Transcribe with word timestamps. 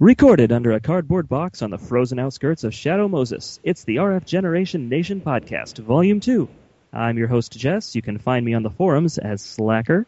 Recorded 0.00 0.52
under 0.52 0.70
a 0.70 0.80
cardboard 0.80 1.28
box 1.28 1.60
on 1.60 1.70
the 1.70 1.78
frozen 1.78 2.20
outskirts 2.20 2.62
of 2.62 2.72
Shadow 2.72 3.08
Moses, 3.08 3.58
it's 3.64 3.82
the 3.82 3.96
RF 3.96 4.24
Generation 4.24 4.88
Nation 4.88 5.20
Podcast, 5.20 5.78
Volume 5.78 6.20
2. 6.20 6.48
I'm 6.92 7.18
your 7.18 7.26
host, 7.26 7.58
Jess. 7.58 7.96
You 7.96 8.02
can 8.02 8.18
find 8.18 8.46
me 8.46 8.54
on 8.54 8.62
the 8.62 8.70
forums 8.70 9.18
as 9.18 9.42
Slacker. 9.42 10.06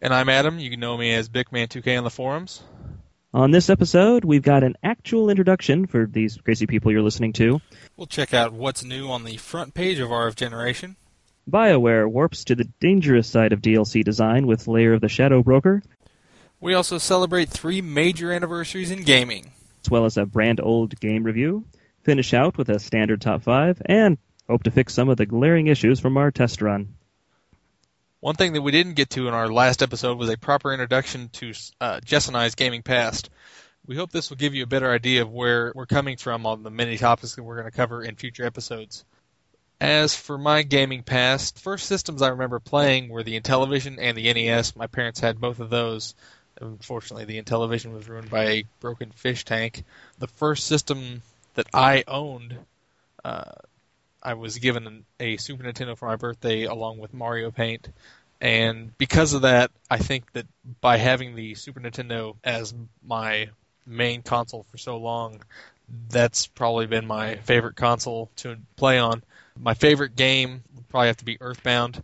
And 0.00 0.14
I'm 0.14 0.28
Adam. 0.28 0.60
You 0.60 0.70
can 0.70 0.78
know 0.78 0.96
me 0.96 1.12
as 1.12 1.28
Bickman2K 1.28 1.98
on 1.98 2.04
the 2.04 2.10
forums. 2.10 2.62
On 3.34 3.50
this 3.50 3.68
episode, 3.68 4.24
we've 4.24 4.44
got 4.44 4.62
an 4.62 4.76
actual 4.84 5.28
introduction 5.28 5.88
for 5.88 6.06
these 6.06 6.36
crazy 6.36 6.68
people 6.68 6.92
you're 6.92 7.02
listening 7.02 7.32
to. 7.32 7.60
We'll 7.96 8.06
check 8.06 8.32
out 8.32 8.52
what's 8.52 8.84
new 8.84 9.08
on 9.08 9.24
the 9.24 9.38
front 9.38 9.74
page 9.74 9.98
of 9.98 10.10
RF 10.10 10.36
Generation. 10.36 10.94
BioWare 11.50 12.08
warps 12.08 12.44
to 12.44 12.54
the 12.54 12.68
dangerous 12.78 13.26
side 13.26 13.52
of 13.52 13.60
DLC 13.60 14.04
design 14.04 14.46
with 14.46 14.68
Lair 14.68 14.92
of 14.92 15.00
the 15.00 15.08
Shadow 15.08 15.42
Broker. 15.42 15.82
We 16.60 16.74
also 16.74 16.98
celebrate 16.98 17.50
three 17.50 17.82
major 17.82 18.32
anniversaries 18.32 18.90
in 18.90 19.02
gaming, 19.02 19.52
as 19.84 19.90
well 19.90 20.06
as 20.06 20.16
a 20.16 20.24
brand 20.24 20.60
old 20.60 20.98
game 20.98 21.22
review. 21.22 21.64
Finish 22.02 22.32
out 22.32 22.56
with 22.56 22.68
a 22.70 22.78
standard 22.78 23.20
top 23.20 23.42
five, 23.42 23.82
and 23.84 24.16
hope 24.48 24.62
to 24.62 24.70
fix 24.70 24.94
some 24.94 25.08
of 25.08 25.16
the 25.16 25.26
glaring 25.26 25.66
issues 25.66 26.00
from 26.00 26.16
our 26.16 26.30
test 26.30 26.62
run. 26.62 26.94
One 28.20 28.36
thing 28.36 28.54
that 28.54 28.62
we 28.62 28.72
didn't 28.72 28.94
get 28.94 29.10
to 29.10 29.28
in 29.28 29.34
our 29.34 29.52
last 29.52 29.82
episode 29.82 30.18
was 30.18 30.30
a 30.30 30.38
proper 30.38 30.72
introduction 30.72 31.28
to 31.34 31.52
uh, 31.80 32.00
Jess 32.00 32.28
and 32.28 32.36
I's 32.36 32.54
gaming 32.54 32.82
past. 32.82 33.28
We 33.86 33.96
hope 33.96 34.10
this 34.10 34.30
will 34.30 34.36
give 34.36 34.54
you 34.54 34.64
a 34.64 34.66
better 34.66 34.90
idea 34.90 35.22
of 35.22 35.30
where 35.30 35.72
we're 35.74 35.86
coming 35.86 36.16
from 36.16 36.46
on 36.46 36.62
the 36.62 36.70
many 36.70 36.96
topics 36.96 37.34
that 37.34 37.42
we're 37.42 37.56
going 37.56 37.70
to 37.70 37.76
cover 37.76 38.02
in 38.02 38.16
future 38.16 38.44
episodes. 38.44 39.04
As 39.80 40.16
for 40.16 40.38
my 40.38 40.62
gaming 40.62 41.02
past, 41.02 41.60
first 41.60 41.86
systems 41.86 42.22
I 42.22 42.28
remember 42.28 42.58
playing 42.58 43.10
were 43.10 43.22
the 43.22 43.38
Intellivision 43.38 43.98
and 44.00 44.16
the 44.16 44.32
NES. 44.32 44.74
My 44.74 44.86
parents 44.86 45.20
had 45.20 45.38
both 45.38 45.60
of 45.60 45.68
those. 45.68 46.14
Unfortunately, 46.60 47.24
the 47.24 47.42
Intellivision 47.42 47.92
was 47.92 48.08
ruined 48.08 48.30
by 48.30 48.44
a 48.44 48.64
broken 48.80 49.10
fish 49.10 49.44
tank. 49.44 49.84
The 50.18 50.26
first 50.26 50.66
system 50.66 51.22
that 51.54 51.66
I 51.74 52.04
owned, 52.08 52.56
uh, 53.24 53.52
I 54.22 54.34
was 54.34 54.58
given 54.58 55.04
a 55.20 55.36
Super 55.36 55.64
Nintendo 55.64 55.96
for 55.96 56.06
my 56.08 56.16
birthday 56.16 56.64
along 56.64 56.98
with 56.98 57.14
Mario 57.14 57.50
Paint. 57.50 57.88
And 58.40 58.96
because 58.98 59.32
of 59.32 59.42
that, 59.42 59.70
I 59.90 59.98
think 59.98 60.32
that 60.32 60.46
by 60.80 60.96
having 60.98 61.34
the 61.34 61.54
Super 61.54 61.80
Nintendo 61.80 62.36
as 62.44 62.74
my 63.04 63.48
main 63.86 64.22
console 64.22 64.64
for 64.70 64.78
so 64.78 64.96
long, 64.98 65.42
that's 66.10 66.46
probably 66.46 66.86
been 66.86 67.06
my 67.06 67.36
favorite 67.36 67.76
console 67.76 68.30
to 68.36 68.56
play 68.76 68.98
on. 68.98 69.22
My 69.58 69.74
favorite 69.74 70.16
game 70.16 70.62
would 70.74 70.88
probably 70.88 71.06
have 71.08 71.16
to 71.18 71.24
be 71.24 71.40
Earthbound, 71.40 72.02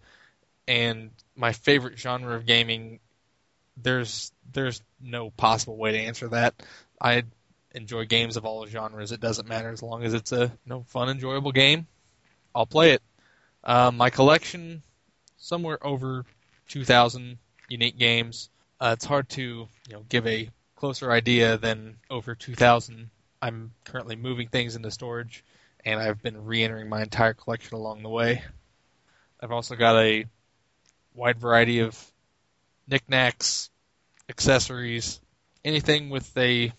and 0.69 1.11
my 1.37 1.53
favorite 1.53 1.99
genre 1.99 2.35
of 2.37 2.47
gaming 2.47 3.01
there's 3.77 4.33
there's 4.53 4.83
no 5.01 5.31
possible 5.31 5.77
way 5.77 5.93
to 5.93 5.99
answer 5.99 6.29
that. 6.29 6.55
I 7.01 7.25
enjoy 7.75 8.05
games 8.07 8.37
of 8.37 8.45
all 8.45 8.67
genres. 8.67 9.13
It 9.13 9.21
doesn't 9.21 9.49
matter 9.49 9.71
as 9.71 9.83
long 9.83 10.05
as 10.05 10.15
it's 10.15 10.33
a 10.33 10.45
you 10.45 10.51
know, 10.67 10.85
fun, 10.89 11.09
enjoyable 11.09 11.53
game. 11.53 11.87
I'll 12.55 12.67
play 12.67 12.93
it. 12.93 13.03
Uh, 13.65 13.91
my 13.93 14.11
collection, 14.11 14.83
somewhere 15.39 15.85
over 15.85 16.25
2,000 16.69 17.39
unique 17.69 17.99
games. 17.99 18.51
Uh, 18.81 18.91
it's 18.95 19.05
hard 19.05 19.29
to 19.31 19.43
you 19.43 19.93
know 19.93 20.05
give 20.09 20.27
a 20.27 20.51
closer 20.77 21.11
idea 21.11 21.57
than 21.57 21.97
over 22.11 22.35
2,000. 22.35 23.09
I'm 23.41 23.73
currently 23.85 24.17
moving 24.17 24.49
things 24.49 24.77
into 24.77 24.91
storage, 24.91 25.45
and 25.85 26.01
I've 26.01 26.23
been 26.23 26.45
re-entering 26.45 26.89
my 26.89 27.03
entire 27.03 27.35
collection 27.35 27.77
along 27.77 28.03
the 28.03 28.09
way. 28.09 28.43
I've 29.41 29.53
also 29.53 29.75
got 29.77 29.97
a 29.97 30.27
wide 31.15 31.39
variety 31.39 31.81
of 31.81 32.12
knickknacks, 32.89 33.71
accessories, 34.29 35.21
anything 35.65 36.11
with 36.11 36.37
a 36.37 36.73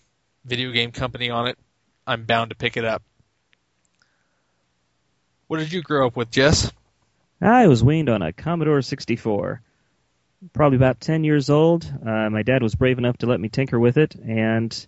video 0.44 0.70
game 0.72 0.92
company 0.92 1.30
on 1.30 1.48
it, 1.48 1.58
I'm 2.06 2.24
bound 2.24 2.50
to 2.50 2.56
pick 2.56 2.76
it 2.76 2.84
up. 2.84 3.02
What 5.46 5.58
did 5.58 5.72
you 5.72 5.82
grow 5.82 6.06
up 6.06 6.16
with, 6.16 6.30
Jess? 6.30 6.70
I 7.40 7.66
was 7.66 7.84
weaned 7.84 8.08
on 8.08 8.22
a 8.22 8.32
Commodore 8.32 8.82
64. 8.82 9.60
Probably 10.52 10.76
about 10.76 11.00
10 11.00 11.24
years 11.24 11.50
old. 11.50 11.84
Uh, 11.84 12.30
my 12.30 12.42
dad 12.42 12.62
was 12.62 12.74
brave 12.74 12.98
enough 12.98 13.18
to 13.18 13.26
let 13.26 13.40
me 13.40 13.48
tinker 13.48 13.78
with 13.78 13.96
it 13.96 14.14
and 14.14 14.86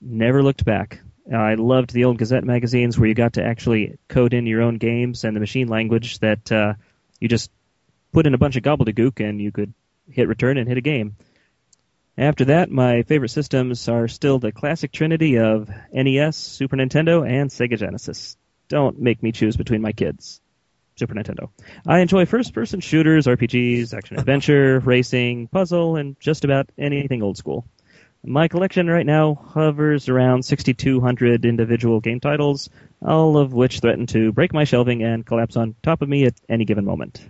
never 0.00 0.42
looked 0.42 0.64
back. 0.64 1.00
I 1.34 1.54
loved 1.54 1.92
the 1.92 2.04
old 2.04 2.18
Gazette 2.18 2.44
magazines 2.44 2.98
where 2.98 3.08
you 3.08 3.14
got 3.14 3.34
to 3.34 3.44
actually 3.44 3.98
code 4.08 4.32
in 4.32 4.46
your 4.46 4.62
own 4.62 4.76
games 4.76 5.24
and 5.24 5.34
the 5.34 5.40
machine 5.40 5.68
language 5.68 6.18
that 6.20 6.52
uh, 6.52 6.74
you 7.20 7.28
just 7.28 7.50
put 8.12 8.26
in 8.26 8.34
a 8.34 8.38
bunch 8.38 8.56
of 8.56 8.62
gobbledygook 8.62 9.26
and 9.26 9.40
you 9.40 9.50
could 9.50 9.74
hit 10.10 10.28
return 10.28 10.58
and 10.58 10.68
hit 10.68 10.78
a 10.78 10.82
game. 10.82 11.16
After 12.18 12.46
that, 12.46 12.70
my 12.70 13.02
favorite 13.02 13.28
systems 13.28 13.88
are 13.88 14.08
still 14.08 14.38
the 14.38 14.52
classic 14.52 14.90
trinity 14.90 15.38
of 15.38 15.68
NES, 15.92 16.36
Super 16.36 16.76
Nintendo, 16.76 17.28
and 17.28 17.50
Sega 17.50 17.78
Genesis. 17.78 18.36
Don't 18.68 18.98
make 18.98 19.22
me 19.22 19.32
choose 19.32 19.56
between 19.56 19.82
my 19.82 19.92
kids. 19.92 20.40
Super 20.96 21.14
Nintendo. 21.14 21.50
I 21.86 21.98
enjoy 22.00 22.24
first 22.24 22.54
person 22.54 22.80
shooters, 22.80 23.26
RPGs, 23.26 23.92
action 23.92 24.18
adventure, 24.18 24.80
racing, 24.84 25.48
puzzle, 25.48 25.96
and 25.96 26.18
just 26.18 26.44
about 26.44 26.70
anything 26.78 27.22
old 27.22 27.36
school. 27.36 27.66
My 28.24 28.48
collection 28.48 28.88
right 28.88 29.04
now 29.04 29.34
hovers 29.34 30.08
around 30.08 30.44
6,200 30.44 31.44
individual 31.44 32.00
game 32.00 32.18
titles, 32.18 32.70
all 33.02 33.36
of 33.36 33.52
which 33.52 33.80
threaten 33.80 34.06
to 34.06 34.32
break 34.32 34.54
my 34.54 34.64
shelving 34.64 35.02
and 35.02 35.24
collapse 35.24 35.56
on 35.56 35.74
top 35.82 36.00
of 36.00 36.08
me 36.08 36.24
at 36.24 36.34
any 36.48 36.64
given 36.64 36.86
moment. 36.86 37.24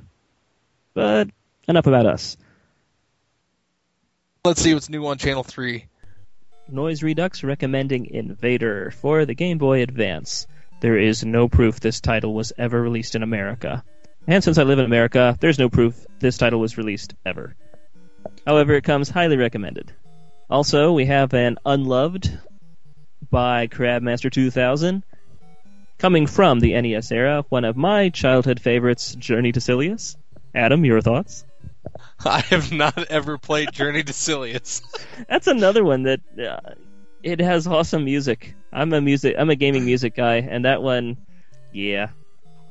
But 0.95 1.29
enough 1.69 1.87
about 1.87 2.07
us. 2.07 2.37
Let's 4.47 4.63
see 4.63 4.75
what's 4.75 4.89
new 4.89 5.05
on 5.09 5.19
Channel 5.19 5.43
3. 5.43 5.87
Noise 6.69 7.03
Redux 7.03 7.43
recommending 7.43 8.07
Invader 8.07 8.93
for 8.93 9.25
the 9.25 9.35
Game 9.35 9.59
Boy 9.59 9.83
Advance. 9.83 10.47
There 10.81 10.97
is 10.97 11.25
no 11.25 11.49
proof 11.49 11.81
this 11.81 12.01
title 12.01 12.33
was 12.33 12.53
ever 12.57 12.81
released 12.81 13.17
in 13.17 13.25
America. 13.25 13.83
And 14.29 14.45
since 14.45 14.57
I 14.57 14.63
live 14.63 14.79
in 14.79 14.85
America, 14.85 15.37
there's 15.41 15.59
no 15.59 15.69
proof 15.69 16.07
this 16.21 16.39
title 16.39 16.61
was 16.61 16.79
released 16.79 17.17
ever. 17.27 17.57
However, 18.47 18.75
it 18.75 18.85
comes 18.85 19.11
highly 19.11 19.37
recommended. 19.37 19.93
Also, 20.49 20.93
we 20.93 21.07
have 21.07 21.35
an 21.35 21.59
Unloved 21.67 22.31
by 23.29 23.67
Crabmaster 23.67 24.31
2000. 24.31 25.03
Coming 25.99 26.29
from 26.29 26.61
the 26.61 26.81
NES 26.81 27.11
era, 27.11 27.45
one 27.49 27.65
of 27.65 27.77
my 27.77 28.11
childhood 28.11 28.61
favorites, 28.61 29.13
Journey 29.17 29.51
to 29.51 29.61
Silius. 29.61 30.17
Adam, 30.55 30.85
your 30.85 31.01
thoughts? 31.01 31.45
I 32.25 32.41
have 32.41 32.73
not 32.73 33.07
ever 33.11 33.39
played 33.39 33.73
Journey 33.73 34.03
to 34.03 34.13
Silius. 34.13 34.83
That's 35.29 35.47
another 35.47 35.85
one 35.85 36.05
that 36.05 36.21
uh, 36.39 36.75
it 37.23 37.41
has 37.41 37.67
awesome 37.67 38.05
music. 38.05 38.55
I'm 38.73 38.93
a 38.93 39.01
music 39.01 39.37
I'm 39.39 39.51
a 39.51 39.57
gaming 39.57 39.85
music 39.85 40.15
guy 40.15 40.37
and 40.37 40.65
that 40.65 40.83
one 40.83 41.17
yeah. 41.73 42.09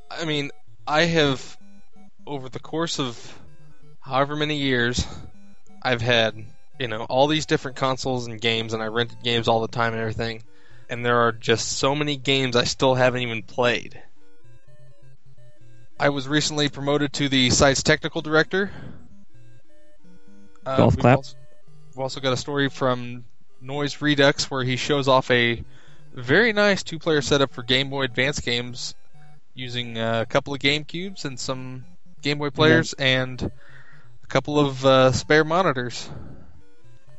I 0.09 0.25
mean, 0.25 0.51
I 0.87 1.03
have 1.03 1.57
over 2.25 2.49
the 2.49 2.59
course 2.59 2.99
of 2.99 3.39
however 3.99 4.35
many 4.35 4.57
years 4.57 5.05
I've 5.81 6.01
had, 6.01 6.35
you 6.79 6.87
know, 6.87 7.03
all 7.03 7.27
these 7.27 7.45
different 7.45 7.77
consoles 7.77 8.27
and 8.27 8.39
games 8.39 8.73
and 8.73 8.81
I 8.81 8.87
rented 8.87 9.21
games 9.23 9.47
all 9.47 9.61
the 9.61 9.67
time 9.67 9.93
and 9.93 10.01
everything. 10.01 10.43
And 10.89 11.05
there 11.05 11.17
are 11.21 11.31
just 11.31 11.77
so 11.77 11.95
many 11.95 12.15
games 12.17 12.55
I 12.55 12.63
still 12.63 12.93
haven't 12.95 13.21
even 13.21 13.41
played. 13.43 14.01
I 15.99 16.09
was 16.09 16.27
recently 16.27 16.69
promoted 16.69 17.13
to 17.13 17.29
the 17.29 17.49
site's 17.51 17.81
technical 17.81 18.21
director, 18.21 18.69
uh, 20.65 20.77
Golf 20.77 20.97
clap. 20.97 21.17
Also, 21.17 21.35
we've 21.91 21.99
also 21.99 22.19
got 22.19 22.33
a 22.33 22.37
story 22.37 22.69
from 22.69 23.25
Noise 23.61 24.01
Redux 24.01 24.49
where 24.49 24.63
he 24.63 24.75
shows 24.75 25.07
off 25.07 25.29
a 25.31 25.63
very 26.13 26.53
nice 26.53 26.83
two-player 26.83 27.21
setup 27.21 27.51
for 27.53 27.63
Game 27.63 27.89
Boy 27.89 28.03
Advance 28.03 28.39
games 28.39 28.95
using 29.53 29.97
uh, 29.97 30.21
a 30.21 30.25
couple 30.25 30.53
of 30.53 30.59
Game 30.59 30.83
Cubes 30.83 31.25
and 31.25 31.39
some 31.39 31.85
Game 32.21 32.37
Boy 32.37 32.49
players 32.49 32.93
and 32.93 33.41
a 33.41 34.27
couple 34.27 34.59
of 34.59 34.85
uh, 34.85 35.11
spare 35.11 35.43
monitors. 35.43 36.09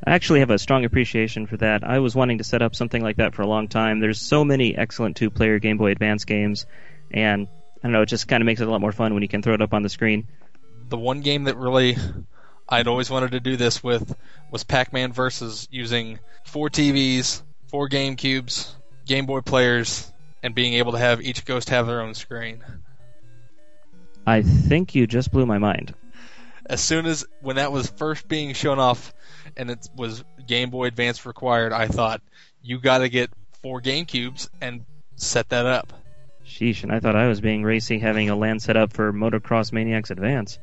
I 0.05 0.11
actually 0.11 0.39
have 0.39 0.51
a 0.51 0.59
strong 0.59 0.85
appreciation 0.85 1.47
for 1.47 1.57
that. 1.57 1.83
I 1.83 1.99
was 1.99 2.15
wanting 2.15 2.37
to 2.37 2.43
set 2.43 2.61
up 2.61 2.75
something 2.75 3.01
like 3.01 3.17
that 3.17 3.33
for 3.33 3.41
a 3.41 3.47
long 3.47 3.67
time. 3.67 3.99
There's 3.99 4.21
so 4.21 4.45
many 4.45 4.75
excellent 4.77 5.17
two-player 5.17 5.59
Game 5.59 5.77
Boy 5.77 5.91
Advance 5.91 6.25
games, 6.25 6.65
and 7.11 7.47
I 7.47 7.87
don't 7.87 7.91
know, 7.91 8.03
it 8.03 8.07
just 8.07 8.27
kind 8.27 8.41
of 8.41 8.45
makes 8.45 8.61
it 8.61 8.67
a 8.67 8.71
lot 8.71 8.81
more 8.81 8.91
fun 8.91 9.13
when 9.13 9.23
you 9.23 9.29
can 9.29 9.41
throw 9.41 9.53
it 9.53 9.61
up 9.61 9.73
on 9.73 9.83
the 9.83 9.89
screen. 9.89 10.27
The 10.89 10.97
one 10.97 11.21
game 11.21 11.45
that 11.45 11.57
really 11.57 11.97
I'd 12.69 12.87
always 12.87 13.09
wanted 13.09 13.31
to 13.31 13.39
do 13.39 13.55
this 13.55 13.83
with 13.83 14.15
was 14.51 14.63
Pac-Man 14.63 15.13
versus 15.13 15.67
using 15.71 16.19
four 16.45 16.69
TVs, 16.69 17.41
four 17.67 17.87
Game 17.87 18.15
Cubes, 18.15 18.75
Game 19.05 19.25
Boy 19.25 19.41
players, 19.41 20.11
and 20.43 20.53
being 20.53 20.73
able 20.73 20.91
to 20.93 20.97
have 20.97 21.21
each 21.21 21.45
ghost 21.45 21.69
have 21.69 21.87
their 21.87 22.01
own 22.01 22.13
screen. 22.13 22.63
I 24.25 24.41
think 24.41 24.95
you 24.95 25.07
just 25.07 25.31
blew 25.31 25.45
my 25.45 25.57
mind. 25.57 25.95
As 26.65 26.81
soon 26.81 27.05
as 27.05 27.25
when 27.41 27.55
that 27.55 27.71
was 27.71 27.89
first 27.89 28.27
being 28.27 28.53
shown 28.53 28.79
off, 28.79 29.13
and 29.55 29.71
it 29.71 29.87
was 29.95 30.23
Game 30.45 30.69
Boy 30.69 30.87
Advance 30.87 31.25
required, 31.25 31.71
I 31.71 31.87
thought 31.87 32.21
you 32.61 32.79
got 32.79 32.97
to 32.99 33.09
get 33.09 33.29
four 33.61 33.79
Game 33.79 34.05
Cubes 34.05 34.49
and 34.59 34.85
set 35.15 35.49
that 35.49 35.65
up. 35.65 35.93
Sheesh, 36.45 36.83
and 36.83 36.91
I 36.91 36.99
thought 36.99 37.15
I 37.15 37.27
was 37.27 37.39
being 37.39 37.63
racy 37.63 37.99
having 37.99 38.29
a 38.29 38.35
LAN 38.35 38.59
set 38.59 38.75
up 38.75 38.91
for 38.91 39.13
Motocross 39.13 39.71
Maniacs 39.71 40.11
Advance. 40.11 40.59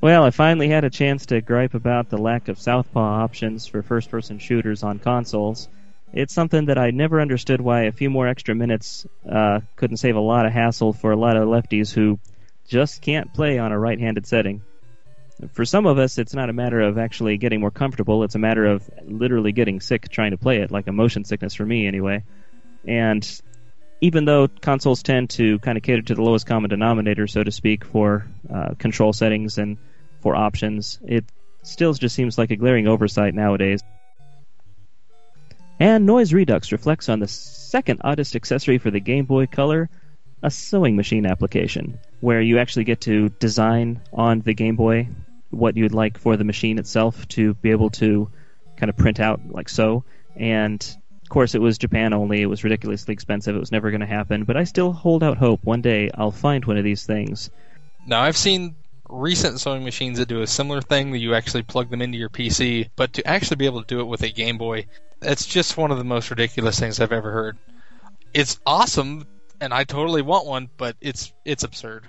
Well, 0.00 0.22
I 0.22 0.30
finally 0.30 0.68
had 0.68 0.84
a 0.84 0.90
chance 0.90 1.26
to 1.26 1.40
gripe 1.40 1.74
about 1.74 2.08
the 2.08 2.18
lack 2.18 2.46
of 2.46 2.60
southpaw 2.60 3.24
options 3.24 3.66
for 3.66 3.82
first 3.82 4.10
person 4.10 4.38
shooters 4.38 4.84
on 4.84 5.00
consoles. 5.00 5.68
It's 6.12 6.32
something 6.32 6.66
that 6.66 6.78
I 6.78 6.92
never 6.92 7.20
understood 7.20 7.60
why 7.60 7.82
a 7.82 7.92
few 7.92 8.08
more 8.08 8.28
extra 8.28 8.54
minutes 8.54 9.06
uh, 9.28 9.58
couldn't 9.74 9.96
save 9.96 10.14
a 10.14 10.20
lot 10.20 10.46
of 10.46 10.52
hassle 10.52 10.92
for 10.92 11.10
a 11.10 11.16
lot 11.16 11.36
of 11.36 11.48
lefties 11.48 11.92
who 11.92 12.20
just 12.68 13.02
can't 13.02 13.34
play 13.34 13.58
on 13.58 13.72
a 13.72 13.78
right 13.78 13.98
handed 13.98 14.24
setting. 14.24 14.62
For 15.54 15.64
some 15.64 15.84
of 15.84 15.98
us, 15.98 16.16
it's 16.16 16.34
not 16.34 16.48
a 16.48 16.52
matter 16.52 16.80
of 16.80 16.96
actually 16.96 17.36
getting 17.36 17.60
more 17.60 17.72
comfortable, 17.72 18.22
it's 18.22 18.36
a 18.36 18.40
matter 18.40 18.66
of 18.66 18.88
literally 19.04 19.50
getting 19.50 19.80
sick 19.80 20.08
trying 20.08 20.30
to 20.30 20.38
play 20.38 20.58
it, 20.58 20.70
like 20.70 20.86
a 20.86 20.92
motion 20.92 21.24
sickness 21.24 21.54
for 21.54 21.66
me 21.66 21.88
anyway. 21.88 22.22
And 22.86 23.28
even 24.00 24.24
though 24.24 24.46
consoles 24.46 25.02
tend 25.02 25.30
to 25.30 25.58
kind 25.58 25.76
of 25.76 25.82
cater 25.82 26.02
to 26.02 26.14
the 26.14 26.22
lowest 26.22 26.46
common 26.46 26.70
denominator, 26.70 27.26
so 27.26 27.42
to 27.42 27.50
speak, 27.50 27.84
for 27.84 28.26
uh, 28.52 28.74
control 28.78 29.12
settings 29.12 29.58
and 29.58 29.76
for 30.20 30.36
options, 30.36 30.98
it 31.04 31.24
still 31.62 31.92
just 31.94 32.14
seems 32.14 32.38
like 32.38 32.50
a 32.50 32.56
glaring 32.56 32.86
oversight 32.86 33.34
nowadays. 33.34 33.82
And 35.80 36.06
Noise 36.06 36.32
Redux 36.32 36.72
reflects 36.72 37.08
on 37.08 37.20
the 37.20 37.28
second 37.28 38.00
oddest 38.02 38.34
accessory 38.34 38.78
for 38.78 38.90
the 38.90 39.00
Game 39.00 39.26
Boy 39.26 39.46
Color, 39.46 39.88
a 40.42 40.50
sewing 40.50 40.96
machine 40.96 41.26
application, 41.26 41.98
where 42.20 42.40
you 42.40 42.58
actually 42.58 42.84
get 42.84 43.02
to 43.02 43.28
design 43.28 44.00
on 44.12 44.40
the 44.40 44.54
Game 44.54 44.76
Boy 44.76 45.08
what 45.50 45.76
you'd 45.76 45.94
like 45.94 46.18
for 46.18 46.36
the 46.36 46.44
machine 46.44 46.78
itself 46.78 47.26
to 47.28 47.54
be 47.54 47.70
able 47.70 47.90
to 47.90 48.28
kind 48.76 48.90
of 48.90 48.96
print 48.96 49.20
out 49.20 49.40
like 49.50 49.68
so. 49.68 50.04
And 50.36 50.82
of 51.22 51.28
course, 51.28 51.54
it 51.54 51.60
was 51.60 51.78
Japan 51.78 52.12
only. 52.12 52.40
It 52.40 52.46
was 52.46 52.64
ridiculously 52.64 53.12
expensive. 53.12 53.54
It 53.54 53.60
was 53.60 53.72
never 53.72 53.90
going 53.90 54.00
to 54.00 54.06
happen. 54.06 54.44
But 54.44 54.56
I 54.56 54.64
still 54.64 54.92
hold 54.92 55.22
out 55.22 55.36
hope. 55.36 55.62
One 55.62 55.82
day 55.82 56.10
I'll 56.14 56.30
find 56.30 56.64
one 56.64 56.78
of 56.78 56.84
these 56.84 57.04
things. 57.04 57.50
Now, 58.06 58.22
I've 58.22 58.36
seen 58.36 58.76
recent 59.08 59.60
sewing 59.60 59.84
machines 59.84 60.18
that 60.18 60.28
do 60.28 60.42
a 60.42 60.46
similar 60.46 60.80
thing 60.80 61.12
that 61.12 61.18
you 61.18 61.34
actually 61.34 61.62
plug 61.62 61.90
them 61.90 62.02
into 62.02 62.18
your 62.18 62.28
PC, 62.28 62.90
but 62.96 63.14
to 63.14 63.26
actually 63.26 63.56
be 63.56 63.66
able 63.66 63.82
to 63.82 63.86
do 63.86 64.00
it 64.00 64.06
with 64.06 64.22
a 64.22 64.30
Game 64.30 64.58
Boy, 64.58 64.86
that's 65.20 65.46
just 65.46 65.76
one 65.76 65.90
of 65.90 65.98
the 65.98 66.04
most 66.04 66.30
ridiculous 66.30 66.78
things 66.78 67.00
I've 67.00 67.12
ever 67.12 67.30
heard. 67.30 67.58
It's 68.34 68.60
awesome, 68.66 69.26
and 69.60 69.72
I 69.72 69.84
totally 69.84 70.22
want 70.22 70.46
one, 70.46 70.68
but 70.76 70.96
it's 71.00 71.32
it's 71.44 71.64
absurd. 71.64 72.08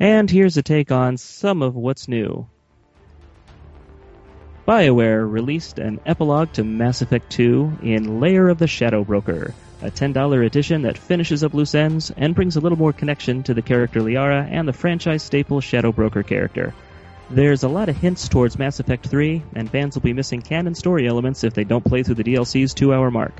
And 0.00 0.30
here's 0.30 0.56
a 0.56 0.62
take 0.62 0.92
on 0.92 1.16
some 1.16 1.60
of 1.60 1.74
what's 1.74 2.06
new. 2.06 2.48
BioWare 4.66 5.28
released 5.28 5.78
an 5.78 5.98
epilogue 6.06 6.52
to 6.52 6.62
Mass 6.62 7.02
Effect 7.02 7.30
2 7.32 7.78
in 7.82 8.20
Lair 8.20 8.48
of 8.48 8.58
the 8.58 8.66
Shadow 8.66 9.02
Broker, 9.02 9.54
a 9.82 9.90
$10 9.90 10.44
edition 10.44 10.82
that 10.82 10.98
finishes 10.98 11.44
up 11.44 11.54
loose 11.54 11.74
ends 11.74 12.10
and 12.16 12.34
brings 12.34 12.56
a 12.56 12.60
little 12.60 12.78
more 12.78 12.92
connection 12.92 13.42
to 13.44 13.54
the 13.54 13.62
character 13.62 14.00
Liara 14.00 14.48
and 14.50 14.66
the 14.66 14.72
franchise 14.72 15.22
staple 15.22 15.60
Shadow 15.60 15.92
Broker 15.92 16.22
character. 16.22 16.74
There's 17.30 17.62
a 17.62 17.68
lot 17.68 17.88
of 17.88 17.96
hints 17.96 18.28
towards 18.28 18.58
Mass 18.58 18.80
Effect 18.80 19.06
3, 19.06 19.42
and 19.54 19.70
fans 19.70 19.94
will 19.94 20.02
be 20.02 20.14
missing 20.14 20.40
canon 20.40 20.74
story 20.74 21.06
elements 21.06 21.44
if 21.44 21.54
they 21.54 21.64
don't 21.64 21.84
play 21.84 22.02
through 22.02 22.16
the 22.16 22.24
DLC's 22.24 22.74
two 22.74 22.92
hour 22.92 23.10
mark. 23.10 23.34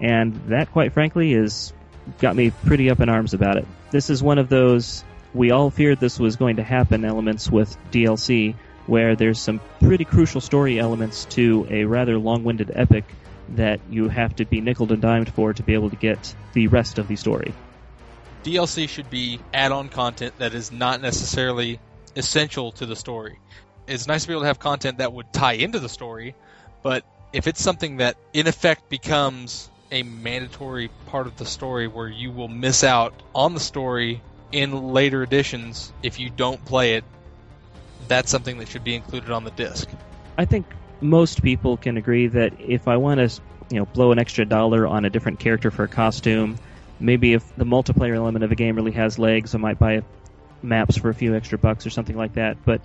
And 0.00 0.34
that, 0.48 0.72
quite 0.72 0.92
frankly, 0.92 1.34
is 1.34 1.72
got 2.18 2.34
me 2.34 2.50
pretty 2.50 2.90
up 2.90 3.00
in 3.00 3.08
arms 3.08 3.34
about 3.34 3.56
it. 3.56 3.66
This 3.90 4.10
is 4.10 4.22
one 4.22 4.38
of 4.38 4.48
those 4.48 5.04
we 5.34 5.50
all 5.50 5.70
feared 5.70 6.00
this 6.00 6.18
was 6.18 6.36
going 6.36 6.56
to 6.56 6.62
happen 6.62 7.04
elements 7.04 7.50
with 7.50 7.76
DLC, 7.90 8.54
where 8.86 9.16
there's 9.16 9.38
some 9.38 9.60
pretty 9.80 10.04
crucial 10.04 10.40
story 10.40 10.78
elements 10.78 11.26
to 11.26 11.66
a 11.68 11.84
rather 11.84 12.18
long-winded 12.18 12.72
epic 12.74 13.04
that 13.50 13.80
you 13.90 14.08
have 14.08 14.36
to 14.36 14.44
be 14.44 14.60
nickel 14.60 14.92
and 14.92 15.00
dimed 15.00 15.32
for 15.32 15.52
to 15.52 15.62
be 15.62 15.74
able 15.74 15.90
to 15.90 15.96
get 15.96 16.34
the 16.52 16.66
rest 16.68 16.98
of 16.98 17.08
the 17.08 17.16
story. 17.16 17.54
DLC 18.44 18.88
should 18.88 19.10
be 19.10 19.40
add-on 19.52 19.88
content 19.88 20.34
that 20.38 20.54
is 20.54 20.70
not 20.70 21.00
necessarily 21.00 21.80
essential 22.14 22.72
to 22.72 22.86
the 22.86 22.96
story. 22.96 23.38
It's 23.86 24.06
nice 24.06 24.22
to 24.22 24.28
be 24.28 24.34
able 24.34 24.42
to 24.42 24.48
have 24.48 24.58
content 24.58 24.98
that 24.98 25.12
would 25.12 25.32
tie 25.32 25.54
into 25.54 25.78
the 25.78 25.88
story, 25.88 26.34
but 26.82 27.04
if 27.32 27.46
it's 27.46 27.62
something 27.62 27.98
that 27.98 28.16
in 28.32 28.46
effect 28.46 28.88
becomes 28.88 29.70
a 29.90 30.02
mandatory 30.02 30.90
part 31.06 31.26
of 31.26 31.36
the 31.36 31.46
story 31.46 31.86
where 31.86 32.08
you 32.08 32.30
will 32.32 32.48
miss 32.48 32.82
out 32.82 33.14
on 33.34 33.54
the 33.54 33.60
story 33.60 34.20
in 34.50 34.92
later 34.92 35.22
editions 35.22 35.92
if 36.02 36.18
you 36.18 36.30
don't 36.30 36.64
play 36.64 36.94
it 36.94 37.04
that's 38.08 38.30
something 38.30 38.58
that 38.58 38.68
should 38.68 38.84
be 38.84 38.94
included 38.94 39.30
on 39.30 39.44
the 39.44 39.50
disc. 39.52 39.88
I 40.38 40.44
think 40.44 40.66
most 41.08 41.42
people 41.42 41.76
can 41.76 41.96
agree 41.96 42.26
that 42.28 42.60
if 42.60 42.88
I 42.88 42.96
want 42.96 43.20
to, 43.20 43.42
you 43.70 43.78
know, 43.78 43.86
blow 43.86 44.12
an 44.12 44.18
extra 44.18 44.44
dollar 44.44 44.86
on 44.86 45.04
a 45.04 45.10
different 45.10 45.38
character 45.38 45.70
for 45.70 45.84
a 45.84 45.88
costume, 45.88 46.56
maybe 47.00 47.32
if 47.32 47.54
the 47.56 47.64
multiplayer 47.64 48.16
element 48.16 48.44
of 48.44 48.52
a 48.52 48.54
game 48.54 48.76
really 48.76 48.92
has 48.92 49.18
legs, 49.18 49.54
I 49.54 49.58
might 49.58 49.78
buy 49.78 50.02
maps 50.62 50.96
for 50.96 51.08
a 51.08 51.14
few 51.14 51.34
extra 51.34 51.58
bucks 51.58 51.86
or 51.86 51.90
something 51.90 52.16
like 52.16 52.34
that. 52.34 52.64
But 52.64 52.80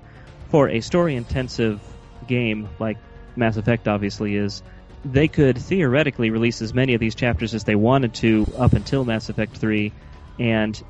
for 0.49 0.69
a 0.69 0.81
story-intensive 0.81 1.81
game 2.27 2.69
like 2.79 2.97
Mass 3.35 3.57
Effect 3.57 3.87
obviously 3.87 4.35
is, 4.35 4.61
they 5.03 5.27
could 5.27 5.57
theoretically 5.57 6.29
release 6.29 6.61
as 6.61 6.73
many 6.73 6.93
of 6.93 6.99
these 6.99 7.15
chapters 7.15 7.55
as 7.55 7.63
they 7.63 7.75
wanted 7.75 8.13
to 8.15 8.45
up 8.57 8.73
until 8.73 9.03
Mass 9.03 9.29
Effect 9.29 9.57
3 9.57 9.91
and 10.39 10.81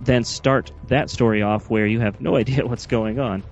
then 0.00 0.24
start 0.24 0.70
that 0.88 1.08
story 1.08 1.42
off 1.42 1.70
where 1.70 1.86
you 1.86 2.00
have 2.00 2.20
no 2.20 2.36
idea 2.42 2.66
what's 2.66 2.86
going 2.86 3.18
on. 3.18 3.42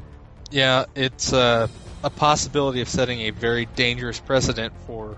Yeah, 0.50 0.84
it's 0.94 1.32
uh, 1.32 1.69
a 2.04 2.10
possibility 2.10 2.81
of 2.81 2.88
setting 2.88 3.20
a 3.20 3.31
very 3.31 3.66
dangerous 3.66 4.19
precedent 4.19 4.72
for 4.87 5.16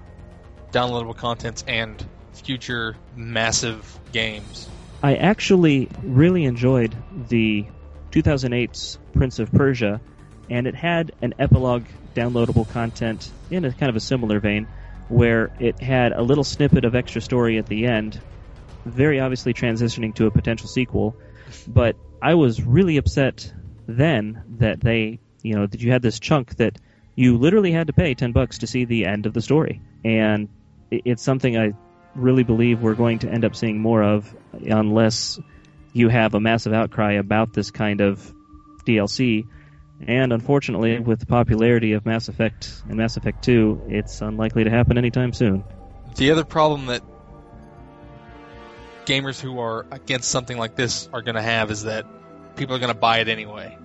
downloadable 0.71 1.17
contents 1.17 1.65
and 1.67 2.05
future 2.33 2.97
massive 3.17 3.99
games. 4.13 4.69
I 5.03 5.17
actually 5.17 5.89
really 6.03 6.45
enjoyed 6.45 6.95
the 7.29 7.67
2008's 8.11 8.99
Prince 9.13 9.39
of 9.39 9.53
Persia, 9.53 10.01
and 10.51 10.67
it 10.67 10.75
had 10.75 11.13
an 11.23 11.35
epilogue 11.39 11.85
downloadable 12.15 12.69
content 12.71 13.31
in 13.51 13.65
a 13.65 13.73
kind 13.73 13.91
of 13.91 13.97
a 13.97 14.01
similar 14.01 14.41
vein, 14.41 14.67
where 15.09 15.53
it 15.59 15.81
had 15.81 16.13
a 16.13 16.23
little 16.23 16.45
snippet 16.45 16.85
of 16.85 16.95
extra 16.95 17.21
story 17.21 17.59
at 17.59 17.67
the 17.67 17.87
end, 17.87 18.21
very 18.85 19.21
obviously 19.21 19.55
transitioning 19.55 20.15
to 20.15 20.27
a 20.27 20.31
potential 20.31 20.69
sequel. 20.69 21.17
But 21.67 21.97
I 22.21 22.35
was 22.35 22.63
really 22.63 22.97
upset 22.97 23.53
then 23.87 24.43
that 24.59 24.81
they 24.81 25.21
you 25.45 25.55
know 25.55 25.67
that 25.67 25.81
you 25.81 25.93
had 25.93 26.03
this 26.03 26.19
chunk 26.19 26.57
that 26.57 26.79
you 27.15 27.39
literally 27.39 27.71
had 27.71 27.87
to 27.87 27.93
pay 27.93 28.15
10 28.15 28.33
bucks 28.33 28.59
to 28.59 28.67
see 28.67 28.85
the 28.87 29.07
end 29.07 29.27
of 29.27 29.33
the 29.33 29.41
story. 29.41 29.81
And 30.05 30.49
it's 30.91 31.23
something 31.23 31.57
i 31.57 31.73
really 32.15 32.45
believe 32.45 32.81
we're 32.81 32.95
going 32.95 33.19
to 33.21 33.29
end 33.29 33.45
up 33.45 33.57
seeing 33.57 33.81
more 33.81 34.03
of 34.03 34.33
unless 34.53 35.41
you 35.93 36.09
have 36.09 36.35
a 36.35 36.41
massive 36.41 36.73
outcry 36.73 37.15
about 37.15 37.53
this 37.53 37.73
kind 37.73 38.01
of 38.01 38.33
DLC 38.85 39.49
and 40.07 40.33
unfortunately 40.33 41.01
with 41.01 41.19
the 41.19 41.27
popularity 41.27 41.95
of 41.95 42.07
Mass 42.07 42.29
Effect 42.29 42.83
and 42.89 42.97
Mass 42.97 43.17
Effect 43.17 43.43
2 43.43 43.87
it's 43.89 44.21
unlikely 44.21 44.65
to 44.65 44.71
happen 44.71 44.97
anytime 44.97 45.33
soon. 45.33 45.65
The 46.15 46.31
other 46.31 46.45
problem 46.45 46.87
that 46.87 47.03
gamers 49.07 49.41
who 49.41 49.59
are 49.59 49.87
against 49.91 50.31
something 50.31 50.57
like 50.57 50.77
this 50.77 51.09
are 51.13 51.23
going 51.23 51.35
to 51.35 51.43
have 51.43 51.71
is 51.71 51.83
that 51.83 52.07
people 52.57 52.77
are 52.77 52.79
going 52.79 52.93
to 52.93 52.99
buy 52.99 53.19
it 53.19 53.29
anyway. 53.29 53.77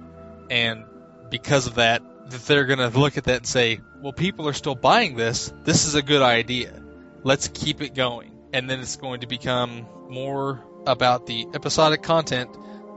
And 0.50 0.86
because 1.30 1.68
of 1.68 1.76
that, 1.76 2.02
that 2.30 2.42
they're 2.46 2.66
going 2.66 2.80
to 2.80 2.98
look 2.98 3.18
at 3.18 3.26
that 3.26 3.38
and 3.38 3.48
say, 3.48 3.82
well, 4.02 4.14
people 4.14 4.48
are 4.48 4.54
still 4.54 4.76
buying 4.76 5.16
this. 5.16 5.54
This 5.64 5.86
is 5.86 5.96
a 5.96 6.02
good 6.02 6.22
idea. 6.22 6.82
Let's 7.24 7.48
keep 7.48 7.82
it 7.82 7.94
going. 7.96 8.32
And 8.54 8.70
then 8.70 8.80
it's 8.80 8.96
going 8.96 9.22
to 9.22 9.28
become 9.28 9.88
more 10.10 10.64
about 10.88 11.26
the 11.26 11.48
episodic 11.54 12.02
content 12.02 12.50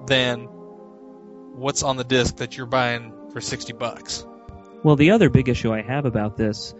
than 0.06 0.48
what's 1.54 1.82
on 1.82 1.96
the 1.96 2.04
disc 2.04 2.36
that 2.36 2.56
you're 2.56 2.66
buying 2.66 3.12
for 3.32 3.40
60 3.40 3.72
bucks. 3.74 4.26
Well, 4.82 4.96
the 4.96 5.10
other 5.10 5.28
big 5.28 5.48
issue 5.48 5.72
I 5.72 5.82
have 5.82 6.06
about 6.06 6.36
this, 6.36 6.74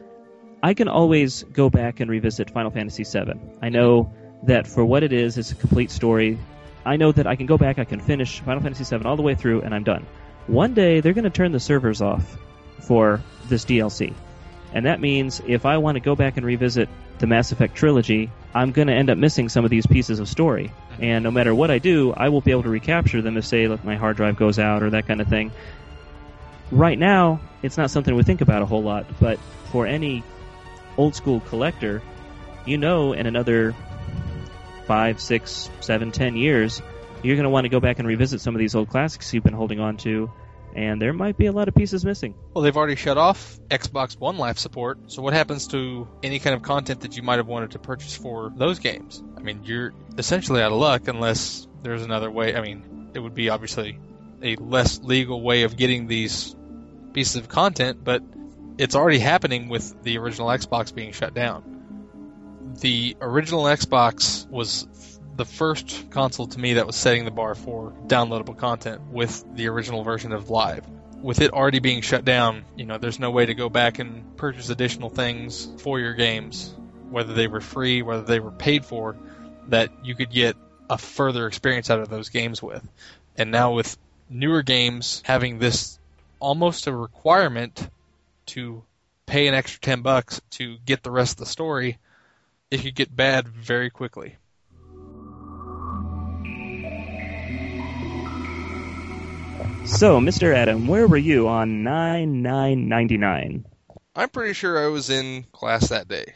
I 0.62 0.75
can 0.75 0.88
always 0.88 1.42
go 1.42 1.71
back 1.71 2.00
and 2.00 2.11
revisit 2.11 2.50
Final 2.50 2.71
Fantasy 2.71 3.04
VII. 3.04 3.35
I 3.61 3.68
know 3.68 4.12
that 4.44 4.66
for 4.66 4.85
what 4.85 5.02
it 5.02 5.12
is, 5.12 5.38
it's 5.38 5.52
a 5.52 5.54
complete 5.54 5.90
story. 5.90 6.38
I 6.85 6.97
know 6.97 7.12
that 7.12 7.26
I 7.26 7.37
can 7.37 7.47
go 7.47 7.59
back, 7.59 7.78
I 7.78 7.85
can 7.85 8.00
finish 8.00 8.40
Final 8.40 8.62
Fantasy 8.62 8.85
VII 8.85 9.04
all 9.04 9.16
the 9.16 9.23
way 9.23 9.35
through, 9.35 9.62
and 9.62 9.75
I'm 9.75 9.85
done. 9.85 10.06
One 10.46 10.75
day 10.75 11.00
they're 11.00 11.12
going 11.12 11.25
to 11.25 11.30
turn 11.30 11.52
the 11.52 11.61
servers 11.61 12.02
off 12.02 12.37
for 12.80 13.20
this 13.49 13.64
DLC. 13.64 14.14
And 14.75 14.87
that 14.87 15.00
means 15.00 15.40
if 15.46 15.66
I 15.66 15.78
want 15.78 15.96
to 15.96 16.00
go 16.00 16.16
back 16.16 16.37
and 16.37 16.46
revisit 16.46 16.88
the 17.18 17.26
Mass 17.26 17.52
Effect 17.52 17.75
trilogy, 17.75 18.30
I'm 18.54 18.72
going 18.72 18.88
to 18.88 18.94
end 18.94 19.11
up 19.11 19.18
missing 19.18 19.49
some 19.49 19.64
of 19.64 19.70
these 19.70 19.87
pieces 19.87 20.18
of 20.18 20.28
story. 20.28 20.72
And 20.99 21.22
no 21.22 21.30
matter 21.30 21.54
what 21.54 21.70
I 21.70 21.78
do, 21.78 22.12
I 22.12 22.30
won't 22.30 22.44
be 22.44 22.50
able 22.50 22.64
to 22.64 22.70
recapture 22.70 23.22
them 23.22 23.37
if, 23.37 23.44
say, 23.44 23.68
like 23.68 23.84
my 23.84 23.96
hard 23.96 24.16
drive 24.16 24.37
goes 24.37 24.58
out 24.58 24.82
or 24.82 24.90
that 24.90 25.06
kind 25.06 25.20
of 25.20 25.28
thing. 25.28 25.52
Right 26.70 26.99
now, 26.99 27.40
it's 27.62 27.76
not 27.76 27.90
something 27.90 28.14
we 28.14 28.22
think 28.22 28.40
about 28.40 28.62
a 28.62 28.66
whole 28.66 28.82
lot, 28.82 29.06
but 29.20 29.38
for 29.70 29.87
any 29.87 30.25
old 30.96 31.14
school 31.14 31.40
collector, 31.40 32.02
you 32.64 32.78
know, 32.78 33.12
in 33.12 33.26
another 33.26 33.75
five, 34.87 35.20
six, 35.20 35.70
seven, 35.80 36.12
ten 36.12 36.37
years, 36.37 36.80
you're 37.22 37.36
going 37.36 37.44
to 37.44 37.50
want 37.50 37.64
to 37.64 37.68
go 37.68 37.80
back 37.80 37.98
and 37.98 38.08
revisit 38.08 38.40
some 38.40 38.54
of 38.54 38.58
these 38.58 38.74
old 38.74 38.88
classics 38.88 39.32
you've 39.32 39.44
been 39.44 39.52
holding 39.52 39.80
on 39.80 39.96
to 39.98 40.30
and 40.74 41.00
there 41.00 41.12
might 41.12 41.36
be 41.36 41.46
a 41.46 41.52
lot 41.52 41.68
of 41.68 41.74
pieces 41.74 42.04
missing. 42.04 42.34
Well, 42.54 42.62
they've 42.62 42.76
already 42.76 42.96
shut 42.96 43.18
off 43.18 43.58
Xbox 43.68 44.18
One 44.18 44.38
Live 44.38 44.58
support, 44.58 44.98
so 45.08 45.22
what 45.22 45.34
happens 45.34 45.68
to 45.68 46.08
any 46.22 46.38
kind 46.38 46.56
of 46.56 46.62
content 46.62 47.02
that 47.02 47.16
you 47.16 47.22
might 47.22 47.36
have 47.36 47.46
wanted 47.46 47.72
to 47.72 47.78
purchase 47.78 48.16
for 48.16 48.52
those 48.56 48.78
games? 48.78 49.22
I 49.36 49.40
mean, 49.40 49.64
you're 49.64 49.92
essentially 50.16 50.62
out 50.62 50.72
of 50.72 50.78
luck 50.78 51.08
unless 51.08 51.66
there's 51.82 52.02
another 52.02 52.30
way. 52.30 52.56
I 52.56 52.62
mean, 52.62 53.10
it 53.14 53.18
would 53.18 53.34
be 53.34 53.50
obviously 53.50 53.98
a 54.42 54.56
less 54.56 55.00
legal 55.00 55.42
way 55.42 55.64
of 55.64 55.76
getting 55.76 56.06
these 56.06 56.56
pieces 57.12 57.36
of 57.36 57.48
content, 57.48 58.02
but 58.02 58.22
it's 58.78 58.94
already 58.94 59.18
happening 59.18 59.68
with 59.68 60.02
the 60.02 60.18
original 60.18 60.48
Xbox 60.48 60.94
being 60.94 61.12
shut 61.12 61.34
down. 61.34 61.68
The 62.80 63.16
original 63.20 63.64
Xbox 63.64 64.48
was 64.48 65.12
the 65.36 65.44
first 65.44 66.10
console 66.10 66.46
to 66.46 66.58
me 66.58 66.74
that 66.74 66.86
was 66.86 66.96
setting 66.96 67.24
the 67.24 67.30
bar 67.30 67.54
for 67.54 67.92
downloadable 68.06 68.56
content 68.56 69.00
with 69.10 69.44
the 69.54 69.68
original 69.68 70.04
version 70.04 70.32
of 70.32 70.50
Live. 70.50 70.86
With 71.20 71.40
it 71.40 71.52
already 71.52 71.78
being 71.78 72.02
shut 72.02 72.24
down, 72.24 72.64
you 72.76 72.84
know, 72.84 72.98
there's 72.98 73.18
no 73.18 73.30
way 73.30 73.46
to 73.46 73.54
go 73.54 73.68
back 73.68 73.98
and 73.98 74.36
purchase 74.36 74.68
additional 74.68 75.08
things 75.08 75.68
for 75.78 76.00
your 76.00 76.14
games, 76.14 76.74
whether 77.10 77.32
they 77.32 77.46
were 77.46 77.60
free, 77.60 78.02
whether 78.02 78.24
they 78.24 78.40
were 78.40 78.50
paid 78.50 78.84
for, 78.84 79.16
that 79.68 79.90
you 80.04 80.14
could 80.14 80.30
get 80.30 80.56
a 80.90 80.98
further 80.98 81.46
experience 81.46 81.90
out 81.90 82.00
of 82.00 82.08
those 82.08 82.28
games 82.28 82.62
with. 82.62 82.86
And 83.36 83.50
now 83.50 83.72
with 83.72 83.96
newer 84.28 84.62
games 84.62 85.22
having 85.24 85.58
this 85.58 85.98
almost 86.40 86.86
a 86.88 86.92
requirement 86.94 87.88
to 88.46 88.82
pay 89.26 89.46
an 89.46 89.54
extra 89.54 89.80
10 89.80 90.02
bucks 90.02 90.40
to 90.50 90.76
get 90.84 91.02
the 91.02 91.10
rest 91.10 91.34
of 91.34 91.38
the 91.38 91.46
story, 91.46 91.98
it 92.70 92.82
could 92.82 92.94
get 92.94 93.14
bad 93.14 93.48
very 93.48 93.88
quickly. 93.88 94.36
So, 99.84 100.20
Mr. 100.20 100.54
Adam, 100.54 100.86
where 100.86 101.08
were 101.08 101.16
you 101.16 101.48
on 101.48 101.82
9999? 101.82 103.66
I'm 104.14 104.28
pretty 104.28 104.52
sure 104.52 104.84
I 104.84 104.88
was 104.88 105.10
in 105.10 105.44
class 105.52 105.88
that 105.88 106.06
day. 106.06 106.34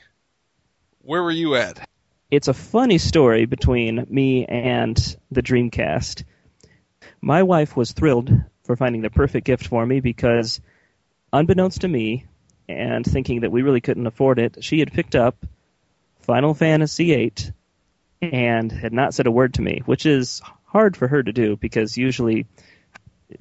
Where 1.02 1.22
were 1.22 1.30
you 1.30 1.54
at? 1.54 1.88
It's 2.30 2.48
a 2.48 2.54
funny 2.54 2.98
story 2.98 3.46
between 3.46 4.06
me 4.10 4.46
and 4.46 4.96
the 5.30 5.42
Dreamcast. 5.42 6.24
My 7.20 7.44
wife 7.44 7.76
was 7.76 7.92
thrilled 7.92 8.30
for 8.64 8.76
finding 8.76 9.02
the 9.02 9.10
perfect 9.10 9.46
gift 9.46 9.68
for 9.68 9.86
me 9.86 10.00
because, 10.00 10.60
unbeknownst 11.32 11.82
to 11.82 11.88
me, 11.88 12.26
and 12.68 13.04
thinking 13.04 13.40
that 13.40 13.52
we 13.52 13.62
really 13.62 13.80
couldn't 13.80 14.06
afford 14.06 14.38
it, 14.38 14.64
she 14.64 14.80
had 14.80 14.92
picked 14.92 15.14
up 15.14 15.46
Final 16.20 16.52
Fantasy 16.52 17.14
VIII 17.14 17.34
and 18.22 18.72
had 18.72 18.92
not 18.92 19.14
said 19.14 19.26
a 19.26 19.30
word 19.30 19.54
to 19.54 19.62
me, 19.62 19.82
which 19.86 20.04
is 20.04 20.42
hard 20.64 20.96
for 20.96 21.06
her 21.06 21.22
to 21.22 21.32
do 21.32 21.56
because 21.56 21.96
usually 21.96 22.46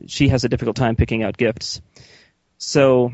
she 0.07 0.29
has 0.29 0.43
a 0.43 0.49
difficult 0.49 0.75
time 0.75 0.95
picking 0.95 1.23
out 1.23 1.37
gifts. 1.37 1.81
So 2.57 3.13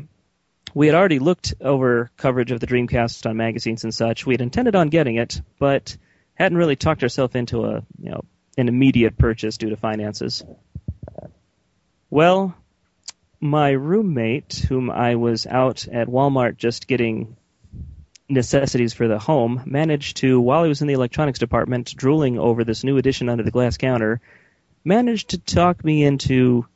we 0.74 0.86
had 0.86 0.96
already 0.96 1.18
looked 1.18 1.54
over 1.60 2.10
coverage 2.16 2.50
of 2.50 2.60
the 2.60 2.66
Dreamcast 2.66 3.28
on 3.28 3.36
magazines 3.36 3.84
and 3.84 3.94
such. 3.94 4.26
We 4.26 4.34
had 4.34 4.40
intended 4.40 4.74
on 4.74 4.88
getting 4.88 5.16
it, 5.16 5.40
but 5.58 5.96
hadn't 6.34 6.58
really 6.58 6.76
talked 6.76 7.02
ourselves 7.02 7.34
into 7.34 7.64
a 7.64 7.82
you 8.00 8.10
know 8.10 8.24
an 8.56 8.68
immediate 8.68 9.18
purchase 9.18 9.56
due 9.56 9.70
to 9.70 9.76
finances. 9.76 10.44
Well, 12.10 12.54
my 13.40 13.70
roommate, 13.70 14.64
whom 14.68 14.90
I 14.90 15.16
was 15.16 15.46
out 15.46 15.88
at 15.88 16.08
Walmart 16.08 16.56
just 16.58 16.86
getting 16.86 17.36
necessities 18.28 18.92
for 18.92 19.08
the 19.08 19.18
home, 19.18 19.62
managed 19.66 20.18
to, 20.18 20.40
while 20.40 20.62
he 20.62 20.68
was 20.68 20.80
in 20.80 20.88
the 20.88 20.94
electronics 20.94 21.38
department 21.38 21.94
drooling 21.96 22.38
over 22.38 22.64
this 22.64 22.84
new 22.84 22.98
edition 22.98 23.28
under 23.28 23.42
the 23.42 23.50
glass 23.50 23.76
counter, 23.76 24.20
managed 24.84 25.30
to 25.30 25.38
talk 25.38 25.84
me 25.84 26.04
into 26.04 26.66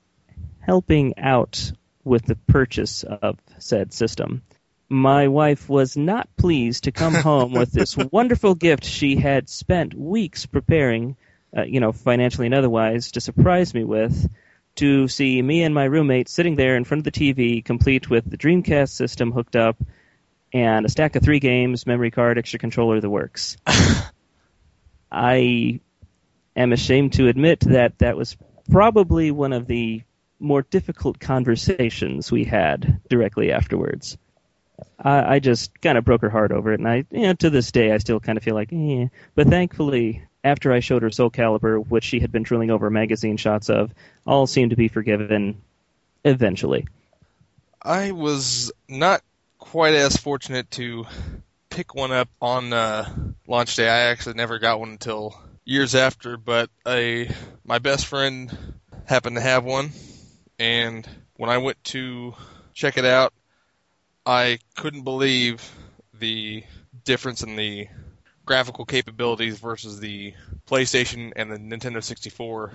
helping 0.60 1.18
out 1.18 1.72
with 2.04 2.25
the 2.25 2.36
purchase 2.36 3.04
of 3.04 3.38
said 3.58 3.92
system. 3.92 4.42
My 4.88 5.26
wife 5.28 5.68
was 5.68 5.96
not 5.96 6.28
pleased 6.36 6.84
to 6.84 6.92
come 6.92 7.14
home 7.28 7.52
with 7.52 7.72
this 7.72 7.96
wonderful 7.96 8.54
gift 8.54 8.84
she 8.84 9.16
had 9.16 9.48
spent 9.48 9.94
weeks 9.94 10.46
preparing, 10.46 11.16
uh, 11.56 11.62
you 11.62 11.80
know, 11.80 11.92
financially 11.92 12.46
and 12.46 12.54
otherwise, 12.54 13.12
to 13.12 13.20
surprise 13.20 13.75
me 13.75 13.82
with, 13.84 14.28
to 14.76 15.08
see 15.08 15.40
me 15.42 15.62
and 15.64 15.75
my 15.75 15.84
roommate 15.84 16.28
sitting 16.28 16.54
there 16.54 16.76
in 16.76 16.84
front 16.84 17.04
of 17.04 17.12
the 17.12 17.34
TV, 17.34 17.64
complete 17.64 18.08
with 18.08 18.28
the 18.30 18.38
Dreamcast 18.38 18.90
system 18.90 19.32
hooked 19.32 19.56
up, 19.56 19.76
and 20.52 20.86
a 20.86 20.88
stack 20.88 21.16
of 21.16 21.22
three 21.22 21.40
games, 21.40 21.86
memory 21.86 22.10
card, 22.10 22.38
extra 22.38 22.58
controller, 22.58 23.00
the 23.00 23.10
works. 23.10 23.56
I 25.10 25.80
am 26.56 26.72
ashamed 26.72 27.14
to 27.14 27.28
admit 27.28 27.60
that 27.60 27.98
that 27.98 28.16
was 28.16 28.36
probably 28.70 29.30
one 29.30 29.52
of 29.52 29.66
the 29.66 30.02
more 30.38 30.62
difficult 30.62 31.18
conversations 31.18 32.30
we 32.30 32.44
had 32.44 33.00
directly 33.08 33.52
afterwards. 33.52 34.18
I, 34.98 35.36
I 35.36 35.38
just 35.38 35.80
kind 35.80 35.96
of 35.96 36.04
broke 36.04 36.22
her 36.22 36.30
heart 36.30 36.52
over 36.52 36.72
it, 36.72 36.80
and 36.80 36.88
I, 36.88 37.04
you 37.10 37.22
know, 37.22 37.34
to 37.34 37.50
this 37.50 37.72
day, 37.72 37.92
I 37.92 37.98
still 37.98 38.20
kind 38.20 38.36
of 38.36 38.44
feel 38.44 38.54
like, 38.54 38.72
eh. 38.72 39.08
But 39.34 39.48
thankfully, 39.48 40.22
after 40.44 40.72
I 40.72 40.80
showed 40.80 41.02
her 41.02 41.10
Soul 41.10 41.30
Calibur, 41.30 41.86
which 41.86 42.04
she 42.04 42.20
had 42.20 42.32
been 42.32 42.42
drilling 42.42 42.70
over 42.70 42.90
magazine 42.90 43.36
shots 43.36 43.70
of, 43.70 43.92
all 44.26 44.46
seemed 44.46 44.70
to 44.70 44.76
be 44.76 44.88
forgiven 44.88 45.60
eventually. 46.25 46.86
I 47.82 48.12
was 48.12 48.72
not 48.88 49.22
quite 49.58 49.94
as 49.94 50.16
fortunate 50.16 50.70
to 50.72 51.06
pick 51.70 51.94
one 51.94 52.12
up 52.12 52.28
on 52.40 52.72
uh, 52.72 53.08
launch 53.46 53.76
day. 53.76 53.88
I 53.88 54.10
actually 54.10 54.34
never 54.34 54.58
got 54.58 54.80
one 54.80 54.90
until 54.90 55.38
years 55.66 55.94
after, 55.94 56.38
but 56.38 56.70
a 56.87 57.28
my 57.64 57.78
best 57.78 58.06
friend 58.06 58.56
happened 59.04 59.37
to 59.37 59.42
have 59.42 59.64
one, 59.64 59.90
and 60.58 61.06
when 61.37 61.50
I 61.50 61.58
went 61.58 61.82
to 61.85 62.35
check 62.73 62.96
it 62.96 63.04
out, 63.04 63.35
I 64.25 64.61
couldn't 64.76 65.02
believe 65.02 65.68
the 66.14 66.64
difference 67.04 67.42
in 67.42 67.56
the 67.56 67.88
graphical 68.46 68.87
capabilities 68.87 69.58
versus 69.58 70.00
the 70.00 70.32
PlayStation 70.68 71.32
and 71.37 71.50
the 71.50 71.58
Nintendo 71.58 72.02
64. 72.02 72.73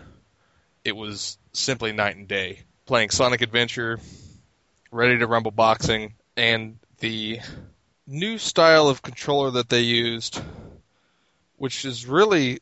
It 0.83 0.95
was 0.95 1.38
simply 1.53 1.93
night 1.93 2.17
and 2.17 2.27
day. 2.27 2.60
Playing 2.86 3.10
Sonic 3.10 3.41
Adventure, 3.41 4.00
Ready 4.91 5.17
to 5.17 5.27
Rumble 5.27 5.51
Boxing, 5.51 6.13
and 6.36 6.77
the 7.00 7.39
new 8.05 8.38
style 8.38 8.89
of 8.89 9.01
controller 9.01 9.51
that 9.51 9.69
they 9.69 9.81
used, 9.81 10.41
which 11.57 11.86
is 11.86 12.05
really, 12.05 12.60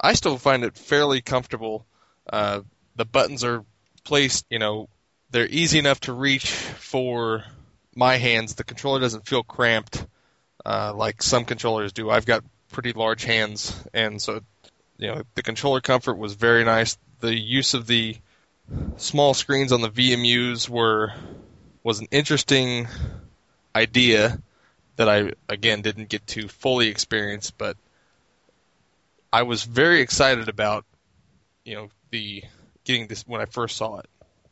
I 0.00 0.14
still 0.14 0.38
find 0.38 0.64
it 0.64 0.76
fairly 0.76 1.20
comfortable. 1.20 1.86
Uh, 2.30 2.62
the 2.96 3.04
buttons 3.04 3.44
are 3.44 3.64
placed, 4.04 4.46
you 4.50 4.58
know, 4.58 4.88
they're 5.30 5.46
easy 5.48 5.78
enough 5.78 6.00
to 6.00 6.12
reach 6.12 6.50
for 6.50 7.44
my 7.94 8.16
hands. 8.16 8.54
The 8.54 8.64
controller 8.64 9.00
doesn't 9.00 9.26
feel 9.26 9.42
cramped 9.42 10.04
uh, 10.64 10.92
like 10.94 11.22
some 11.22 11.44
controllers 11.44 11.92
do. 11.92 12.10
I've 12.10 12.26
got 12.26 12.44
pretty 12.70 12.92
large 12.92 13.24
hands, 13.24 13.74
and 13.92 14.20
so 14.20 14.40
you 14.98 15.08
know 15.08 15.22
the 15.34 15.42
controller 15.42 15.80
comfort 15.80 16.18
was 16.18 16.34
very 16.34 16.64
nice. 16.64 16.98
The 17.20 17.34
use 17.34 17.74
of 17.74 17.86
the 17.86 18.16
small 18.96 19.34
screens 19.34 19.72
on 19.72 19.80
the 19.80 19.90
VMUs 19.90 20.68
were 20.68 21.12
was 21.82 22.00
an 22.00 22.08
interesting 22.10 22.88
idea 23.74 24.40
that 24.96 25.08
I 25.08 25.32
again 25.48 25.82
didn't 25.82 26.08
get 26.08 26.26
to 26.28 26.48
fully 26.48 26.88
experience, 26.88 27.50
but 27.50 27.76
I 29.32 29.42
was 29.42 29.64
very 29.64 30.00
excited 30.00 30.48
about 30.48 30.84
you 31.64 31.74
know 31.74 31.88
the 32.10 32.42
getting 32.84 33.06
this 33.06 33.26
when 33.26 33.40
I 33.40 33.46
first 33.46 33.76
saw 33.76 33.98
it. 33.98 34.06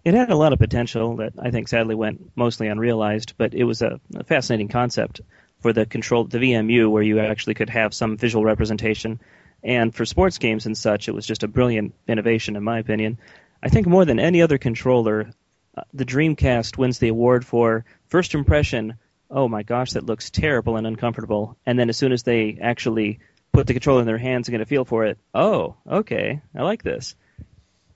It 0.05 0.15
had 0.15 0.31
a 0.31 0.37
lot 0.37 0.53
of 0.53 0.59
potential 0.59 1.17
that 1.17 1.33
I 1.39 1.51
think 1.51 1.69
sadly 1.69 1.95
went 1.95 2.31
mostly 2.37 2.69
unrealized, 2.69 3.35
but 3.37 3.55
it 3.55 3.65
was 3.65 3.83
a, 3.83 4.01
a 4.15 4.25
fascinating 4.25 4.69
concept 4.69 5.21
for 5.61 5.73
the 5.73 5.87
control 5.87 6.25
the 6.25 6.39
VMU 6.39 6.91
where 6.91 7.03
you 7.03 7.19
actually 7.19 7.55
could 7.55 7.71
have 7.71 7.93
some 7.93 8.17
visual 8.17 8.45
representation. 8.45 9.21
And 9.63 9.93
for 9.93 10.05
sports 10.05 10.39
games 10.39 10.67
and 10.67 10.79
such, 10.79 11.09
it 11.09 11.15
was 11.15 11.27
just 11.27 11.43
a 11.43 11.49
brilliant 11.49 11.95
innovation, 12.07 12.55
in 12.55 12.63
my 12.63 12.79
opinion. 12.79 13.19
I 13.61 13.69
think 13.69 13.89
more 13.89 14.05
than 14.05 14.21
any 14.21 14.41
other 14.41 14.57
controller, 14.57 15.31
uh, 15.77 15.83
the 15.93 16.05
Dreamcast 16.05 16.79
wins 16.79 17.01
the 17.01 17.09
award 17.09 17.45
for 17.45 17.85
first 18.07 18.35
impression. 18.35 18.95
Oh 19.29 19.49
my 19.49 19.65
gosh, 19.65 19.93
that 19.93 20.07
looks 20.07 20.31
terrible 20.31 20.77
and 20.77 20.87
uncomfortable. 20.87 21.57
And 21.67 21.77
then 21.77 21.89
as 21.89 21.97
soon 21.97 22.13
as 22.13 22.23
they 22.23 22.59
actually 22.63 23.19
put 23.59 23.67
the 23.67 23.73
controller 23.73 24.01
in 24.01 24.07
their 24.07 24.19
hands 24.19 24.47
and 24.47 24.53
get 24.53 24.61
a 24.61 24.67
feel 24.67 24.85
for 24.85 25.05
it, 25.05 25.19
oh, 25.35 25.75
okay, 25.85 26.41
I 26.55 26.63
like 26.63 26.85
this. 26.85 27.17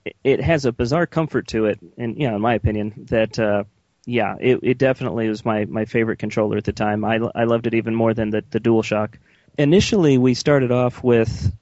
It, 0.03 0.15
it 0.21 0.41
has 0.41 0.65
a 0.65 0.73
bizarre 0.73 1.05
comfort 1.07 1.47
to 1.47 1.67
it, 1.67 1.79
and 1.97 2.19
you 2.19 2.27
know, 2.27 2.35
in 2.35 2.41
my 2.41 2.55
opinion, 2.55 3.05
that 3.09 3.39
uh, 3.39 3.63
yeah, 4.05 4.35
it, 4.41 4.59
it 4.61 4.77
definitely 4.77 5.29
was 5.29 5.45
my, 5.45 5.63
my 5.63 5.85
favorite 5.85 6.19
controller 6.19 6.57
at 6.57 6.65
the 6.65 6.73
time. 6.73 7.05
I, 7.05 7.17
I 7.33 7.45
loved 7.45 7.65
it 7.65 7.75
even 7.75 7.95
more 7.95 8.13
than 8.13 8.29
the, 8.29 8.43
the 8.49 8.59
DualShock. 8.59 9.13
Initially, 9.57 10.17
we 10.17 10.33
started 10.33 10.73
off 10.73 11.01
with 11.01 11.53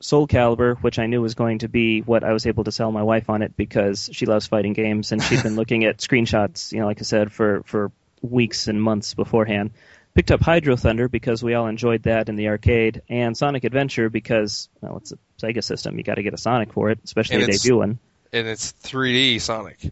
Soul 0.00 0.28
Calibur, 0.28 0.76
which 0.80 1.00
I 1.00 1.06
knew 1.06 1.20
was 1.20 1.34
going 1.34 1.58
to 1.60 1.68
be 1.68 2.02
what 2.02 2.22
I 2.22 2.32
was 2.32 2.46
able 2.46 2.62
to 2.64 2.72
sell 2.72 2.92
my 2.92 3.02
wife 3.02 3.28
on 3.30 3.42
it 3.42 3.56
because 3.56 4.10
she 4.12 4.26
loves 4.26 4.46
fighting 4.46 4.74
games 4.74 5.10
and 5.10 5.20
she'd 5.20 5.42
been 5.42 5.56
looking 5.60 5.84
at 5.84 5.98
screenshots, 5.98 6.70
you 6.70 6.78
know, 6.78 6.86
like 6.86 7.00
I 7.00 7.02
said, 7.02 7.32
for, 7.32 7.64
for 7.64 7.90
weeks 8.22 8.68
and 8.68 8.80
months 8.80 9.14
beforehand. 9.14 9.72
Picked 10.14 10.30
up 10.30 10.42
Hydro 10.42 10.76
Thunder 10.76 11.08
because 11.08 11.42
we 11.42 11.54
all 11.54 11.66
enjoyed 11.66 12.04
that 12.04 12.28
in 12.28 12.36
the 12.36 12.48
arcade, 12.48 13.02
and 13.08 13.36
Sonic 13.36 13.64
Adventure 13.64 14.08
because, 14.08 14.68
well, 14.80 14.98
it's 14.98 15.12
a 15.12 15.18
Sega 15.40 15.62
system. 15.62 15.98
You 15.98 16.04
got 16.04 16.14
to 16.14 16.22
get 16.22 16.34
a 16.34 16.38
Sonic 16.38 16.72
for 16.72 16.90
it, 16.90 17.00
especially 17.04 17.36
And 17.36 17.44
a 17.44 17.46
debut 17.52 17.76
one. 17.76 17.98
And 18.32 18.46
it's 18.46 18.72
3D 18.84 19.40
Sonic. 19.40 19.90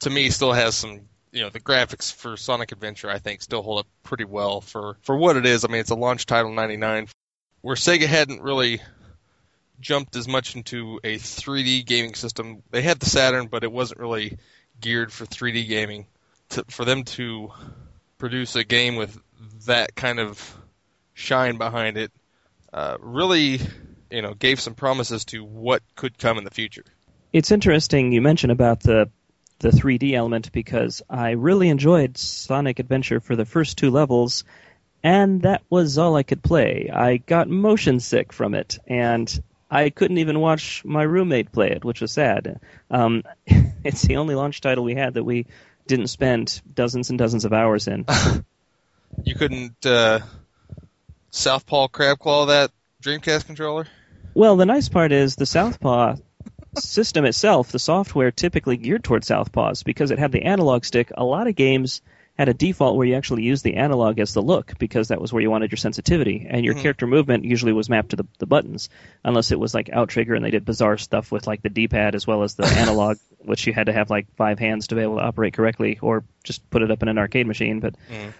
to 0.00 0.10
me 0.10 0.30
still 0.30 0.52
has 0.52 0.74
some 0.74 1.00
you 1.32 1.40
know 1.40 1.48
the 1.48 1.60
graphics 1.60 2.12
for 2.12 2.36
Sonic 2.36 2.72
Adventure 2.72 3.10
I 3.10 3.18
think 3.18 3.42
still 3.42 3.62
hold 3.62 3.80
up 3.80 3.86
pretty 4.02 4.24
well 4.24 4.60
for 4.60 4.96
for 5.02 5.16
what 5.16 5.36
it 5.36 5.46
is. 5.46 5.64
I 5.64 5.68
mean 5.68 5.80
it's 5.80 5.90
a 5.90 5.96
launch 5.96 6.26
title 6.26 6.52
99 6.52 7.08
where 7.62 7.76
Sega 7.76 8.06
hadn't 8.06 8.42
really 8.42 8.80
jumped 9.80 10.14
as 10.14 10.28
much 10.28 10.54
into 10.54 11.00
a 11.02 11.16
3D 11.16 11.84
gaming 11.86 12.14
system. 12.14 12.62
They 12.70 12.82
had 12.82 13.00
the 13.00 13.06
Saturn 13.06 13.46
but 13.46 13.64
it 13.64 13.72
wasn't 13.72 14.00
really 14.00 14.38
geared 14.80 15.12
for 15.12 15.24
3D 15.24 15.66
gaming. 15.66 16.06
To, 16.50 16.64
for 16.68 16.84
them 16.84 17.04
to 17.04 17.50
produce 18.18 18.56
a 18.56 18.64
game 18.64 18.96
with 18.96 19.18
that 19.66 19.94
kind 19.94 20.20
of 20.20 20.56
shine 21.14 21.58
behind 21.58 21.96
it 21.96 22.10
uh, 22.72 22.96
really 23.00 23.60
you 24.10 24.22
know 24.22 24.34
gave 24.34 24.60
some 24.60 24.74
promises 24.74 25.24
to 25.26 25.44
what 25.44 25.82
could 25.94 26.18
come 26.18 26.38
in 26.38 26.44
the 26.44 26.50
future. 26.50 26.84
It's 27.32 27.50
interesting 27.50 28.12
you 28.12 28.20
mentioned 28.20 28.52
about 28.52 28.80
the 28.80 29.10
the 29.58 29.70
3D 29.70 30.14
element 30.14 30.50
because 30.52 31.02
I 31.08 31.30
really 31.30 31.68
enjoyed 31.68 32.18
Sonic 32.18 32.80
Adventure 32.80 33.20
for 33.20 33.36
the 33.36 33.44
first 33.44 33.78
two 33.78 33.90
levels, 33.90 34.44
and 35.04 35.42
that 35.42 35.62
was 35.70 35.98
all 35.98 36.16
I 36.16 36.24
could 36.24 36.42
play. 36.42 36.90
I 36.92 37.18
got 37.18 37.48
motion 37.48 38.00
sick 38.00 38.32
from 38.32 38.54
it, 38.54 38.78
and 38.88 39.42
I 39.70 39.90
couldn't 39.90 40.18
even 40.18 40.40
watch 40.40 40.84
my 40.84 41.04
roommate 41.04 41.52
play 41.52 41.70
it, 41.70 41.84
which 41.84 42.00
was 42.00 42.10
sad. 42.10 42.60
Um, 42.90 43.22
it's 43.46 44.02
the 44.02 44.16
only 44.16 44.34
launch 44.34 44.60
title 44.60 44.84
we 44.84 44.96
had 44.96 45.14
that 45.14 45.24
we 45.24 45.46
didn't 45.86 46.08
spend 46.08 46.60
dozens 46.74 47.10
and 47.10 47.18
dozens 47.18 47.44
of 47.44 47.52
hours 47.52 47.86
in. 47.86 48.04
you 49.24 49.34
couldn't 49.34 49.84
uh, 49.84 50.20
Southpaw 51.30 51.88
Crabclaw 51.88 52.48
that 52.48 52.70
Dreamcast 53.02 53.46
controller? 53.46 53.86
Well, 54.34 54.56
the 54.56 54.66
nice 54.66 54.88
part 54.88 55.12
is 55.12 55.36
the 55.36 55.46
Southpaw 55.46 56.16
system 56.78 57.24
itself, 57.24 57.72
the 57.72 57.78
software 57.78 58.30
typically 58.30 58.76
geared 58.76 59.04
towards 59.04 59.28
Southpaws 59.28 59.84
because 59.84 60.10
it 60.10 60.18
had 60.18 60.32
the 60.32 60.42
analog 60.42 60.84
stick. 60.84 61.12
A 61.14 61.24
lot 61.24 61.46
of 61.46 61.54
games 61.54 62.00
had 62.38 62.48
a 62.48 62.54
default 62.54 62.96
where 62.96 63.06
you 63.06 63.14
actually 63.14 63.42
used 63.42 63.62
the 63.62 63.74
analog 63.74 64.18
as 64.18 64.32
the 64.32 64.40
look 64.40 64.78
because 64.78 65.08
that 65.08 65.20
was 65.20 65.32
where 65.32 65.42
you 65.42 65.50
wanted 65.50 65.70
your 65.70 65.76
sensitivity, 65.76 66.46
and 66.48 66.64
your 66.64 66.74
mm-hmm. 66.74 66.82
character 66.82 67.06
movement 67.06 67.44
usually 67.44 67.74
was 67.74 67.90
mapped 67.90 68.10
to 68.10 68.16
the, 68.16 68.26
the 68.38 68.46
buttons, 68.46 68.88
unless 69.22 69.50
it 69.52 69.60
was 69.60 69.74
like 69.74 69.90
Outrigger 69.92 70.34
and 70.34 70.44
they 70.44 70.50
did 70.50 70.64
bizarre 70.64 70.96
stuff 70.96 71.30
with 71.30 71.46
like 71.46 71.62
the 71.62 71.68
D-pad 71.68 72.14
as 72.14 72.26
well 72.26 72.42
as 72.42 72.54
the 72.54 72.66
analog, 72.78 73.18
which 73.38 73.66
you 73.66 73.74
had 73.74 73.86
to 73.86 73.92
have 73.92 74.08
like 74.08 74.26
five 74.36 74.58
hands 74.58 74.88
to 74.88 74.94
be 74.94 75.02
able 75.02 75.18
to 75.18 75.24
operate 75.24 75.52
correctly, 75.52 75.98
or 76.00 76.24
just 76.42 76.68
put 76.70 76.80
it 76.80 76.90
up 76.90 77.02
in 77.02 77.08
an 77.08 77.18
arcade 77.18 77.46
machine. 77.46 77.80
But 77.80 77.96
mm. 78.10 78.32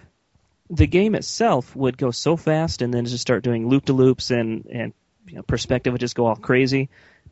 The 0.73 0.87
game 0.87 1.15
itself 1.15 1.75
would 1.75 1.97
go 1.97 2.11
so 2.11 2.35
fast, 2.35 2.81
and 2.81 2.93
then 2.93 3.05
just 3.05 3.21
start 3.21 3.43
doing 3.43 3.67
loop 3.67 3.85
to 3.85 3.93
loops 3.93 4.31
and 4.31 4.65
and 4.65 4.93
you 5.27 5.35
know, 5.35 5.43
perspective 5.43 5.93
would 5.93 6.01
just 6.01 6.15
go 6.15 6.25
all 6.25 6.35
crazy. 6.35 6.89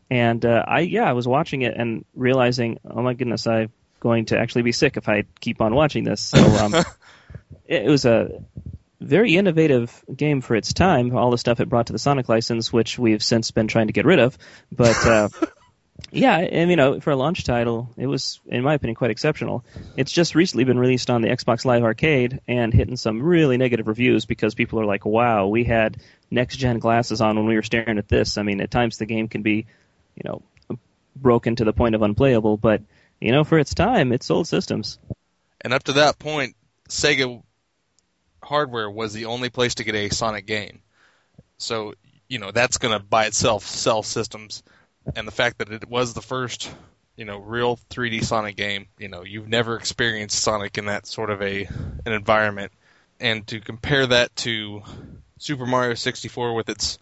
And 0.10 0.46
uh, 0.46 0.64
I 0.68 0.82
yeah, 0.82 1.10
I 1.10 1.14
was 1.14 1.28
watching 1.28 1.62
it 1.62 1.74
and 1.76 2.06
realizing, 2.14 2.80
oh 2.90 3.02
my 3.02 3.14
goodness, 3.14 3.48
I'm 3.48 3.72
going 4.00 4.26
to 4.26 4.40
actually 4.40 4.64
be 4.64 4.72
sick 4.72 4.98
if 4.98 5.10
I 5.10 5.24
keep 5.40 5.62
on 5.62 5.74
watching 5.74 6.04
this. 6.04 6.22
So 6.22 6.44
um, 6.44 6.76
it, 7.66 7.84
it 7.84 7.90
was 7.90 8.06
a 8.06 8.44
very 9.00 9.36
innovative 9.36 10.04
game 10.16 10.42
for 10.42 10.56
its 10.56 10.74
time. 10.74 11.16
All 11.16 11.32
the 11.32 11.38
stuff 11.38 11.60
it 11.60 11.70
brought 11.70 11.88
to 11.88 11.94
the 11.94 12.00
Sonic 12.00 12.30
license, 12.30 12.72
which 12.72 13.00
we've 13.00 13.24
since 13.24 13.52
been 13.52 13.68
trying 13.68 13.88
to 13.88 13.94
get 13.94 14.06
rid 14.06 14.20
of. 14.20 14.38
But 14.72 15.06
uh, 15.06 15.30
yeah, 16.12 16.38
and 16.38 16.70
you 16.70 16.76
know, 16.76 17.00
for 17.00 17.12
a 17.12 17.16
launch 17.16 17.44
title, 17.44 17.90
it 17.98 18.08
was, 18.08 18.40
in 18.48 18.64
my 18.64 18.74
opinion, 18.74 18.96
quite 18.96 19.12
exceptional. 19.12 19.64
It's 19.98 20.12
just 20.12 20.36
recently 20.36 20.64
been 20.64 20.80
released 20.80 21.10
on 21.10 21.22
the 21.22 21.30
Xbox 21.30 21.64
Live 21.64 21.84
Arcade 21.84 22.42
and 22.48 22.74
hitting 22.74 22.98
some 22.98 23.22
really 23.22 23.58
negative 23.58 23.88
reviews 23.88 24.26
because 24.26 24.56
people 24.56 24.80
are 24.80 24.86
like, 24.86 25.06
"Wow, 25.06 25.48
we 25.48 25.64
had 25.64 25.98
next 26.30 26.58
gen 26.58 26.80
glasses 26.80 27.22
on 27.22 27.36
when 27.38 27.46
we 27.46 27.56
were 27.56 27.62
staring 27.62 27.98
at 27.98 28.08
this." 28.08 28.38
I 28.38 28.44
mean, 28.44 28.62
at 28.62 28.72
times 28.72 28.98
the 28.98 29.06
game 29.06 29.28
can 29.28 29.42
be 29.42 29.68
you 30.16 30.24
know, 30.26 30.78
broken 31.16 31.56
to 31.56 31.66
the 31.66 31.74
point 31.74 31.96
of 31.96 32.02
unplayable. 32.02 32.58
But 32.58 32.82
you 33.20 33.32
know, 33.32 33.44
for 33.44 33.60
its 33.60 33.74
time, 33.74 34.12
it 34.12 34.24
sold 34.24 34.48
systems. 34.48 34.98
And 35.62 35.74
up 35.74 35.84
to 35.84 35.94
that 35.94 36.20
point, 36.20 36.56
Sega 36.90 37.42
hardware 38.44 38.90
was 38.90 39.14
the 39.14 39.26
only 39.26 39.50
place 39.50 39.76
to 39.76 39.84
get 39.84 39.96
a 39.96 40.10
Sonic 40.10 40.46
game. 40.46 40.82
So 41.58 41.94
you 42.28 42.40
know 42.40 42.52
that's 42.52 42.78
going 42.78 42.98
to 42.98 43.04
by 43.04 43.26
itself 43.26 43.66
sell 43.66 44.04
systems. 44.04 44.64
And 45.16 45.28
the 45.28 45.32
fact 45.32 45.58
that 45.60 45.72
it 45.72 45.90
was 45.90 46.14
the 46.14 46.22
first, 46.22 46.72
you 47.16 47.26
know, 47.26 47.38
real 47.38 47.80
3D 47.90 48.24
Sonic 48.24 48.56
game, 48.56 48.88
you 48.98 49.08
know, 49.08 49.24
you've 49.24 49.48
never 49.48 49.76
experienced 49.76 50.40
Sonic 50.40 50.78
in 50.78 50.86
that 50.86 51.08
sort 51.08 51.30
of 51.30 51.42
a 51.42 51.64
an 52.06 52.14
environment. 52.14 52.72
And 53.20 53.46
to 53.48 53.60
compare 53.60 54.08
that 54.08 54.36
to 54.38 54.82
Super 55.38 55.66
Mario 55.66 55.96
64 55.96 56.54
with 56.54 56.70
its 56.70 57.00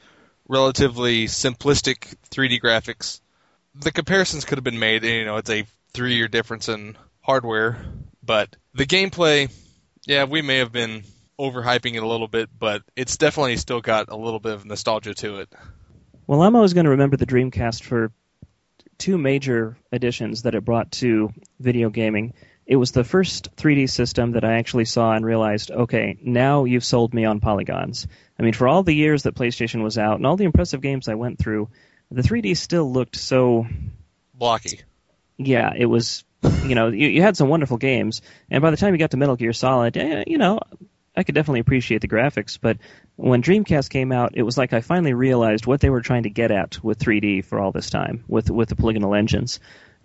relatively 0.48 1.26
simplistic 1.26 2.16
3D 2.32 2.60
graphics. 2.62 3.22
The 3.76 3.92
comparisons 3.92 4.44
could 4.44 4.58
have 4.58 4.64
been 4.64 4.80
made. 4.80 5.04
You 5.04 5.26
know, 5.26 5.38
it's 5.38 5.50
a 5.50 5.66
three-year 5.94 6.28
difference 6.28 6.68
in 6.68 6.98
hardware, 7.22 7.80
but 8.24 8.56
the 8.74 8.86
gameplay, 8.86 9.52
yeah, 10.06 10.24
we 10.24 10.42
may 10.42 10.58
have 10.58 10.72
been 10.72 11.04
overhyping 11.40 11.96
it 11.96 12.04
a 12.04 12.08
little 12.08 12.28
bit, 12.28 12.50
but 12.58 12.82
it's 12.96 13.18
definitely 13.18 13.58
still 13.58 13.82
got 13.82 14.10
a 14.10 14.16
little 14.16 14.40
bit 14.40 14.54
of 14.54 14.66
nostalgia 14.66 15.14
to 15.14 15.40
it. 15.40 15.50
Well, 16.30 16.44
I'm 16.44 16.56
always 16.56 16.74
going 16.76 16.84
to 16.84 16.92
remember 16.92 17.18
the 17.18 17.26
Dreamcast 17.26 17.82
for 17.82 18.12
two 19.00 19.18
major 19.18 19.78
additions 19.92 20.44
that 20.44 20.54
it 20.54 20.64
brought 20.64 20.92
to 20.92 21.34
video 21.60 21.90
gaming. 21.90 22.36
It 22.68 22.76
was 22.76 22.92
the 22.92 23.04
first 23.04 23.56
3D 23.56 23.90
system 23.90 24.34
that 24.34 24.44
I 24.44 24.60
actually 24.60 24.86
saw 24.86 25.14
and 25.14 25.26
realized, 25.26 25.72
okay, 25.72 26.20
now 26.22 26.66
you've 26.66 26.84
sold 26.84 27.16
me 27.16 27.26
on 27.26 27.40
polygons. 27.40 28.06
I 28.38 28.44
mean, 28.44 28.54
for 28.54 28.68
all 28.68 28.84
the 28.84 28.94
years 28.94 29.24
that 29.24 29.34
PlayStation 29.34 29.82
was 29.82 29.98
out 29.98 30.18
and 30.18 30.28
all 30.28 30.38
the 30.38 30.44
impressive 30.44 30.82
games 30.82 31.08
I 31.08 31.16
went 31.16 31.40
through, 31.40 31.68
the 32.12 32.22
3D 32.22 32.56
still 32.58 32.94
looked 32.94 33.16
so 33.16 33.66
blocky. 34.36 34.82
Yeah, 35.40 35.74
it 35.76 35.88
was. 35.88 36.26
You 36.44 36.76
know, 36.76 36.90
you, 36.90 37.08
you 37.08 37.24
had 37.24 37.38
some 37.38 37.50
wonderful 37.50 37.78
games, 37.78 38.22
and 38.52 38.62
by 38.62 38.70
the 38.70 38.78
time 38.78 38.94
you 38.94 39.00
got 39.00 39.12
to 39.12 39.18
Metal 39.18 39.36
Gear 39.36 39.52
Solid, 39.52 39.98
eh, 39.98 40.26
you 40.28 40.38
know, 40.38 40.60
I 41.16 41.24
could 41.24 41.36
definitely 41.36 41.60
appreciate 41.62 42.02
the 42.02 42.08
graphics. 42.08 42.58
But 42.62 42.78
when 43.20 43.42
Dreamcast 43.42 43.90
came 43.90 44.14
out, 44.14 44.32
it 44.36 44.44
was 44.44 44.58
like 44.58 44.72
I 44.72 44.80
finally 44.80 45.14
realized 45.14 45.66
what 45.66 45.82
they 45.82 45.90
were 45.90 46.02
trying 46.02 46.24
to 46.24 46.30
get 46.30 46.52
at 46.52 46.82
with 46.82 47.00
3D 47.00 47.44
for 47.44 47.60
all 47.60 47.74
this 47.74 47.90
time 47.90 48.24
with 48.30 48.50
with 48.50 48.70
the 48.70 48.78
polygonal 48.78 49.14
engines. 49.14 49.60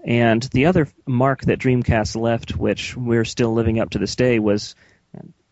And 0.04 0.42
the 0.42 0.66
other 0.66 0.88
mark 1.06 1.42
that 1.42 1.60
Dreamcast 1.60 2.20
left, 2.20 2.56
which 2.56 2.96
we're 2.96 3.24
still 3.24 3.54
living 3.54 3.78
up 3.78 3.90
to 3.90 3.98
this 3.98 4.16
day, 4.16 4.40
was 4.40 4.74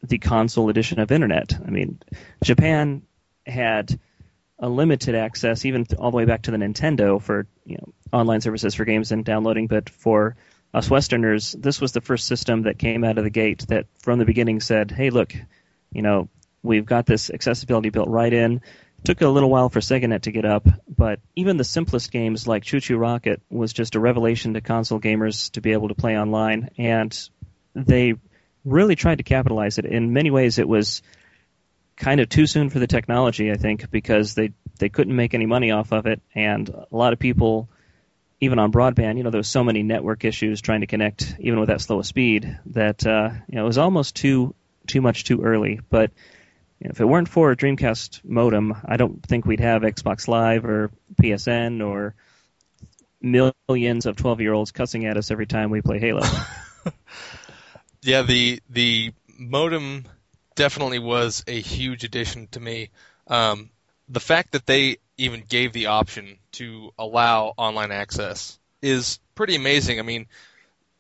the 0.03 0.19
console 0.19 0.71
edition 0.71 0.99
of 0.99 1.13
Internet. 1.13 1.55
I 1.65 1.71
mean, 1.71 2.01
Japan 2.43 3.03
had 3.47 3.99
a 4.59 4.69
limited 4.69 5.15
access, 5.15 5.65
even 5.65 5.87
all 5.99 6.11
the 6.11 6.17
way 6.17 6.25
back 6.25 6.43
to 6.43 6.51
the 6.51 6.57
Nintendo, 6.57 7.23
for 7.23 7.47
you 7.65 7.77
know 7.77 7.93
online 8.13 8.41
services 8.41 8.75
for 8.75 8.85
games 8.85 9.13
and 9.13 9.25
downloading. 9.25 9.69
But 9.69 9.89
for 9.89 10.35
us 10.75 10.91
Westerners, 10.91 11.53
this 11.53 11.81
was 11.81 11.93
the 11.93 12.01
first 12.01 12.27
system 12.27 12.63
that 12.63 12.79
came 12.79 13.05
out 13.05 13.19
of 13.19 13.25
the 13.25 13.31
gate 13.31 13.67
that, 13.69 13.87
from 14.01 14.19
the 14.19 14.25
beginning, 14.25 14.59
said, 14.59 14.91
"Hey, 14.91 15.11
look, 15.11 15.33
you 15.93 16.03
know, 16.03 16.29
we've 16.63 16.87
got 16.87 17.07
this 17.07 17.31
accessibility 17.31 17.91
built 17.91 18.09
right 18.09 18.33
in." 18.33 18.57
It 18.99 19.05
took 19.05 19.21
a 19.21 19.29
little 19.29 19.51
while 19.51 19.69
for 19.69 19.81
SegaNet 19.81 20.23
to 20.23 20.33
get 20.33 20.45
up, 20.45 20.69
but 20.89 21.21
even 21.35 21.57
the 21.57 21.65
simplest 21.65 22.13
games 22.13 22.47
like 22.47 22.63
ChuChu 22.63 22.99
Rocket 22.99 23.43
was 23.51 23.73
just 23.73 23.97
a 23.97 24.01
revelation 24.01 24.55
to 24.55 24.61
console 24.61 25.01
gamers 25.01 25.51
to 25.53 25.61
be 25.61 25.73
able 25.73 25.89
to 25.89 25.95
play 25.95 26.17
online, 26.17 26.71
and 26.79 27.29
they 27.75 28.15
really 28.65 28.95
tried 28.95 29.19
to 29.19 29.25
capitalize 29.25 29.79
it. 29.79 29.87
In 29.87 30.13
many 30.13 30.31
ways, 30.31 30.59
it 30.59 30.69
was 30.69 31.03
kind 31.97 32.21
of 32.21 32.29
too 32.29 32.47
soon 32.47 32.71
for 32.71 32.79
the 32.79 32.87
technology, 32.87 33.51
I 33.51 33.57
think, 33.57 33.91
because 33.91 34.35
they 34.35 34.53
they 34.79 34.89
couldn't 34.89 35.15
make 35.15 35.35
any 35.35 35.47
money 35.47 35.71
off 35.71 35.93
of 35.93 36.07
it, 36.07 36.21
and 36.35 36.69
a 36.69 36.87
lot 36.91 37.13
of 37.13 37.19
people, 37.19 37.69
even 38.41 38.59
on 38.59 38.73
broadband, 38.73 39.17
you 39.17 39.23
know, 39.23 39.31
there 39.31 39.39
was 39.39 39.49
so 39.49 39.65
many 39.65 39.83
network 39.83 40.25
issues 40.25 40.61
trying 40.61 40.81
to 40.81 40.87
connect, 40.87 41.37
even 41.39 41.61
with 41.61 41.69
that 41.69 41.81
slow 41.81 42.03
speed, 42.03 42.59
that 42.67 43.07
uh, 43.07 43.31
you 43.49 43.57
know 43.57 43.65
it 43.65 43.67
was 43.67 43.79
almost 43.79 44.17
too 44.17 44.55
too 44.87 45.01
much 45.01 45.25
too 45.25 45.43
early. 45.43 45.81
But 45.91 46.11
you 46.83 46.89
know, 46.89 46.93
if 46.95 47.01
it 47.01 47.05
weren't 47.05 47.29
for 47.29 47.53
a 47.53 47.57
Dreamcast 47.57 48.25
modem, 48.25 48.75
I 48.85 48.97
don't 48.97 49.25
think 49.25 49.47
we'd 49.47 49.61
have 49.61 49.83
Xbox 49.83 50.27
Live 50.27 50.65
or 50.65 50.91
PSN 51.23 51.87
or 51.87 52.17
millions 53.21 54.05
of 54.07 54.17
12 54.17 54.41
year 54.41 54.53
olds 54.53 54.73
cussing 54.73 55.07
at 55.07 55.17
us 55.17 55.31
every 55.31 55.47
time 55.47 55.71
we 55.71 55.81
play 55.81 56.01
Halo. 56.01 56.27
yeah, 58.03 58.23
the 58.23 58.61
the 58.69 59.13
modem 59.39 60.07
definitely 60.57 60.99
was 60.99 61.45
a 61.47 61.61
huge 61.61 62.03
addition 62.03 62.49
to 62.49 62.59
me. 62.59 62.91
Um, 63.29 63.71
the 64.09 64.19
fact 64.19 64.51
that 64.51 64.67
they 64.67 64.97
even 65.17 65.45
gave 65.49 65.73
the 65.73 65.87
option 65.87 66.37
to 66.53 66.91
allow 66.99 67.55
online 67.57 67.93
access 67.93 68.59
is 68.83 69.21
pretty 69.37 69.55
amazing. 69.55 70.01
I 70.01 70.03
mean, 70.03 70.27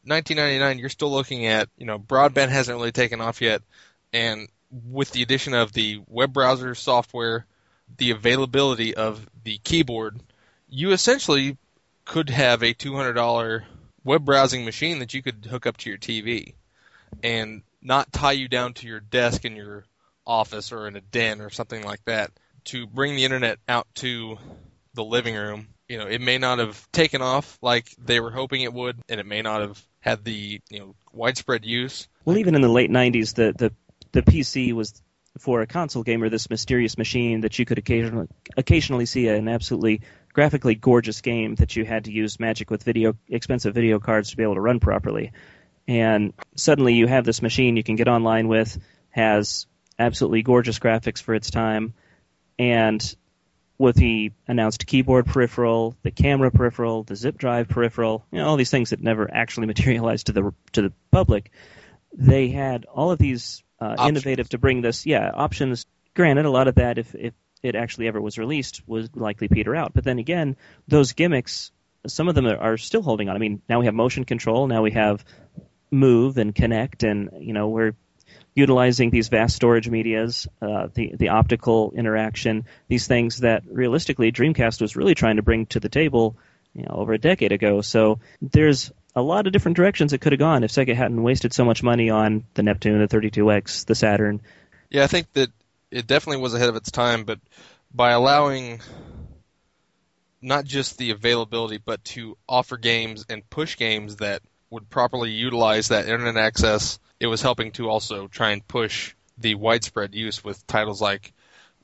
1999, 0.05 0.79
you're 0.79 0.91
still 0.91 1.11
looking 1.11 1.47
at 1.47 1.69
you 1.77 1.87
know 1.87 1.99
broadband 1.99 2.51
hasn't 2.51 2.79
really 2.79 2.93
taken 2.93 3.21
off 3.21 3.41
yet, 3.41 3.63
and 4.13 4.47
with 4.73 5.11
the 5.13 5.23
addition 5.23 5.55
of 5.55 5.73
the 5.73 6.01
web 6.09 6.33
browser 6.33 6.75
software, 6.75 7.47
the 7.99 8.11
availability 8.11 8.95
of 8.95 9.29
the 9.45 9.59
keyboard, 9.59 10.21
you 10.69 10.93
essentially 10.93 11.57
could 12.05 12.31
have 12.31 12.63
a 12.63 12.75
$200 12.75 13.65
web 14.05 14.25
browsing 14.25 14.65
machine 14.65 14.99
that 15.01 15.15
you 15.15 15.23
could 15.23 15.47
hook 15.49 15.67
up 15.67 15.77
to 15.77 15.91
your 15.91 15.99
TV 15.99 16.55
and 17.23 17.63
not 17.83 18.13
tie 18.13 18.33
you 18.33 18.49
down 18.49 18.73
to 18.75 18.87
your 18.87 19.01
desk 19.01 19.45
in 19.45 19.57
your 19.57 19.85
office 20.27 20.73
or 20.73 20.89
in 20.89 20.97
a 20.97 21.01
den 21.01 21.41
or 21.41 21.51
something 21.51 21.83
like 21.83 22.05
that 22.07 22.31
to 22.65 22.87
bring 22.87 23.17
the 23.17 23.25
internet 23.25 23.59
out 23.69 23.87
to 23.97 24.39
the 24.95 25.05
living 25.05 25.35
room. 25.35 25.69
You 25.89 25.99
know, 25.99 26.07
it 26.07 26.21
may 26.21 26.39
not 26.39 26.59
have 26.59 26.91
taken 26.93 27.21
off 27.23 27.59
like 27.61 27.91
they 27.99 28.21
were 28.21 28.31
hoping 28.31 28.63
it 28.63 28.73
would, 28.73 28.99
and 29.09 29.21
it 29.21 29.27
may 29.27 29.43
not 29.43 29.61
have 29.61 29.83
had 30.01 30.25
the 30.25 30.61
you 30.71 30.79
know 30.79 30.95
widespread 31.13 31.65
use. 31.65 32.09
Well, 32.25 32.39
even 32.39 32.55
in 32.55 32.63
the 32.63 32.69
late 32.69 32.91
'90s, 32.91 33.35
the 33.35 33.53
the 33.57 33.73
the 34.13 34.23
PC 34.23 34.73
was 34.73 35.03
for 35.39 35.63
a 35.63 35.67
console 35.67 36.03
gamer 36.03 36.29
this 36.29 36.51
mysterious 36.51 36.99
machine 36.99 37.41
that 37.41 37.59
you 37.59 37.65
could 37.65 37.79
occasionally 37.79 38.29
occasionally 38.57 39.07
see 39.07 39.29
an 39.29 39.49
absolutely 39.49 40.03
graphically 40.33 40.75
gorgeous 40.75 41.21
game 41.21 41.55
that 41.57 41.75
you 41.75 41.85
had 41.85 42.05
to 42.05 42.13
use 42.13 42.39
magic 42.39 42.71
with 42.71 42.83
video 42.83 43.15
expensive 43.29 43.75
video 43.75 43.99
cards 43.99 44.31
to 44.31 44.37
be 44.37 44.43
able 44.43 44.55
to 44.55 44.61
run 44.61 44.81
properly. 44.81 45.33
And 45.89 46.33
suddenly 46.55 46.95
you 46.95 47.07
have 47.07 47.25
this 47.25 47.43
machine 47.43 47.77
you 47.77 47.83
can 47.83 47.97
get 47.97 48.09
online 48.09 48.47
with, 48.49 48.79
has 49.11 49.67
absolutely 49.99 50.43
gorgeous 50.43 50.79
graphics 50.79 51.21
for 51.21 51.35
its 51.35 51.51
time, 51.51 51.95
and 52.59 53.15
with 53.79 53.97
the 53.97 54.31
announced 54.47 54.87
keyboard 54.87 55.27
peripheral, 55.27 55.97
the 56.03 56.11
camera 56.11 56.51
peripheral, 56.53 57.03
the 57.03 57.17
zip 57.17 57.37
drive 57.37 57.69
peripheral, 57.69 58.25
you 58.31 58.39
know, 58.39 58.47
all 58.47 58.57
these 58.57 58.71
things 58.71 58.91
that 58.91 59.03
never 59.03 59.29
actually 59.33 59.67
materialized 59.75 60.27
to 60.27 60.33
the 60.33 60.55
to 60.73 60.83
the 60.83 60.93
public, 61.11 61.51
they 62.13 62.49
had 62.49 62.85
all 62.85 63.11
of 63.11 63.19
these 63.19 63.65
uh, 63.83 64.09
innovative 64.09 64.49
to 64.51 64.59
bring 64.59 64.81
this, 64.81 65.07
yeah, 65.07 65.31
options. 65.33 65.87
Granted, 66.15 66.45
a 66.45 66.51
lot 66.51 66.69
of 66.69 66.77
that, 66.77 66.99
if 66.99 67.15
if 67.15 67.35
it 67.63 67.75
actually 67.75 68.09
ever 68.09 68.21
was 68.21 68.39
released, 68.39 68.83
would 68.87 69.17
likely 69.17 69.49
peter 69.49 69.75
out. 69.75 69.95
But 69.95 70.05
then 70.05 70.19
again, 70.19 70.57
those 70.89 71.13
gimmicks, 71.13 71.71
some 72.07 72.29
of 72.29 72.35
them 72.35 72.47
are, 72.47 72.57
are 72.57 72.77
still 72.77 73.03
holding 73.03 73.29
on. 73.29 73.37
I 73.37 73.39
mean, 73.39 73.63
now 73.69 73.79
we 73.79 73.87
have 73.87 73.95
motion 73.95 74.25
control, 74.25 74.67
now 74.67 74.83
we 74.83 74.93
have 74.93 75.25
move 75.91 76.39
and 76.39 76.55
Kinect, 76.55 77.09
and 77.09 77.31
you 77.47 77.53
know 77.53 77.69
we're 77.69 77.95
utilizing 78.55 79.11
these 79.11 79.29
vast 79.29 79.57
storage 79.57 79.89
medias, 79.89 80.47
uh, 80.61 80.89
the 80.95 81.15
the 81.17 81.29
optical 81.31 81.93
interaction, 81.97 82.67
these 82.89 83.07
things 83.07 83.39
that 83.39 83.63
realistically 83.71 84.33
Dreamcast 84.33 84.81
was 84.81 84.97
really 84.97 85.15
trying 85.15 85.37
to 85.37 85.43
bring 85.43 85.67
to 85.67 85.81
the 85.81 85.89
table, 85.89 86.37
you 86.75 86.83
know, 86.83 86.95
over 86.95 87.13
a 87.13 87.19
decade 87.19 87.53
ago. 87.53 87.81
So 87.81 88.21
there's 88.41 88.93
a 89.15 89.23
lot 89.23 89.47
of 89.47 89.53
different 89.53 89.77
directions 89.77 90.13
it 90.13 90.21
could 90.21 90.33
have 90.33 90.39
gone 90.39 90.65
if 90.65 90.71
Sega 90.71 90.95
hadn't 90.95 91.23
wasted 91.23 91.53
so 91.53 91.65
much 91.65 91.83
money 91.83 92.11
on 92.11 92.45
the 92.55 92.63
Neptune, 92.63 92.99
the 92.99 93.09
32X, 93.09 93.87
the 93.87 93.95
Saturn. 93.95 94.41
Yeah, 94.91 95.05
I 95.05 95.07
think 95.07 95.33
that 95.35 95.51
it 95.91 96.07
definitely 96.07 96.43
was 96.43 96.55
ahead 96.55 96.69
of 96.69 96.77
its 96.77 96.91
time, 96.91 97.25
but 97.25 97.39
by 97.95 98.13
allowing 98.13 98.81
not 100.41 100.65
just 100.65 100.99
the 100.99 101.11
availability, 101.11 101.79
but 101.79 102.03
to 102.05 102.37
offer 102.49 102.77
games 102.77 103.25
and 103.29 103.49
push 103.49 103.77
games 103.77 104.17
that 104.17 104.43
would 104.71 104.89
properly 104.89 105.31
utilize 105.31 105.89
that 105.89 106.09
internet 106.09 106.37
access, 106.37 106.99
it 107.21 107.27
was 107.27 107.43
helping 107.43 107.73
to 107.73 107.89
also 107.89 108.27
try 108.27 108.51
and 108.51 108.67
push 108.67 109.15
the 109.39 109.55
widespread 109.55 110.15
use 110.15 110.43
with 110.43 110.67
titles 110.67 111.01
like, 111.01 111.33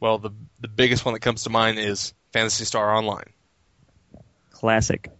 well, 0.01 0.19
the 0.19 0.31
the 0.61 0.69
biggest 0.69 1.05
one 1.05 1.15
that 1.15 1.21
comes 1.21 1.45
to 1.45 1.51
mind 1.51 1.79
is 1.79 2.15
Phantasy 2.33 2.65
Star 2.65 2.95
Online. 2.95 3.31
Classic. 4.51 5.11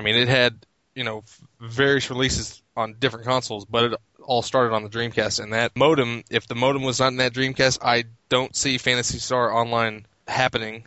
I 0.00 0.02
mean, 0.02 0.16
it 0.16 0.28
had 0.28 0.64
you 0.94 1.04
know 1.04 1.24
various 1.60 2.08
releases 2.08 2.62
on 2.74 2.96
different 2.98 3.26
consoles, 3.26 3.66
but 3.66 3.92
it 3.92 4.00
all 4.22 4.40
started 4.40 4.74
on 4.74 4.82
the 4.82 4.88
Dreamcast. 4.88 5.40
And 5.42 5.52
that 5.52 5.76
modem, 5.76 6.24
if 6.30 6.46
the 6.46 6.54
modem 6.54 6.82
was 6.82 7.00
not 7.00 7.08
in 7.08 7.18
that 7.18 7.34
Dreamcast, 7.34 7.80
I 7.82 8.04
don't 8.30 8.56
see 8.56 8.78
Phantasy 8.78 9.18
Star 9.18 9.52
Online 9.52 10.06
happening 10.26 10.84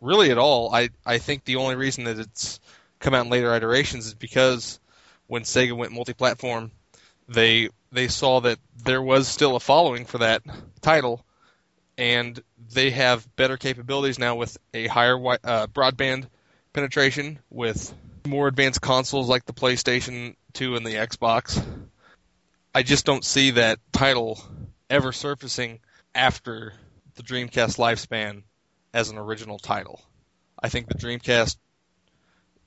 really 0.00 0.30
at 0.30 0.38
all. 0.38 0.74
I 0.74 0.88
I 1.04 1.18
think 1.18 1.44
the 1.44 1.56
only 1.56 1.74
reason 1.74 2.04
that 2.04 2.18
it's 2.18 2.58
come 3.00 3.12
out 3.12 3.26
in 3.26 3.30
later 3.30 3.54
iterations 3.54 4.06
is 4.06 4.14
because 4.14 4.80
when 5.26 5.42
Sega 5.42 5.76
went 5.76 5.92
multi-platform, 5.92 6.70
they 7.28 7.68
they 7.92 8.08
saw 8.08 8.40
that 8.40 8.58
there 8.82 9.02
was 9.02 9.28
still 9.28 9.56
a 9.56 9.60
following 9.60 10.06
for 10.06 10.18
that 10.18 10.40
title, 10.80 11.22
and 11.98 12.42
they 12.72 12.92
have 12.92 13.28
better 13.36 13.58
capabilities 13.58 14.18
now 14.18 14.36
with 14.36 14.56
a 14.72 14.86
higher 14.86 15.18
uh, 15.18 15.66
broadband 15.66 16.28
penetration, 16.76 17.38
with 17.48 17.92
more 18.26 18.48
advanced 18.48 18.82
consoles 18.82 19.30
like 19.30 19.46
the 19.46 19.54
PlayStation 19.54 20.36
2 20.52 20.76
and 20.76 20.86
the 20.86 20.94
Xbox. 20.94 21.64
I 22.74 22.82
just 22.82 23.06
don't 23.06 23.24
see 23.24 23.52
that 23.52 23.78
title 23.92 24.38
ever 24.90 25.10
surfacing 25.10 25.80
after 26.14 26.74
the 27.14 27.22
Dreamcast 27.22 27.78
lifespan 27.78 28.42
as 28.92 29.08
an 29.08 29.16
original 29.16 29.58
title. 29.58 30.02
I 30.62 30.68
think 30.68 30.88
the 30.88 30.98
Dreamcast 30.98 31.56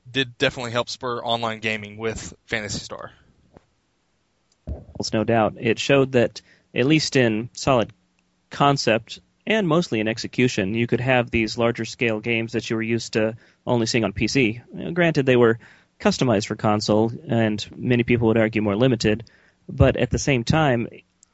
did 0.10 0.40
definitely 0.40 0.72
help 0.72 0.90
spur 0.90 1.20
online 1.20 1.60
gaming 1.60 1.98
with 1.98 2.34
Phantasy 2.48 2.80
Star. 2.80 3.12
No 5.14 5.24
doubt. 5.24 5.54
It 5.60 5.78
showed 5.78 6.14
that, 6.14 6.42
at 6.74 6.88
least 6.88 7.16
in 7.16 7.52
solid 7.54 7.94
concept 8.50 9.20
and 9.50 9.68
mostly 9.68 10.00
in 10.00 10.08
execution, 10.08 10.76
you 10.76 10.86
could 10.86 11.02
have 11.02 11.30
these 11.30 11.58
larger 11.58 11.84
scale 11.84 12.20
games 12.20 12.54
that 12.54 12.70
you 12.70 12.76
were 12.76 12.82
used 12.82 13.14
to 13.14 13.36
only 13.66 13.88
seeing 13.88 14.04
on 14.04 14.14
PC. 14.14 14.94
Granted, 14.94 15.26
they 15.26 15.36
were 15.36 15.60
customized 16.00 16.46
for 16.46 16.56
console, 16.56 17.12
and 17.28 17.68
many 17.76 18.04
people 18.04 18.28
would 18.28 18.38
argue 18.38 18.62
more 18.62 18.76
limited, 18.76 19.26
but 19.68 19.98
at 19.98 20.12
the 20.12 20.20
same 20.20 20.44
time, 20.44 20.88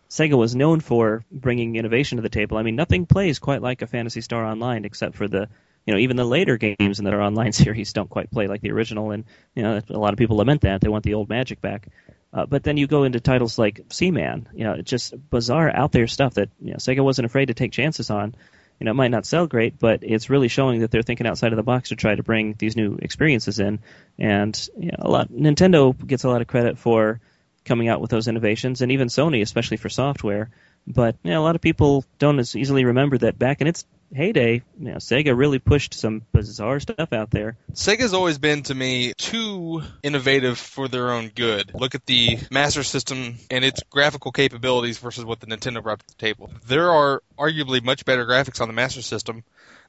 Sega 0.10 0.38
was 0.38 0.56
known 0.56 0.80
for 0.80 1.26
bringing 1.30 1.76
innovation 1.76 2.16
to 2.16 2.22
the 2.22 2.30
table. 2.30 2.58
I 2.58 2.64
mean, 2.64 2.78
nothing 2.78 3.06
plays 3.06 3.38
quite 3.38 3.62
like 3.62 3.82
a 3.82 3.88
Phantasy 3.88 4.22
Star 4.22 4.46
Online 4.46 4.86
except 4.86 5.16
for 5.16 5.28
the 5.28 5.50
you 5.86 5.94
know, 5.94 6.00
even 6.00 6.18
the 6.18 6.26
later 6.26 6.58
games 6.58 6.98
in 6.98 7.06
their 7.06 7.22
online 7.28 7.52
series 7.52 7.94
don't 7.94 8.10
quite 8.10 8.32
play 8.32 8.48
like 8.48 8.62
the 8.62 8.72
original, 8.72 9.12
and 9.12 9.26
you 9.54 9.62
know, 9.62 9.82
a 9.90 10.00
lot 10.00 10.14
of 10.14 10.18
people 10.18 10.38
lament 10.38 10.62
that 10.62 10.82
they 10.82 10.88
want 10.88 11.04
the 11.04 11.14
old 11.14 11.30
magic 11.30 11.62
back. 11.62 11.90
Uh, 12.36 12.46
but 12.46 12.64
then 12.64 12.76
you 12.76 12.86
go 12.86 13.04
into 13.04 13.22
titles 13.22 13.58
like 13.58 13.86
Seaman, 13.90 14.50
you 14.54 14.66
know, 14.66 14.82
just 14.82 15.14
bizarre 15.30 15.74
out 15.74 15.94
there 15.94 16.06
stuff 16.06 16.34
that 16.34 16.50
you 16.62 16.72
know 16.72 16.78
Sega 16.78 17.02
wasn't 17.02 17.26
afraid 17.26 17.46
to 17.46 17.54
take 17.54 17.72
chances 17.72 18.10
on. 18.10 18.36
You 18.78 18.86
know, 18.86 18.92
it 18.92 18.96
might 18.96 19.12
not 19.12 19.26
sell 19.26 19.48
great, 19.48 19.80
but 19.80 20.02
it's 20.04 20.30
really 20.30 20.50
showing 20.50 20.82
that 20.82 20.92
they're 20.92 21.02
thinking 21.02 21.28
outside 21.28 21.54
of 21.54 21.56
the 21.56 21.64
box 21.64 21.90
to 21.90 21.96
try 21.96 22.14
to 22.14 22.24
bring 22.24 22.54
these 22.60 22.76
new 22.76 22.98
experiences 23.02 23.60
in. 23.60 23.80
And 24.20 24.70
you 24.78 24.92
know, 24.92 24.98
a 25.00 25.10
lot 25.10 25.30
Nintendo 25.30 25.96
gets 26.06 26.26
a 26.26 26.30
lot 26.30 26.42
of 26.42 26.48
credit 26.48 26.78
for 26.78 27.22
coming 27.64 27.88
out 27.88 28.02
with 28.02 28.12
those 28.12 28.28
innovations, 28.28 28.82
and 28.82 28.92
even 28.92 29.08
Sony, 29.08 29.42
especially 29.42 29.78
for 29.78 29.88
software. 29.88 30.50
But 30.88 31.16
you 31.24 31.32
know, 31.32 31.42
a 31.42 31.46
lot 31.46 31.56
of 31.56 31.62
people 31.62 32.06
don't 32.20 32.40
as 32.40 32.56
easily 32.56 32.86
remember 32.86 33.18
that 33.20 33.40
back 33.40 33.62
in 33.62 33.68
its 33.68 33.86
heyday, 34.14 34.62
you 34.80 34.92
know, 34.92 34.96
Sega 34.96 35.36
really 35.36 35.60
pushed 35.60 35.94
some 35.94 36.22
bizarre 36.32 36.80
stuff 36.80 37.12
out 37.12 37.32
there. 37.32 37.58
Sega's 37.74 38.14
always 38.14 38.38
been 38.38 38.64
to 38.64 38.76
me 38.76 39.14
too 39.18 39.82
innovative 40.04 40.58
for 40.58 40.88
their 40.88 41.12
own 41.12 41.32
good. 41.34 41.72
Look 41.74 41.96
at 41.96 42.06
the 42.06 42.38
Master 42.52 42.84
System 42.84 43.36
and 43.50 43.66
its 43.66 43.82
graphical 43.90 44.32
capabilities 44.32 45.00
versus 45.00 45.26
what 45.26 45.40
the 45.40 45.48
Nintendo 45.48 45.82
brought 45.82 46.00
to 46.00 46.08
the 46.08 46.22
table. 46.22 46.50
There 46.68 46.92
are 46.92 47.24
arguably 47.38 47.84
much 47.84 48.06
better 48.06 48.26
graphics 48.26 48.62
on 48.62 48.68
the 48.68 48.74
Master 48.74 49.02
System 49.02 49.44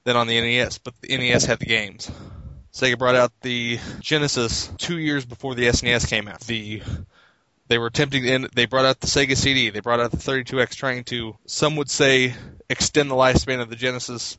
than 0.05 0.17
on 0.17 0.27
the 0.27 0.41
NES, 0.41 0.79
but 0.79 0.95
the 1.01 1.17
NES 1.17 1.45
had 1.45 1.59
the 1.59 1.67
games. 1.67 2.11
Sega 2.73 2.99
brought 2.99 3.17
out 3.17 3.33
the 3.41 3.79
Genesis 4.01 4.71
two 4.79 4.99
years 4.99 5.25
before 5.25 5.55
the 5.55 5.67
SNES 5.67 6.09
came 6.09 6.29
out. 6.29 6.41
The 6.41 6.83
they 7.69 7.79
were 7.79 7.87
attempting 7.87 8.25
to 8.25 8.49
they 8.55 8.67
brought 8.67 8.85
out 8.85 9.01
the 9.01 9.07
Sega 9.07 9.37
CD, 9.37 9.71
they 9.71 9.81
brought 9.81 10.01
out 10.01 10.11
the 10.11 10.17
32X 10.17 10.75
trying 10.75 11.05
to 11.05 11.37
some 11.47 11.77
would 11.77 11.91
say 11.91 12.35
extend 12.69 13.11
the 13.11 13.15
lifespan 13.15 13.61
of 13.61 13.71
the 13.71 13.77
Genesis 13.77 14.39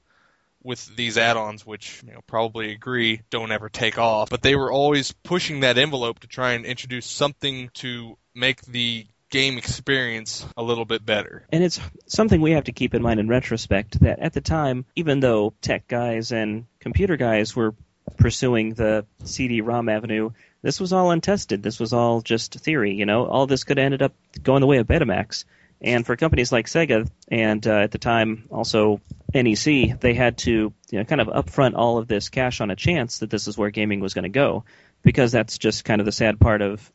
with 0.63 0.95
these 0.95 1.17
add-ons 1.17 1.65
which 1.65 2.01
you 2.05 2.13
know 2.13 2.19
probably 2.27 2.71
agree 2.71 3.21
don't 3.29 3.51
ever 3.51 3.69
take 3.69 3.97
off, 3.97 4.29
but 4.29 4.41
they 4.41 4.55
were 4.55 4.71
always 4.71 5.11
pushing 5.11 5.61
that 5.61 5.77
envelope 5.77 6.19
to 6.19 6.27
try 6.27 6.53
and 6.53 6.65
introduce 6.65 7.05
something 7.05 7.69
to 7.73 8.17
make 8.33 8.61
the 8.63 9.05
game 9.29 9.57
experience 9.57 10.45
a 10.55 10.63
little 10.63 10.85
bit 10.85 11.05
better. 11.05 11.45
And 11.51 11.63
it's 11.63 11.79
something 12.07 12.39
we 12.39 12.51
have 12.51 12.65
to 12.65 12.71
keep 12.71 12.93
in 12.93 13.01
mind 13.01 13.19
in 13.19 13.27
retrospect 13.27 13.99
that 14.01 14.19
at 14.19 14.33
the 14.33 14.41
time, 14.41 14.85
even 14.95 15.19
though 15.19 15.53
tech 15.61 15.87
guys 15.87 16.31
and 16.31 16.65
computer 16.79 17.17
guys 17.17 17.55
were 17.55 17.75
pursuing 18.15 18.73
the 18.73 19.05
CD-ROM 19.25 19.89
avenue, 19.89 20.31
this 20.61 20.79
was 20.79 20.93
all 20.93 21.11
untested. 21.11 21.63
This 21.63 21.79
was 21.79 21.93
all 21.93 22.21
just 22.21 22.53
theory. 22.55 22.93
You 22.95 23.05
know, 23.05 23.25
all 23.25 23.47
this 23.47 23.63
could 23.63 23.77
have 23.77 23.85
ended 23.85 24.01
up 24.01 24.13
going 24.41 24.61
the 24.61 24.67
way 24.67 24.77
of 24.77 24.87
Betamax. 24.87 25.45
And 25.81 26.05
for 26.05 26.15
companies 26.15 26.51
like 26.51 26.65
Sega 26.65 27.07
and 27.27 27.65
uh, 27.67 27.81
at 27.81 27.91
the 27.91 27.99
time 27.99 28.47
also 28.49 28.99
NEC, 29.33 29.99
they 29.99 30.13
had 30.15 30.39
to 30.39 30.73
you 30.89 30.99
know, 30.99 31.03
kind 31.03 31.21
of 31.21 31.27
upfront 31.27 31.73
all 31.75 31.99
of 31.99 32.07
this 32.07 32.29
cash 32.29 32.61
on 32.61 32.71
a 32.71 32.75
chance 32.75 33.19
that 33.19 33.29
this 33.29 33.47
is 33.47 33.57
where 33.57 33.69
gaming 33.69 33.99
was 33.99 34.13
going 34.15 34.23
to 34.23 34.29
go, 34.29 34.63
because 35.03 35.31
that's 35.31 35.57
just 35.59 35.85
kind 35.85 36.01
of 36.01 36.05
the 36.05 36.11
sad 36.11 36.39
part 36.39 36.61
of 36.61 36.91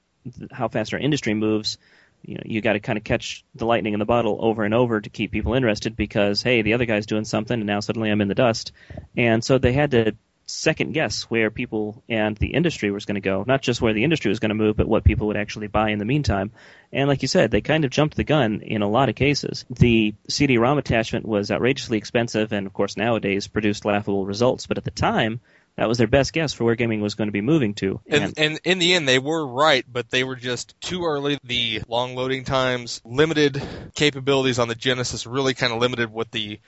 how 0.50 0.68
fast 0.68 0.94
our 0.94 1.00
industry 1.00 1.34
moves. 1.34 1.78
You 2.22 2.34
know, 2.36 2.42
you 2.44 2.60
got 2.60 2.74
to 2.74 2.80
kind 2.80 2.96
of 2.96 3.04
catch 3.04 3.44
the 3.54 3.66
lightning 3.66 3.94
in 3.94 3.98
the 3.98 4.04
bottle 4.04 4.38
over 4.40 4.64
and 4.64 4.74
over 4.74 5.00
to 5.00 5.10
keep 5.10 5.30
people 5.30 5.54
interested 5.54 5.96
because 5.96 6.42
hey, 6.42 6.62
the 6.62 6.74
other 6.74 6.86
guy's 6.86 7.06
doing 7.06 7.24
something, 7.24 7.58
and 7.58 7.66
now 7.66 7.80
suddenly 7.80 8.10
I'm 8.10 8.20
in 8.20 8.28
the 8.28 8.34
dust. 8.34 8.72
And 9.16 9.44
so 9.44 9.58
they 9.58 9.72
had 9.72 9.92
to 9.92 10.16
second 10.52 10.92
guess 10.92 11.22
where 11.24 11.50
people 11.50 12.02
and 12.08 12.36
the 12.36 12.54
industry 12.54 12.90
was 12.90 13.04
going 13.04 13.16
to 13.16 13.20
go. 13.20 13.44
Not 13.46 13.62
just 13.62 13.80
where 13.80 13.94
the 13.94 14.04
industry 14.04 14.28
was 14.28 14.38
going 14.38 14.50
to 14.50 14.54
move, 14.54 14.76
but 14.76 14.88
what 14.88 15.04
people 15.04 15.28
would 15.28 15.36
actually 15.36 15.68
buy 15.68 15.90
in 15.90 15.98
the 15.98 16.04
meantime. 16.04 16.52
And 16.92 17.08
like 17.08 17.22
you 17.22 17.28
said, 17.28 17.50
they 17.50 17.62
kind 17.62 17.84
of 17.84 17.90
jumped 17.90 18.16
the 18.16 18.24
gun 18.24 18.60
in 18.60 18.82
a 18.82 18.88
lot 18.88 19.08
of 19.08 19.14
cases. 19.14 19.64
The 19.70 20.14
CD-ROM 20.28 20.78
attachment 20.78 21.26
was 21.26 21.50
outrageously 21.50 21.98
expensive, 21.98 22.52
and 22.52 22.66
of 22.66 22.72
course 22.72 22.96
nowadays 22.96 23.48
produced 23.48 23.84
laughable 23.84 24.26
results. 24.26 24.66
But 24.66 24.78
at 24.78 24.84
the 24.84 24.90
time, 24.90 25.40
that 25.76 25.88
was 25.88 25.96
their 25.96 26.06
best 26.06 26.34
guess 26.34 26.52
for 26.52 26.64
where 26.64 26.74
gaming 26.74 27.00
was 27.00 27.14
going 27.14 27.28
to 27.28 27.32
be 27.32 27.40
moving 27.40 27.72
to. 27.74 28.00
And, 28.06 28.24
and, 28.24 28.34
and, 28.36 28.60
in 28.64 28.78
the 28.78 28.92
end, 28.92 29.08
they 29.08 29.18
were 29.18 29.46
right, 29.46 29.84
but 29.90 30.10
they 30.10 30.22
were 30.22 30.36
just 30.36 30.78
too 30.82 31.04
early. 31.04 31.38
The 31.44 31.82
long 31.88 32.14
loading 32.14 32.44
times, 32.44 33.00
limited 33.04 33.60
capabilities 33.94 34.58
on 34.58 34.68
the 34.68 34.74
Genesis 34.74 35.26
really 35.26 35.54
kind 35.54 35.72
of 35.72 35.80
limited 35.80 36.10
what 36.10 36.30
the 36.30 36.60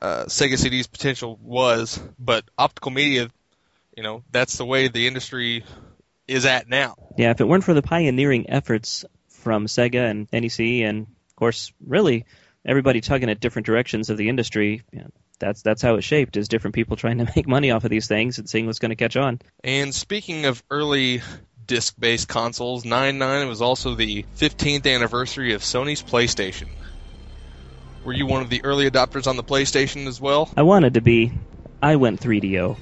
uh, 0.00 0.24
Sega 0.24 0.58
CD's 0.58 0.86
potential 0.86 1.38
was, 1.42 2.00
but 2.18 2.44
optical 2.56 2.90
media, 2.90 3.30
you 3.96 4.02
know, 4.02 4.22
that's 4.30 4.56
the 4.56 4.64
way 4.64 4.88
the 4.88 5.06
industry 5.06 5.64
is 6.26 6.46
at 6.46 6.68
now. 6.68 6.94
Yeah, 7.18 7.30
if 7.30 7.40
it 7.40 7.48
weren't 7.48 7.64
for 7.64 7.74
the 7.74 7.82
pioneering 7.82 8.48
efforts 8.48 9.04
from 9.28 9.66
Sega 9.66 10.10
and 10.10 10.28
NEC, 10.32 10.88
and 10.88 11.02
of 11.02 11.36
course, 11.36 11.72
really 11.84 12.24
everybody 12.64 13.00
tugging 13.00 13.30
at 13.30 13.40
different 13.40 13.66
directions 13.66 14.10
of 14.10 14.16
the 14.16 14.28
industry, 14.28 14.82
you 14.92 15.00
know, 15.00 15.10
that's 15.38 15.62
that's 15.62 15.82
how 15.82 15.96
it 15.96 16.02
shaped. 16.02 16.36
Is 16.36 16.48
different 16.48 16.74
people 16.74 16.96
trying 16.96 17.18
to 17.18 17.24
make 17.36 17.48
money 17.48 17.70
off 17.70 17.84
of 17.84 17.90
these 17.90 18.06
things 18.06 18.38
and 18.38 18.48
seeing 18.48 18.66
what's 18.66 18.78
going 18.78 18.90
to 18.90 18.96
catch 18.96 19.16
on. 19.16 19.40
And 19.64 19.94
speaking 19.94 20.44
of 20.46 20.62
early 20.70 21.22
disc-based 21.66 22.28
consoles, 22.28 22.84
9.9 22.84 23.48
was 23.48 23.62
also 23.62 23.94
the 23.94 24.24
15th 24.38 24.92
anniversary 24.92 25.54
of 25.54 25.62
Sony's 25.62 26.02
PlayStation. 26.02 26.66
Were 28.04 28.12
you 28.14 28.26
one 28.26 28.40
of 28.40 28.48
the 28.48 28.64
early 28.64 28.90
adopters 28.90 29.26
on 29.26 29.36
the 29.36 29.44
PlayStation 29.44 30.06
as 30.06 30.20
well? 30.20 30.50
I 30.56 30.62
wanted 30.62 30.94
to 30.94 31.02
be. 31.02 31.32
I 31.82 31.96
went 31.96 32.20
3DO. 32.20 32.76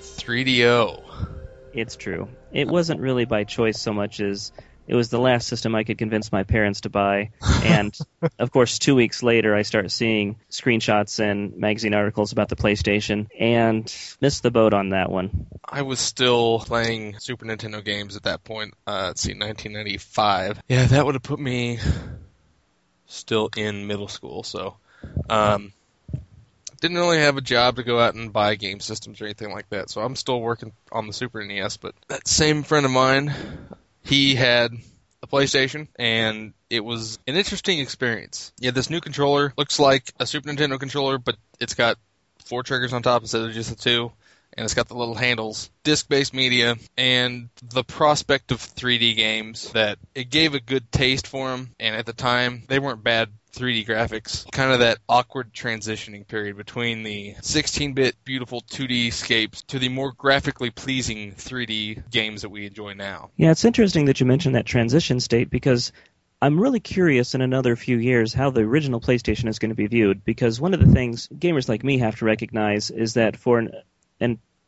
3DO. 0.00 1.02
It's 1.74 1.96
true. 1.96 2.28
It 2.50 2.66
wasn't 2.66 3.00
really 3.00 3.26
by 3.26 3.44
choice 3.44 3.78
so 3.78 3.92
much 3.92 4.20
as 4.20 4.52
it 4.86 4.94
was 4.94 5.10
the 5.10 5.20
last 5.20 5.48
system 5.48 5.74
I 5.74 5.84
could 5.84 5.98
convince 5.98 6.32
my 6.32 6.44
parents 6.44 6.80
to 6.80 6.88
buy. 6.88 7.30
And 7.42 7.96
of 8.38 8.50
course, 8.50 8.78
two 8.78 8.94
weeks 8.94 9.22
later, 9.22 9.54
I 9.54 9.62
start 9.62 9.90
seeing 9.90 10.36
screenshots 10.50 11.20
and 11.20 11.58
magazine 11.58 11.92
articles 11.92 12.32
about 12.32 12.48
the 12.48 12.56
PlayStation 12.56 13.28
and 13.38 13.94
missed 14.22 14.42
the 14.42 14.50
boat 14.50 14.72
on 14.72 14.90
that 14.90 15.10
one. 15.10 15.46
I 15.62 15.82
was 15.82 16.00
still 16.00 16.60
playing 16.60 17.18
Super 17.18 17.44
Nintendo 17.44 17.84
games 17.84 18.16
at 18.16 18.22
that 18.22 18.44
point. 18.44 18.72
Uh, 18.86 19.08
let's 19.08 19.20
see, 19.20 19.32
1995. 19.32 20.62
Yeah, 20.68 20.86
that 20.86 21.04
would 21.04 21.16
have 21.16 21.22
put 21.22 21.38
me 21.38 21.78
still 23.08 23.50
in 23.56 23.86
middle 23.86 24.08
school. 24.08 24.44
So, 24.44 24.76
um, 25.28 25.72
didn't 26.80 26.96
really 26.96 27.18
have 27.18 27.36
a 27.36 27.40
job 27.40 27.76
to 27.76 27.82
go 27.82 27.98
out 27.98 28.14
and 28.14 28.32
buy 28.32 28.54
game 28.54 28.80
systems 28.80 29.20
or 29.20 29.24
anything 29.24 29.50
like 29.50 29.68
that. 29.70 29.90
So 29.90 30.00
I'm 30.00 30.16
still 30.16 30.40
working 30.40 30.72
on 30.92 31.06
the 31.06 31.12
Super 31.12 31.44
NES. 31.44 31.76
But 31.76 31.94
that 32.08 32.28
same 32.28 32.62
friend 32.62 32.86
of 32.86 32.92
mine, 32.92 33.34
he 34.04 34.34
had 34.34 34.72
a 35.22 35.26
PlayStation, 35.26 35.88
and 35.98 36.52
it 36.70 36.84
was 36.84 37.18
an 37.26 37.36
interesting 37.36 37.80
experience. 37.80 38.52
Yeah, 38.58 38.70
this 38.70 38.90
new 38.90 39.00
controller 39.00 39.52
looks 39.56 39.80
like 39.80 40.12
a 40.20 40.26
Super 40.26 40.48
Nintendo 40.50 40.78
controller, 40.78 41.18
but 41.18 41.36
it's 41.58 41.74
got 41.74 41.96
four 42.44 42.62
triggers 42.62 42.92
on 42.92 43.02
top 43.02 43.22
instead 43.22 43.42
of 43.42 43.52
just 43.52 43.70
the 43.70 43.76
two, 43.76 44.12
and 44.58 44.64
it's 44.64 44.74
got 44.74 44.88
the 44.88 44.96
little 44.96 45.14
handles. 45.14 45.70
Disc-based 45.84 46.34
media, 46.34 46.74
and 46.96 47.48
the 47.62 47.84
prospect 47.84 48.50
of 48.50 48.58
3D 48.58 49.14
games 49.16 49.70
that 49.72 49.98
it 50.16 50.30
gave 50.30 50.54
a 50.54 50.60
good 50.60 50.90
taste 50.90 51.28
for 51.28 51.48
them, 51.48 51.70
and 51.78 51.94
at 51.94 52.06
the 52.06 52.12
time, 52.12 52.64
they 52.68 52.80
weren't 52.80 53.04
bad 53.04 53.28
3D 53.52 53.86
graphics, 53.86 54.50
kind 54.50 54.72
of 54.72 54.80
that 54.80 54.98
awkward 55.08 55.52
transitioning 55.52 56.26
period 56.26 56.56
between 56.56 57.04
the 57.04 57.34
16-bit 57.34 58.16
beautiful 58.24 58.60
2D 58.62 59.12
scapes 59.12 59.62
to 59.68 59.78
the 59.78 59.88
more 59.88 60.12
graphically 60.12 60.70
pleasing 60.70 61.32
3D 61.32 62.10
games 62.10 62.42
that 62.42 62.50
we 62.50 62.66
enjoy 62.66 62.94
now. 62.94 63.30
Yeah, 63.36 63.52
it's 63.52 63.64
interesting 63.64 64.06
that 64.06 64.18
you 64.18 64.26
mentioned 64.26 64.56
that 64.56 64.66
transition 64.66 65.20
state 65.20 65.50
because 65.50 65.92
I'm 66.42 66.60
really 66.60 66.80
curious 66.80 67.34
in 67.34 67.42
another 67.42 67.76
few 67.76 67.98
years 67.98 68.34
how 68.34 68.50
the 68.50 68.62
original 68.62 69.00
PlayStation 69.00 69.48
is 69.48 69.60
going 69.60 69.70
to 69.70 69.76
be 69.76 69.86
viewed 69.86 70.24
because 70.24 70.60
one 70.60 70.74
of 70.74 70.80
the 70.80 70.92
things 70.92 71.28
gamers 71.28 71.68
like 71.68 71.84
me 71.84 71.98
have 71.98 72.16
to 72.16 72.24
recognize 72.24 72.90
is 72.90 73.14
that 73.14 73.36
for 73.36 73.58
an 73.58 73.70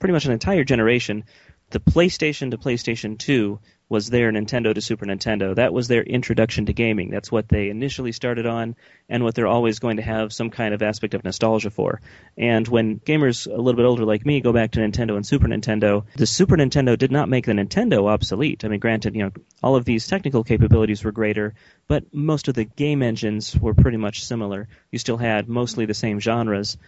pretty 0.01 0.13
much 0.13 0.25
an 0.25 0.33
entire 0.33 0.65
generation, 0.65 1.25
the 1.71 1.79
PlayStation 1.79 2.51
to 2.51 2.59
PlayStation 2.59 3.17
2 3.17 3.61
was 3.89 4.09
their 4.09 4.33
Nintendo 4.33 4.75
to 4.75 4.81
Super 4.81 5.07
Nintendo. 5.07 5.55
That 5.55 5.73
was 5.73 5.87
their 5.87 6.03
introduction 6.03 6.67
to 6.67 6.73
gaming. 6.73 7.11
That's 7.11 7.31
what 7.31 7.49
they 7.49 7.69
initially 7.69 8.11
started 8.11 8.47
on, 8.47 8.75
and 9.09 9.23
what 9.23 9.35
they're 9.35 9.47
always 9.47 9.79
going 9.79 9.99
to 9.99 10.03
have 10.03 10.33
some 10.33 10.51
kind 10.51 10.75
of 10.75 10.83
aspect 10.83 11.15
of 11.15 11.23
nostalgia 11.23 11.71
for. 11.71 12.01
And 12.37 12.67
when 12.67 12.99
gamers 12.99 13.47
a 13.47 13.57
little 13.57 13.77
bit 13.77 13.85
older 13.85 14.05
like 14.05 14.27
me 14.27 14.41
go 14.41 14.53
back 14.53 14.73
to 14.73 14.81
Nintendo 14.81 15.15
and 15.15 15.27
Super 15.27 15.47
Nintendo, 15.47 16.05
the 16.17 16.27
Super 16.27 16.57
Nintendo 16.57 16.99
did 16.99 17.13
not 17.13 17.29
make 17.29 17.47
the 17.47 17.53
Nintendo 17.53 18.09
obsolete. 18.09 18.65
I 18.65 18.69
mean, 18.69 18.81
granted, 18.81 19.15
you 19.15 19.25
know, 19.25 19.33
all 19.63 19.77
of 19.77 19.85
these 19.85 20.09
technical 20.09 20.43
capabilities 20.43 21.05
were 21.05 21.13
greater, 21.13 21.55
but 21.87 22.13
most 22.13 22.49
of 22.49 22.55
the 22.55 22.65
game 22.65 23.03
engines 23.03 23.57
were 23.57 23.75
pretty 23.75 23.99
much 23.99 24.25
similar. 24.25 24.67
You 24.91 24.99
still 24.99 25.19
had 25.19 25.49
mostly 25.49 25.87
the 25.87 25.95
same 25.95 26.21
genres. 26.21 26.79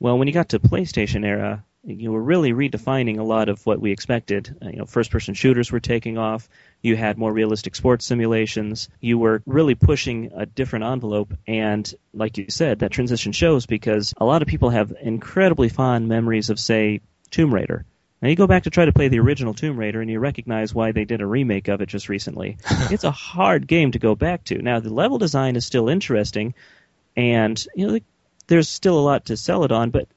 Well, 0.00 0.18
when 0.18 0.28
you 0.28 0.34
got 0.34 0.50
to 0.50 0.60
PlayStation 0.60 1.24
era, 1.24 1.64
you 1.88 2.12
were 2.12 2.22
really 2.22 2.52
redefining 2.52 3.18
a 3.18 3.22
lot 3.22 3.48
of 3.48 3.64
what 3.64 3.80
we 3.80 3.92
expected. 3.92 4.54
Uh, 4.62 4.68
you 4.68 4.76
know, 4.76 4.84
first-person 4.84 5.34
shooters 5.34 5.72
were 5.72 5.80
taking 5.80 6.18
off. 6.18 6.48
You 6.82 6.96
had 6.96 7.16
more 7.16 7.32
realistic 7.32 7.74
sports 7.74 8.04
simulations. 8.04 8.88
You 9.00 9.18
were 9.18 9.42
really 9.46 9.74
pushing 9.74 10.30
a 10.34 10.44
different 10.44 10.84
envelope, 10.84 11.32
and 11.46 11.92
like 12.12 12.36
you 12.36 12.46
said, 12.50 12.80
that 12.80 12.92
transition 12.92 13.32
shows 13.32 13.66
because 13.66 14.12
a 14.18 14.24
lot 14.24 14.42
of 14.42 14.48
people 14.48 14.70
have 14.70 14.92
incredibly 15.00 15.70
fond 15.70 16.08
memories 16.08 16.50
of, 16.50 16.60
say, 16.60 17.00
Tomb 17.30 17.54
Raider. 17.54 17.84
Now 18.20 18.28
you 18.28 18.36
go 18.36 18.46
back 18.46 18.64
to 18.64 18.70
try 18.70 18.84
to 18.84 18.92
play 18.92 19.08
the 19.08 19.20
original 19.20 19.54
Tomb 19.54 19.78
Raider, 19.78 20.00
and 20.00 20.10
you 20.10 20.18
recognize 20.18 20.74
why 20.74 20.92
they 20.92 21.04
did 21.04 21.22
a 21.22 21.26
remake 21.26 21.68
of 21.68 21.80
it 21.80 21.86
just 21.86 22.08
recently. 22.08 22.58
it's 22.90 23.04
a 23.04 23.10
hard 23.10 23.66
game 23.66 23.92
to 23.92 23.98
go 23.98 24.14
back 24.14 24.44
to. 24.44 24.60
Now 24.60 24.80
the 24.80 24.92
level 24.92 25.18
design 25.18 25.56
is 25.56 25.64
still 25.64 25.88
interesting, 25.88 26.54
and 27.16 27.64
you 27.74 27.86
know 27.86 27.98
there's 28.48 28.68
still 28.68 28.98
a 28.98 29.00
lot 29.00 29.26
to 29.26 29.36
sell 29.36 29.64
it 29.64 29.72
on, 29.72 29.90
but 29.90 30.08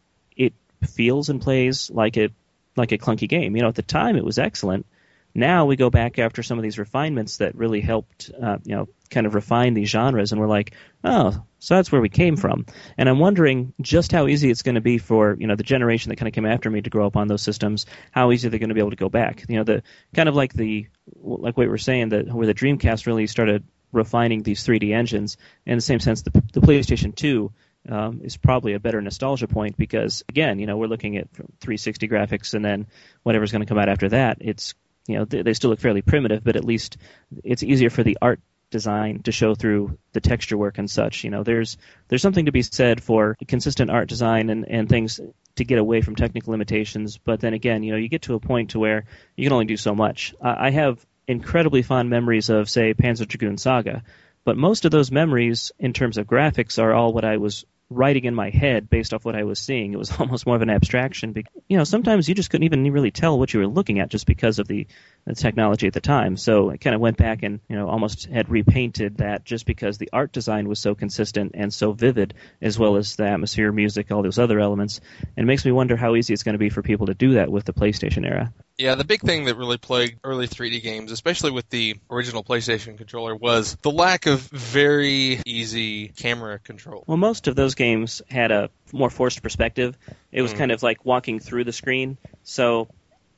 feels 0.87 1.29
and 1.29 1.41
plays 1.41 1.89
like 1.89 2.17
a 2.17 2.29
like 2.75 2.91
a 2.91 2.97
clunky 2.97 3.27
game. 3.27 3.55
You 3.55 3.63
know, 3.63 3.67
at 3.67 3.75
the 3.75 3.81
time 3.81 4.15
it 4.15 4.25
was 4.25 4.39
excellent. 4.39 4.85
Now 5.33 5.65
we 5.65 5.75
go 5.77 5.89
back 5.89 6.19
after 6.19 6.43
some 6.43 6.57
of 6.57 6.63
these 6.63 6.77
refinements 6.77 7.37
that 7.37 7.55
really 7.55 7.79
helped, 7.79 8.31
uh, 8.41 8.57
you 8.65 8.75
know, 8.75 8.89
kind 9.09 9.25
of 9.25 9.33
refine 9.33 9.73
these 9.73 9.89
genres, 9.89 10.31
and 10.31 10.41
we're 10.41 10.47
like, 10.47 10.73
oh, 11.03 11.43
so 11.59 11.75
that's 11.75 11.91
where 11.91 12.01
we 12.01 12.09
came 12.09 12.35
from. 12.35 12.65
And 12.97 13.07
I'm 13.07 13.19
wondering 13.19 13.73
just 13.79 14.11
how 14.11 14.27
easy 14.27 14.49
it's 14.49 14.61
going 14.61 14.75
to 14.75 14.81
be 14.81 14.97
for 14.97 15.37
you 15.39 15.47
know 15.47 15.55
the 15.55 15.63
generation 15.63 16.09
that 16.09 16.17
kind 16.17 16.27
of 16.27 16.33
came 16.33 16.45
after 16.45 16.69
me 16.69 16.81
to 16.81 16.89
grow 16.89 17.07
up 17.07 17.15
on 17.15 17.27
those 17.27 17.41
systems. 17.41 17.85
How 18.11 18.31
easy 18.31 18.49
they're 18.49 18.59
going 18.59 18.69
to 18.69 18.75
be 18.75 18.81
able 18.81 18.91
to 18.91 18.95
go 18.97 19.09
back. 19.09 19.45
You 19.47 19.57
know, 19.57 19.63
the 19.63 19.83
kind 20.13 20.27
of 20.27 20.35
like 20.35 20.53
the 20.53 20.87
like 21.15 21.55
what 21.55 21.65
we 21.65 21.67
were 21.67 21.77
saying 21.77 22.09
that 22.09 22.33
where 22.33 22.47
the 22.47 22.53
Dreamcast 22.53 23.05
really 23.05 23.27
started 23.27 23.63
refining 23.91 24.43
these 24.43 24.65
3D 24.65 24.93
engines. 24.93 25.37
In 25.65 25.77
the 25.77 25.81
same 25.81 25.99
sense, 25.99 26.21
the, 26.21 26.31
the 26.53 26.61
PlayStation 26.61 27.15
2 27.15 27.51
um, 27.89 28.21
is 28.23 28.37
probably 28.37 28.73
a 28.73 28.79
better 28.79 29.01
nostalgia 29.01 29.47
point 29.47 29.77
because 29.77 30.23
again, 30.29 30.59
you 30.59 30.67
know, 30.67 30.77
we're 30.77 30.87
looking 30.87 31.17
at 31.17 31.29
360 31.33 32.07
graphics 32.07 32.53
and 32.53 32.63
then 32.63 32.87
whatever's 33.23 33.51
going 33.51 33.61
to 33.61 33.67
come 33.67 33.79
out 33.79 33.89
after 33.89 34.09
that. 34.09 34.37
It's 34.41 34.73
you 35.07 35.17
know 35.17 35.25
they, 35.25 35.41
they 35.41 35.53
still 35.53 35.71
look 35.71 35.79
fairly 35.79 36.01
primitive, 36.01 36.43
but 36.43 36.55
at 36.55 36.65
least 36.65 36.97
it's 37.43 37.63
easier 37.63 37.89
for 37.89 38.03
the 38.03 38.17
art 38.21 38.39
design 38.69 39.21
to 39.23 39.31
show 39.31 39.53
through 39.53 39.97
the 40.13 40.21
texture 40.21 40.57
work 40.57 40.77
and 40.77 40.89
such. 40.89 41.23
You 41.23 41.29
know, 41.29 41.43
there's 41.43 41.77
there's 42.07 42.21
something 42.21 42.45
to 42.45 42.51
be 42.51 42.61
said 42.61 43.03
for 43.03 43.35
consistent 43.47 43.91
art 43.91 44.07
design 44.07 44.49
and, 44.49 44.67
and 44.67 44.87
things 44.87 45.19
to 45.55 45.65
get 45.65 45.79
away 45.79 46.01
from 46.01 46.15
technical 46.15 46.51
limitations. 46.51 47.17
But 47.17 47.41
then 47.41 47.53
again, 47.53 47.83
you 47.83 47.91
know, 47.91 47.97
you 47.97 48.09
get 48.09 48.23
to 48.23 48.35
a 48.35 48.39
point 48.39 48.71
to 48.71 48.79
where 48.79 49.05
you 49.35 49.45
can 49.45 49.53
only 49.53 49.65
do 49.65 49.77
so 49.77 49.93
much. 49.93 50.33
I, 50.41 50.67
I 50.67 50.69
have 50.71 51.05
incredibly 51.27 51.81
fond 51.81 52.09
memories 52.09 52.49
of, 52.49 52.69
say, 52.69 52.93
Panzer 52.93 53.27
Dragoon 53.27 53.57
Saga, 53.57 54.03
but 54.43 54.57
most 54.57 54.85
of 54.85 54.91
those 54.91 55.11
memories, 55.11 55.71
in 55.79 55.93
terms 55.93 56.17
of 56.17 56.27
graphics, 56.27 56.81
are 56.81 56.93
all 56.93 57.13
what 57.13 57.25
I 57.25 57.37
was 57.37 57.65
writing 57.91 58.23
in 58.23 58.33
my 58.33 58.49
head 58.49 58.89
based 58.89 59.13
off 59.13 59.25
what 59.25 59.35
I 59.35 59.43
was 59.43 59.59
seeing. 59.59 59.93
It 59.93 59.97
was 59.97 60.11
almost 60.19 60.45
more 60.45 60.55
of 60.55 60.61
an 60.61 60.69
abstraction. 60.69 61.33
Because, 61.33 61.53
You 61.67 61.77
know, 61.77 61.83
sometimes 61.83 62.27
you 62.27 62.33
just 62.33 62.49
couldn't 62.49 62.63
even 62.63 62.89
really 62.91 63.11
tell 63.11 63.37
what 63.37 63.53
you 63.53 63.59
were 63.59 63.67
looking 63.67 63.99
at 63.99 64.09
just 64.09 64.25
because 64.25 64.59
of 64.59 64.67
the, 64.67 64.87
the 65.25 65.35
technology 65.35 65.87
at 65.87 65.93
the 65.93 66.01
time. 66.01 66.37
So 66.37 66.71
I 66.71 66.77
kind 66.77 66.95
of 66.95 67.01
went 67.01 67.17
back 67.17 67.43
and 67.43 67.59
you 67.67 67.75
know 67.75 67.89
almost 67.89 68.25
had 68.25 68.49
repainted 68.49 69.17
that 69.17 69.43
just 69.43 69.65
because 69.65 69.97
the 69.97 70.09
art 70.13 70.31
design 70.31 70.67
was 70.67 70.79
so 70.79 70.95
consistent 70.95 71.51
and 71.53 71.73
so 71.73 71.91
vivid, 71.91 72.33
as 72.61 72.79
well 72.79 72.95
as 72.95 73.15
the 73.15 73.27
atmosphere, 73.27 73.71
music, 73.71 74.11
all 74.11 74.23
those 74.23 74.39
other 74.39 74.59
elements. 74.59 75.01
And 75.35 75.43
it 75.43 75.47
makes 75.47 75.65
me 75.65 75.71
wonder 75.71 75.97
how 75.97 76.15
easy 76.15 76.33
it's 76.33 76.43
going 76.43 76.53
to 76.53 76.59
be 76.59 76.69
for 76.69 76.81
people 76.81 77.07
to 77.07 77.13
do 77.13 77.33
that 77.33 77.51
with 77.51 77.65
the 77.65 77.73
PlayStation 77.73 78.25
era. 78.25 78.53
Yeah, 78.81 78.95
the 78.95 79.03
big 79.03 79.21
thing 79.21 79.45
that 79.45 79.57
really 79.57 79.77
plagued 79.77 80.21
early 80.23 80.47
3D 80.47 80.81
games, 80.81 81.11
especially 81.11 81.51
with 81.51 81.69
the 81.69 81.97
original 82.09 82.43
PlayStation 82.43 82.97
controller, 82.97 83.35
was 83.35 83.77
the 83.83 83.91
lack 83.91 84.25
of 84.25 84.39
very 84.39 85.39
easy 85.45 86.07
camera 86.07 86.57
control. 86.57 87.03
Well, 87.05 87.17
most 87.17 87.47
of 87.47 87.55
those 87.55 87.75
games 87.75 88.23
had 88.27 88.51
a 88.51 88.71
more 88.91 89.11
forced 89.11 89.43
perspective. 89.43 89.95
It 90.31 90.41
was 90.41 90.55
mm. 90.55 90.57
kind 90.57 90.71
of 90.71 90.81
like 90.81 91.05
walking 91.05 91.39
through 91.39 91.65
the 91.65 91.71
screen, 91.71 92.17
so 92.43 92.87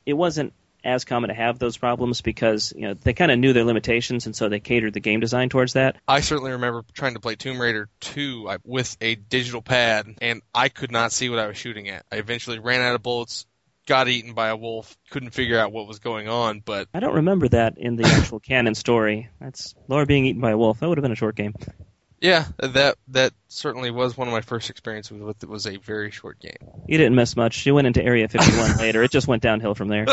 it 0.06 0.14
wasn't 0.14 0.54
as 0.82 1.04
common 1.04 1.28
to 1.28 1.34
have 1.34 1.60
those 1.60 1.76
problems 1.76 2.22
because 2.22 2.74
you 2.76 2.84
know 2.84 2.94
they 2.94 3.14
kind 3.14 3.32
of 3.32 3.38
knew 3.38 3.52
their 3.52 3.64
limitations 3.66 4.26
and 4.26 4.36
so 4.36 4.48
they 4.50 4.60
catered 4.62 4.94
the 4.94 5.00
game 5.02 5.20
design 5.20 5.50
towards 5.50 5.74
that. 5.74 5.98
I 6.08 6.22
certainly 6.22 6.52
remember 6.52 6.86
trying 6.94 7.16
to 7.16 7.20
play 7.20 7.36
Tomb 7.36 7.60
Raider 7.60 7.90
2 8.02 8.50
with 8.64 8.98
a 9.02 9.16
digital 9.16 9.62
pad 9.62 10.08
and 10.22 10.42
I 10.54 10.70
could 10.70 10.92
not 10.92 11.12
see 11.12 11.30
what 11.30 11.40
I 11.40 11.48
was 11.48 11.58
shooting 11.58 11.90
at. 11.90 12.06
I 12.12 12.18
eventually 12.18 12.60
ran 12.60 12.82
out 12.82 12.96
of 12.96 13.04
bullets, 13.04 13.46
got 13.86 14.08
eaten 14.08 14.34
by 14.34 14.50
a 14.50 14.56
wolf, 14.56 14.96
couldn't 15.10 15.32
figure 15.32 15.60
out 15.60 15.72
what 15.72 15.88
was 15.88 16.00
going 16.00 16.28
on, 16.28 16.62
but 16.64 16.88
I 16.94 17.00
don't 17.00 17.16
remember 17.16 17.48
that 17.50 17.78
in 17.78 17.96
the 17.96 18.06
actual 18.06 18.40
canon 18.42 18.76
story. 18.76 19.30
That's 19.40 19.76
Laura 19.88 20.06
being 20.06 20.26
eaten 20.26 20.42
by 20.42 20.52
a 20.52 20.58
wolf. 20.58 20.80
That 20.80 20.90
would 20.90 20.98
have 20.98 21.04
been 21.04 21.12
a 21.12 21.16
short 21.16 21.36
game. 21.36 21.54
Yeah, 22.24 22.46
that 22.60 22.96
that 23.10 23.34
certainly 23.50 23.92
was 23.92 24.16
one 24.16 24.30
of 24.30 24.32
my 24.32 24.40
first 24.40 24.70
experiences 24.70 25.22
with 25.22 25.44
it. 25.44 25.50
Was 25.50 25.68
a 25.68 25.76
very 25.76 26.10
short 26.10 26.40
game. 26.40 26.56
You 26.88 26.98
didn't 26.98 27.16
miss 27.16 27.36
much. 27.36 27.66
You 27.66 27.76
went 27.76 27.88
into 27.88 28.02
Area 28.02 28.30
51 28.30 28.78
later. 28.78 29.04
It 29.04 29.12
just 29.12 29.28
went 29.28 29.44
downhill 29.44 29.76
from 29.76 29.90
there. 29.90 30.06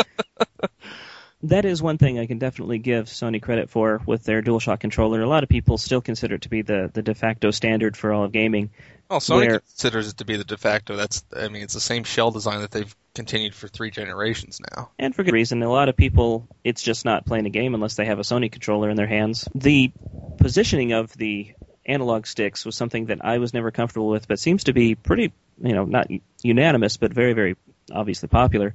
that 1.44 1.64
is 1.64 1.80
one 1.80 1.98
thing 1.98 2.18
I 2.18 2.26
can 2.26 2.38
definitely 2.38 2.78
give 2.78 3.06
Sony 3.06 3.40
credit 3.40 3.70
for 3.70 4.02
with 4.06 4.24
their 4.24 4.42
DualShock 4.42 4.80
controller. 4.80 5.20
A 5.22 5.28
lot 5.28 5.44
of 5.44 5.48
people 5.48 5.78
still 5.78 6.00
consider 6.00 6.34
it 6.34 6.42
to 6.42 6.48
be 6.48 6.62
the, 6.62 6.90
the 6.92 7.02
de 7.02 7.14
facto 7.14 7.52
standard 7.52 7.96
for 7.96 8.12
all 8.12 8.24
of 8.24 8.32
gaming. 8.32 8.70
Well, 9.10 9.18
Sony 9.18 9.48
where, 9.48 9.58
considers 9.58 10.08
it 10.08 10.18
to 10.18 10.24
be 10.24 10.36
the 10.36 10.44
de 10.44 10.56
facto. 10.56 10.94
That's, 10.94 11.24
I 11.36 11.48
mean, 11.48 11.62
it's 11.62 11.74
the 11.74 11.80
same 11.80 12.04
shell 12.04 12.30
design 12.30 12.60
that 12.60 12.70
they've 12.70 12.94
continued 13.12 13.56
for 13.56 13.66
three 13.66 13.90
generations 13.90 14.60
now. 14.74 14.90
And 15.00 15.14
for 15.14 15.24
good 15.24 15.34
reason. 15.34 15.60
A 15.64 15.68
lot 15.68 15.88
of 15.88 15.96
people, 15.96 16.46
it's 16.62 16.80
just 16.80 17.04
not 17.04 17.26
playing 17.26 17.46
a 17.46 17.50
game 17.50 17.74
unless 17.74 17.96
they 17.96 18.04
have 18.04 18.20
a 18.20 18.22
Sony 18.22 18.52
controller 18.52 18.88
in 18.88 18.96
their 18.96 19.08
hands. 19.08 19.48
The 19.52 19.90
positioning 20.38 20.92
of 20.92 21.12
the 21.16 21.52
analog 21.84 22.26
sticks 22.26 22.64
was 22.64 22.76
something 22.76 23.06
that 23.06 23.24
I 23.24 23.38
was 23.38 23.52
never 23.52 23.72
comfortable 23.72 24.08
with, 24.08 24.28
but 24.28 24.38
seems 24.38 24.64
to 24.64 24.72
be 24.72 24.94
pretty, 24.94 25.32
you 25.60 25.74
know, 25.74 25.84
not 25.84 26.06
unanimous, 26.44 26.96
but 26.96 27.12
very, 27.12 27.32
very 27.32 27.56
obviously 27.92 28.28
popular. 28.28 28.74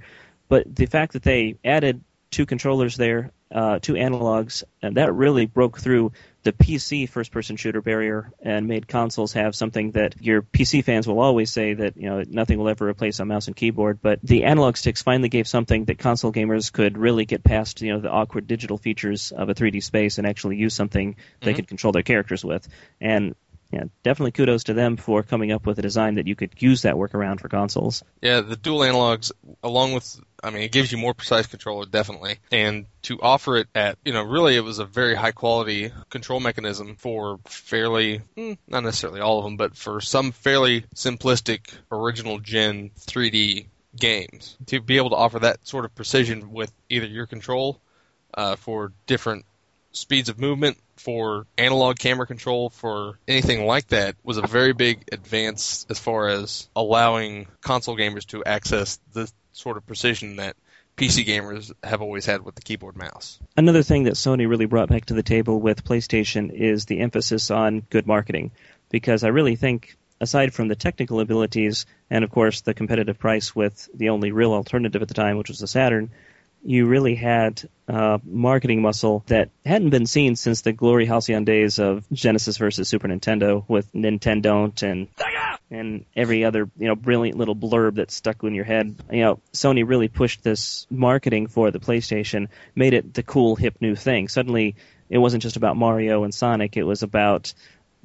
But 0.49 0.75
the 0.75 0.87
fact 0.87 1.13
that 1.13 1.23
they 1.23 1.55
added 1.63 2.01
two 2.29 2.45
controllers 2.45 2.97
there, 2.97 3.31
uh, 3.55 3.79
two 3.79 3.93
analogs, 3.93 4.63
and 4.81 4.97
that 4.97 5.13
really 5.13 5.45
broke 5.45 5.79
through 5.79 6.11
the 6.43 6.51
PC 6.51 7.07
first 7.07 7.31
person 7.31 7.55
shooter 7.55 7.81
barrier 7.81 8.31
and 8.41 8.67
made 8.67 8.85
consoles 8.85 9.31
have 9.33 9.55
something 9.55 9.91
that 9.91 10.13
your 10.19 10.41
PC 10.41 10.83
fans 10.83 11.07
will 11.07 11.21
always 11.21 11.51
say 11.51 11.73
that, 11.73 11.95
you 11.95 12.09
know, 12.09 12.21
nothing 12.27 12.59
will 12.59 12.67
ever 12.67 12.87
replace 12.87 13.19
a 13.19 13.25
mouse 13.25 13.47
and 13.47 13.55
keyboard. 13.55 13.99
But 14.01 14.19
the 14.21 14.43
analog 14.43 14.75
sticks 14.75 15.01
finally 15.01 15.29
gave 15.29 15.47
something 15.47 15.85
that 15.85 15.97
console 15.97 16.33
gamers 16.33 16.71
could 16.71 16.97
really 16.97 17.25
get 17.25 17.45
past, 17.45 17.81
you 17.81 17.93
know, 17.93 18.01
the 18.01 18.11
awkward 18.11 18.45
digital 18.45 18.77
features 18.77 19.31
of 19.31 19.47
a 19.47 19.55
3D 19.55 19.81
space 19.81 20.17
and 20.17 20.27
actually 20.27 20.57
use 20.57 20.73
something 20.75 21.15
they 21.39 21.53
Mhm. 21.53 21.55
could 21.55 21.67
control 21.69 21.93
their 21.93 22.03
characters 22.03 22.43
with. 22.43 22.67
And 22.99 23.35
yeah, 23.71 23.85
definitely 24.03 24.31
kudos 24.31 24.65
to 24.65 24.73
them 24.73 24.95
for 24.97 25.23
coming 25.23 25.51
up 25.51 25.65
with 25.65 25.79
a 25.79 25.81
design 25.81 26.15
that 26.15 26.27
you 26.27 26.35
could 26.35 26.61
use 26.61 26.83
that 26.83 26.95
workaround 26.95 27.39
for 27.39 27.49
consoles. 27.49 28.03
Yeah, 28.21 28.41
the 28.41 28.55
dual 28.55 28.79
analogs, 28.81 29.31
along 29.63 29.93
with, 29.93 30.21
I 30.45 30.51
mean, 30.51 30.61
it 30.61 30.71
gives 30.71 30.91
you 30.91 30.97
more 30.97 31.13
precise 31.13 31.47
controller, 31.47 31.85
definitely. 31.85 32.37
And 32.51 32.85
to 33.03 33.19
offer 33.21 33.57
it 33.57 33.67
at, 33.73 33.97
you 34.05 34.13
know, 34.13 34.23
really 34.23 34.55
it 34.55 34.63
was 34.63 34.79
a 34.79 34.85
very 34.85 35.15
high 35.15 35.31
quality 35.31 35.91
control 36.09 36.39
mechanism 36.39 36.95
for 36.95 37.39
fairly, 37.45 38.21
mm, 38.37 38.57
not 38.67 38.83
necessarily 38.83 39.21
all 39.21 39.39
of 39.39 39.45
them, 39.45 39.57
but 39.57 39.75
for 39.75 40.01
some 40.01 40.31
fairly 40.31 40.81
simplistic 40.93 41.73
original 41.91 42.39
gen 42.39 42.91
3D 42.95 43.65
games. 43.95 44.57
To 44.67 44.81
be 44.81 44.97
able 44.97 45.09
to 45.11 45.15
offer 45.15 45.39
that 45.39 45.67
sort 45.67 45.85
of 45.85 45.95
precision 45.95 46.51
with 46.51 46.71
either 46.89 47.07
your 47.07 47.25
control 47.25 47.79
uh, 48.33 48.55
for 48.55 48.91
different 49.07 49.45
speeds 49.93 50.29
of 50.29 50.39
movement, 50.39 50.77
for 50.97 51.45
analog 51.57 51.97
camera 51.97 52.27
control, 52.27 52.69
for 52.69 53.17
anything 53.27 53.65
like 53.65 53.87
that, 53.87 54.15
was 54.23 54.37
a 54.37 54.45
very 54.45 54.73
big 54.73 55.03
advance 55.11 55.85
as 55.89 55.99
far 55.99 56.27
as 56.27 56.69
allowing 56.75 57.47
console 57.61 57.97
gamers 57.97 58.25
to 58.27 58.43
access 58.43 58.99
the 59.13 59.31
sort 59.55 59.77
of 59.77 59.87
precision 59.87 60.35
that 60.35 60.55
PC 60.97 61.25
gamers 61.25 61.71
have 61.83 62.01
always 62.01 62.25
had 62.25 62.43
with 62.43 62.55
the 62.55 62.61
keyboard 62.61 62.95
mouse. 62.95 63.39
Another 63.57 63.83
thing 63.83 64.03
that 64.03 64.13
Sony 64.13 64.47
really 64.47 64.65
brought 64.65 64.89
back 64.89 65.05
to 65.05 65.13
the 65.13 65.23
table 65.23 65.59
with 65.59 65.83
PlayStation 65.83 66.51
is 66.51 66.85
the 66.85 66.99
emphasis 66.99 67.51
on 67.51 67.81
good 67.89 68.05
marketing. 68.05 68.51
Because 68.89 69.23
I 69.23 69.29
really 69.29 69.55
think, 69.55 69.97
aside 70.21 70.53
from 70.53 70.67
the 70.67 70.75
technical 70.75 71.19
abilities 71.19 71.85
and, 72.09 72.23
of 72.23 72.31
course, 72.31 72.61
the 72.61 72.73
competitive 72.73 73.17
price 73.17 73.55
with 73.55 73.89
the 73.93 74.09
only 74.09 74.31
real 74.31 74.53
alternative 74.53 75.01
at 75.01 75.07
the 75.07 75.13
time, 75.13 75.37
which 75.37 75.49
was 75.49 75.59
the 75.59 75.67
Saturn, 75.67 76.11
you 76.65 76.87
really 76.87 77.13
had 77.13 77.61
uh, 77.87 78.17
marketing 78.23 78.81
muscle 78.81 79.23
that 79.27 79.49
hadn't 79.63 79.91
been 79.91 80.07
seen 80.07 80.35
since 80.35 80.61
the 80.61 80.73
glory 80.73 81.05
halcyon 81.05 81.45
days 81.45 81.77
of 81.77 82.03
Genesis 82.11 82.57
versus 82.57 82.89
Super 82.89 83.07
Nintendo 83.07 83.63
with 83.67 83.91
Nintendo 83.93 84.81
and 84.81 85.07
and 85.69 86.05
every 86.15 86.43
other 86.43 86.69
you 86.77 86.87
know 86.87 86.95
brilliant 86.95 87.37
little 87.37 87.55
blurb 87.55 87.95
that 87.95 88.09
stuck 88.09 88.43
in 88.43 88.55
your 88.55 88.65
head. 88.65 88.95
You 89.11 89.21
know, 89.21 89.39
Sony 89.53 89.87
really 89.87 90.07
pushed 90.07 90.43
this 90.43 90.87
marketing 90.89 91.47
for 91.47 91.69
the 91.69 91.79
PlayStation, 91.79 92.47
made 92.75 92.93
it 92.93 93.13
the 93.13 93.23
cool 93.23 93.55
hip 93.55 93.77
new 93.79 93.95
thing. 93.95 94.27
Suddenly, 94.27 94.75
it 95.09 95.19
wasn't 95.19 95.43
just 95.43 95.57
about 95.57 95.77
Mario 95.77 96.23
and 96.23 96.33
Sonic. 96.33 96.77
It 96.77 96.83
was 96.83 97.03
about 97.03 97.53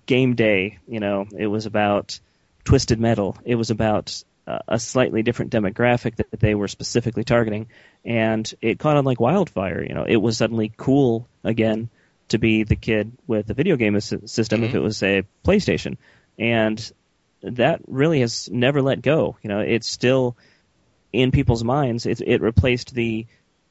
GameDay. 0.06 0.78
You 0.86 1.00
know, 1.00 1.26
it 1.36 1.46
was 1.46 1.64
about 1.64 2.20
Twisted 2.64 3.00
Metal. 3.00 3.38
It 3.44 3.54
was 3.54 3.70
about 3.70 4.22
a 4.68 4.78
slightly 4.78 5.22
different 5.22 5.52
demographic 5.52 6.16
that 6.16 6.40
they 6.40 6.54
were 6.54 6.68
specifically 6.68 7.24
targeting, 7.24 7.66
and 8.04 8.52
it 8.60 8.78
caught 8.78 8.96
on 8.96 9.04
like 9.04 9.20
wildfire. 9.20 9.82
You 9.82 9.94
know, 9.94 10.04
it 10.08 10.16
was 10.16 10.36
suddenly 10.36 10.72
cool 10.76 11.28
again 11.44 11.88
to 12.28 12.38
be 12.38 12.62
the 12.64 12.76
kid 12.76 13.12
with 13.26 13.50
a 13.50 13.54
video 13.54 13.76
game 13.76 13.98
system 14.00 14.62
if 14.64 14.72
Mhm. 14.72 14.74
it 14.74 14.80
was 14.80 15.02
a 15.02 15.22
PlayStation, 15.44 15.96
and 16.38 16.92
that 17.42 17.80
really 17.86 18.20
has 18.20 18.48
never 18.52 18.82
let 18.82 19.02
go. 19.02 19.36
You 19.42 19.48
know, 19.48 19.60
it's 19.60 19.88
still 19.88 20.36
in 21.12 21.30
people's 21.30 21.64
minds. 21.64 22.06
It, 22.06 22.20
it 22.20 22.40
replaced 22.40 22.94
the 22.94 23.26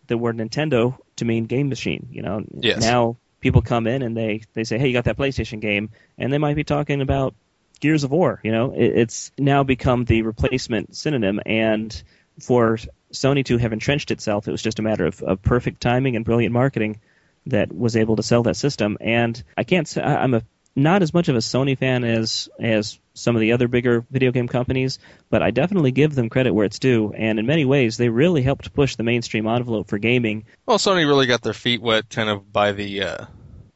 the 0.07 0.17
word 0.17 0.37
Nintendo 0.37 0.97
to 1.17 1.25
mean 1.25 1.45
game 1.45 1.69
machine. 1.69 2.07
You 2.11 2.23
know, 2.23 2.43
Yes. 2.59 2.81
now 2.81 3.17
people 3.41 3.61
come 3.61 3.87
in 3.87 4.01
and 4.01 4.17
they 4.17 4.41
they 4.53 4.63
say, 4.63 4.77
"Hey, 4.77 4.87
you 4.87 4.93
got 4.93 5.05
that 5.05 5.17
PlayStation 5.17 5.59
game?" 5.61 5.91
and 6.17 6.33
they 6.33 6.37
might 6.39 6.55
be 6.55 6.63
talking 6.63 7.01
about 7.01 7.35
Gears 7.79 8.03
of 8.03 8.11
War. 8.11 8.39
You 8.43 8.51
know, 8.51 8.71
it, 8.71 8.97
it's 8.97 9.31
now 9.37 9.63
become 9.63 10.05
the 10.05 10.21
replacement 10.21 10.95
synonym, 10.95 11.39
and 11.45 12.03
for 12.39 12.77
Sony 13.13 13.43
to 13.45 13.57
have 13.57 13.73
entrenched 13.73 14.11
itself, 14.11 14.47
it 14.47 14.51
was 14.51 14.61
just 14.61 14.79
a 14.79 14.83
matter 14.83 15.05
of, 15.05 15.21
of 15.21 15.41
perfect 15.41 15.81
timing 15.81 16.15
and 16.15 16.25
brilliant 16.25 16.53
marketing 16.53 16.99
that 17.47 17.73
was 17.73 17.95
able 17.95 18.15
to 18.17 18.23
sell 18.23 18.43
that 18.43 18.55
system. 18.55 18.97
And 19.01 19.41
I 19.57 19.63
can't 19.63 19.87
say 19.87 20.01
I'm 20.01 20.33
a 20.33 20.43
not 20.75 21.01
as 21.01 21.13
much 21.13 21.27
of 21.29 21.35
a 21.35 21.39
Sony 21.39 21.77
fan 21.77 22.03
as 22.03 22.49
as 22.59 22.99
some 23.13 23.35
of 23.35 23.41
the 23.41 23.51
other 23.51 23.67
bigger 23.67 24.05
video 24.09 24.31
game 24.31 24.47
companies, 24.47 24.99
but 25.29 25.41
I 25.41 25.51
definitely 25.51 25.91
give 25.91 26.15
them 26.15 26.29
credit 26.29 26.53
where 26.53 26.65
it's 26.65 26.79
due. 26.79 27.11
And 27.13 27.37
in 27.37 27.45
many 27.45 27.65
ways, 27.65 27.97
they 27.97 28.07
really 28.07 28.41
helped 28.41 28.73
push 28.73 28.95
the 28.95 29.03
mainstream 29.03 29.45
envelope 29.45 29.89
for 29.89 29.97
gaming. 29.97 30.45
Well, 30.65 30.77
Sony 30.77 31.05
really 31.05 31.25
got 31.25 31.41
their 31.41 31.53
feet 31.53 31.81
wet 31.81 32.09
kind 32.09 32.29
of 32.29 32.51
by 32.51 32.71
the, 32.71 33.03
uh, 33.03 33.25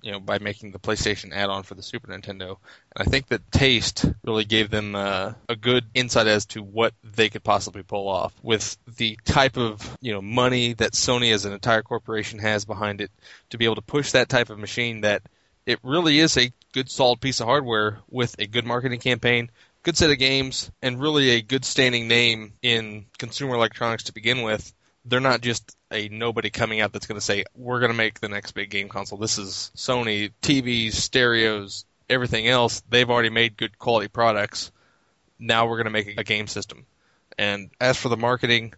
you 0.04 0.12
know, 0.12 0.20
by 0.20 0.38
making 0.38 0.72
the 0.72 0.80
PlayStation 0.80 1.34
add-on 1.34 1.63
for 1.63 1.76
the 1.76 1.82
Super 1.82 2.10
Nintendo. 2.12 2.58
And 2.96 2.98
I 2.98 3.04
think 3.06 3.28
that 3.28 3.52
taste 3.52 4.06
really 4.24 4.44
gave 4.44 4.70
them 4.70 4.96
uh, 4.96 5.34
a 5.48 5.56
good 5.56 5.86
insight 5.94 6.28
as 6.28 6.46
to 6.48 6.62
what 6.62 6.94
they 7.04 7.30
could 7.30 7.44
possibly 7.44 7.84
pull 7.84 8.10
off 8.10 8.34
with 8.44 8.78
the 8.98 9.18
type 9.24 9.58
of, 9.58 9.98
you 10.02 10.12
know, 10.12 10.22
money 10.22 10.74
that 10.74 10.92
Sony 10.92 11.34
as 11.34 11.46
an 11.46 11.54
entire 11.54 11.82
corporation 11.82 12.39
has 12.39 12.66
behind 12.66 13.00
it 13.00 13.12
to 13.52 13.58
be 13.58 13.66
able 13.66 13.76
to 13.76 13.82
push 13.82 14.12
that 14.12 14.30
type 14.30 14.50
of 14.50 14.60
machine 14.60 15.02
that 15.02 15.24
it 15.66 15.80
really 15.84 16.20
is 16.20 16.38
a 16.38 16.52
good 16.74 16.89
solid 16.92 17.22
piece 17.22 17.39
of 17.39 17.48
hardware 17.48 18.00
with 18.10 18.36
a 18.39 18.46
good 18.46 18.66
marketing 18.66 19.00
campaign, 19.00 19.50
good 19.84 19.96
set 19.96 20.12
of 20.12 20.18
games, 20.18 20.70
and 20.82 21.00
really 21.00 21.30
a 21.32 21.42
good 21.42 21.63
standing 21.63 22.10
name 22.10 22.54
in 22.62 23.06
consumer 23.18 23.56
electronics 23.56 24.04
to 24.04 24.13
begin 24.13 24.42
with. 24.42 24.74
They're 25.06 25.22
not 25.22 25.42
just 25.42 25.76
a 25.94 26.10
nobody 26.10 26.50
coming 26.50 26.82
out 26.82 26.92
that's 26.92 27.06
going 27.06 27.20
to 27.20 27.26
say 27.26 27.46
we're 27.56 27.80
going 27.80 27.92
to 27.92 27.98
make 27.98 28.20
the 28.20 28.30
next 28.30 28.52
big 28.54 28.70
game 28.70 28.90
console. 28.90 29.18
This 29.18 29.38
is 29.38 29.72
Sony 29.76 30.32
TVs, 30.42 30.94
stereos, 30.94 31.86
everything 32.10 32.48
else. 32.48 32.82
They've 32.90 33.10
already 33.10 33.30
made 33.30 33.56
good 33.56 33.78
quality 33.78 34.08
products. 34.08 34.72
Now 35.40 35.68
we're 35.68 35.78
going 35.78 35.86
to 35.86 35.92
make 35.92 36.20
a 36.20 36.24
game 36.24 36.48
system. 36.48 36.86
And 37.38 37.70
as 37.80 37.98
for 37.98 38.10
the 38.10 38.18
marketing, 38.18 38.74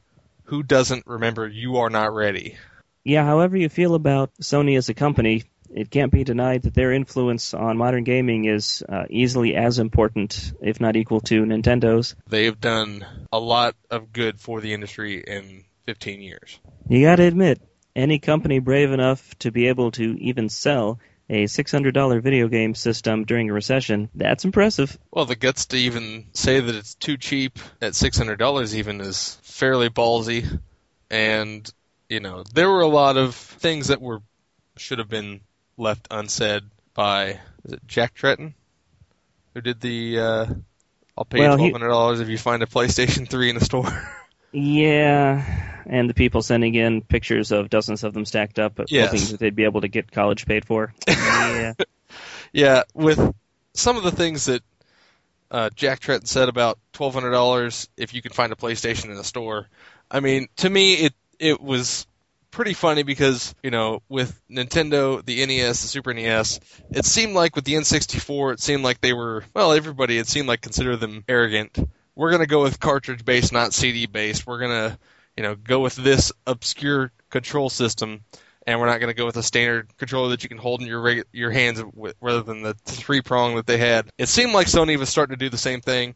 who 0.46 0.64
doesn't 0.64 1.08
remember 1.08 1.48
you 1.48 1.78
are 1.78 1.90
not 1.90 2.14
ready? 2.14 2.58
Yeah, 3.04 3.26
however 3.26 3.58
you 3.58 3.70
feel 3.70 3.96
about 3.96 4.32
Sony 4.42 4.78
as 4.78 4.90
a 4.90 4.94
company, 4.94 5.44
it 5.74 5.92
can't 5.92 6.12
be 6.12 6.24
denied 6.24 6.64
that 6.64 6.74
their 6.74 6.92
influence 6.92 7.54
on 7.54 7.78
modern 7.78 8.04
gaming 8.04 8.46
is 8.46 8.84
uh, 8.88 9.06
easily 9.10 9.56
as 9.56 9.80
important, 9.80 10.54
if 10.62 10.80
not 10.80 10.96
equal 10.96 11.22
to 11.22 11.44
Nintendo's. 11.44 12.16
They 12.28 12.46
have 12.46 12.60
done 12.60 13.06
a 13.32 13.40
lot 13.40 13.76
of 13.90 14.14
good 14.14 14.40
for 14.40 14.62
the 14.62 14.74
industry 14.74 15.24
in 15.26 15.66
15 15.86 16.22
years. 16.22 16.60
You 16.90 17.02
gotta 17.02 17.24
admit, 17.24 17.62
any 17.96 18.20
company 18.20 18.60
brave 18.60 18.92
enough 18.92 19.38
to 19.40 19.52
be 19.52 19.68
able 19.68 19.92
to 19.92 20.18
even 20.20 20.50
sell 20.50 21.00
a 21.30 21.46
$600 21.46 22.22
video 22.22 22.48
game 22.48 22.76
system 22.76 23.24
during 23.26 23.50
a 23.50 23.54
recession, 23.54 24.10
that's 24.14 24.46
impressive. 24.46 24.98
Well, 25.12 25.26
the 25.26 25.36
guts 25.36 25.66
to 25.68 25.78
even 25.78 26.28
say 26.34 26.60
that 26.60 26.76
it's 26.76 26.94
too 26.96 27.18
cheap 27.18 27.58
at 27.82 27.94
$600 27.94 28.74
even 28.76 29.02
is 29.02 29.38
fairly 29.42 29.90
ballsy. 29.90 30.60
And, 31.10 31.68
you 32.10 32.20
know, 32.20 32.44
there 32.54 32.70
were 32.70 32.82
a 32.82 32.88
lot 32.88 33.18
of 33.18 33.34
things 33.36 33.88
that 33.88 34.02
were 34.02 34.22
should 34.78 35.00
have 35.00 35.10
been 35.10 35.42
left 35.78 36.08
unsaid 36.12 36.64
by 36.94 37.40
is 37.64 37.74
it 37.74 37.88
Jack 37.88 38.14
Tretton 38.14 38.54
who 39.54 39.62
did 39.62 39.80
the 39.80 40.20
uh 40.20 40.46
I'll 41.18 41.26
pay 41.26 41.40
Well, 41.40 41.54
you 41.54 41.58
twelve 41.58 41.72
hundred 41.72 41.88
dollars 41.90 42.20
if 42.20 42.28
you 42.28 42.38
find 42.38 42.62
a 42.62 42.66
PlayStation 42.66 43.28
Three 43.28 43.50
in 43.50 43.58
a 43.58 43.62
store. 43.62 43.88
Yeah, 44.52 45.82
and 45.86 46.10
the 46.10 46.14
people 46.14 46.42
sending 46.42 46.76
in 46.76 47.02
pictures 47.02 47.52
of 47.52 47.70
dozens 47.70 48.04
of 48.04 48.14
them 48.14 48.26
stacked 48.26 48.60
up, 48.60 48.76
but 48.76 48.90
Yes. 48.92 49.12
hoping 49.12 49.28
that 49.32 49.40
they'd 49.40 49.56
be 49.56 49.66
able 49.66 49.82
to 49.82 49.88
get 49.88 50.12
college 50.12 50.46
paid 50.46 50.66
for. 50.66 50.94
yeah. 51.08 51.74
yeah, 52.54 52.84
with 52.94 53.34
some 53.74 53.98
of 53.98 54.04
the 54.04 54.12
things 54.12 54.46
that 54.46 54.64
uh, 55.52 55.70
Jack 55.76 56.00
Tretton 56.00 56.28
said 56.28 56.50
about 56.50 56.80
twelve 56.94 57.14
hundred 57.14 57.32
dollars 57.32 57.88
if 57.98 58.14
you 58.14 58.22
can 58.22 58.32
find 58.32 58.52
a 58.52 58.56
PlayStation 58.56 59.06
in 59.06 59.12
a 59.18 59.24
store. 59.24 59.68
I 60.10 60.20
mean, 60.20 60.48
to 60.58 60.70
me, 60.70 60.94
it 60.96 61.14
it 61.40 61.62
was 61.62 62.08
pretty 62.52 62.74
funny 62.74 63.04
because 63.04 63.54
you 63.62 63.70
know 63.72 64.02
with 64.10 64.40
Nintendo, 64.50 65.24
the 65.24 65.46
NES, 65.46 65.82
the 65.82 65.88
Super 65.88 66.14
NES, 66.14 66.60
it 66.90 67.06
seemed 67.06 67.34
like 67.36 67.56
with 67.56 67.66
the 67.66 67.74
N64, 67.74 68.54
it 68.54 68.60
seemed 68.62 68.84
like 68.84 69.02
they 69.02 69.14
were 69.14 69.44
well, 69.54 69.72
everybody 69.74 70.18
it 70.18 70.28
seemed 70.28 70.48
like 70.48 70.62
considered 70.62 70.98
them 70.98 71.24
arrogant. 71.28 71.78
We're 72.16 72.32
gonna 72.32 72.48
go 72.48 72.64
with 72.64 72.80
cartridge 72.80 73.26
based, 73.26 73.52
not 73.52 73.74
CD 73.74 74.06
based. 74.06 74.48
We're 74.48 74.60
gonna 74.60 74.98
you 75.36 75.44
know 75.44 75.56
go 75.56 75.80
with 75.80 75.96
this 75.96 76.32
obscure 76.48 77.12
control 77.30 77.70
system 77.70 78.22
and 78.68 78.80
we're 78.80 78.88
not 78.88 79.00
going 79.00 79.12
to 79.12 79.18
go 79.18 79.26
with 79.26 79.38
a 79.38 79.44
standard 79.44 79.96
controller 79.98 80.30
that 80.30 80.44
you 80.44 80.50
can 80.50 80.58
hold 80.58 80.82
in 80.82 80.88
your 80.88 81.02
reg- 81.02 81.26
your 81.32 81.52
hands 81.52 81.82
with, 81.94 82.16
rather 82.20 82.42
than 82.42 82.64
the 82.64 82.74
three 82.74 83.22
prong 83.22 83.56
that 83.56 83.68
they 83.68 83.78
had. 83.78 84.10
It 84.18 84.28
seemed 84.28 84.54
like 84.54 84.68
Sony 84.68 84.98
was 84.98 85.10
starting 85.10 85.36
to 85.36 85.40
do 85.40 85.50
the 85.50 85.58
same 85.58 85.82
thing. 85.82 86.16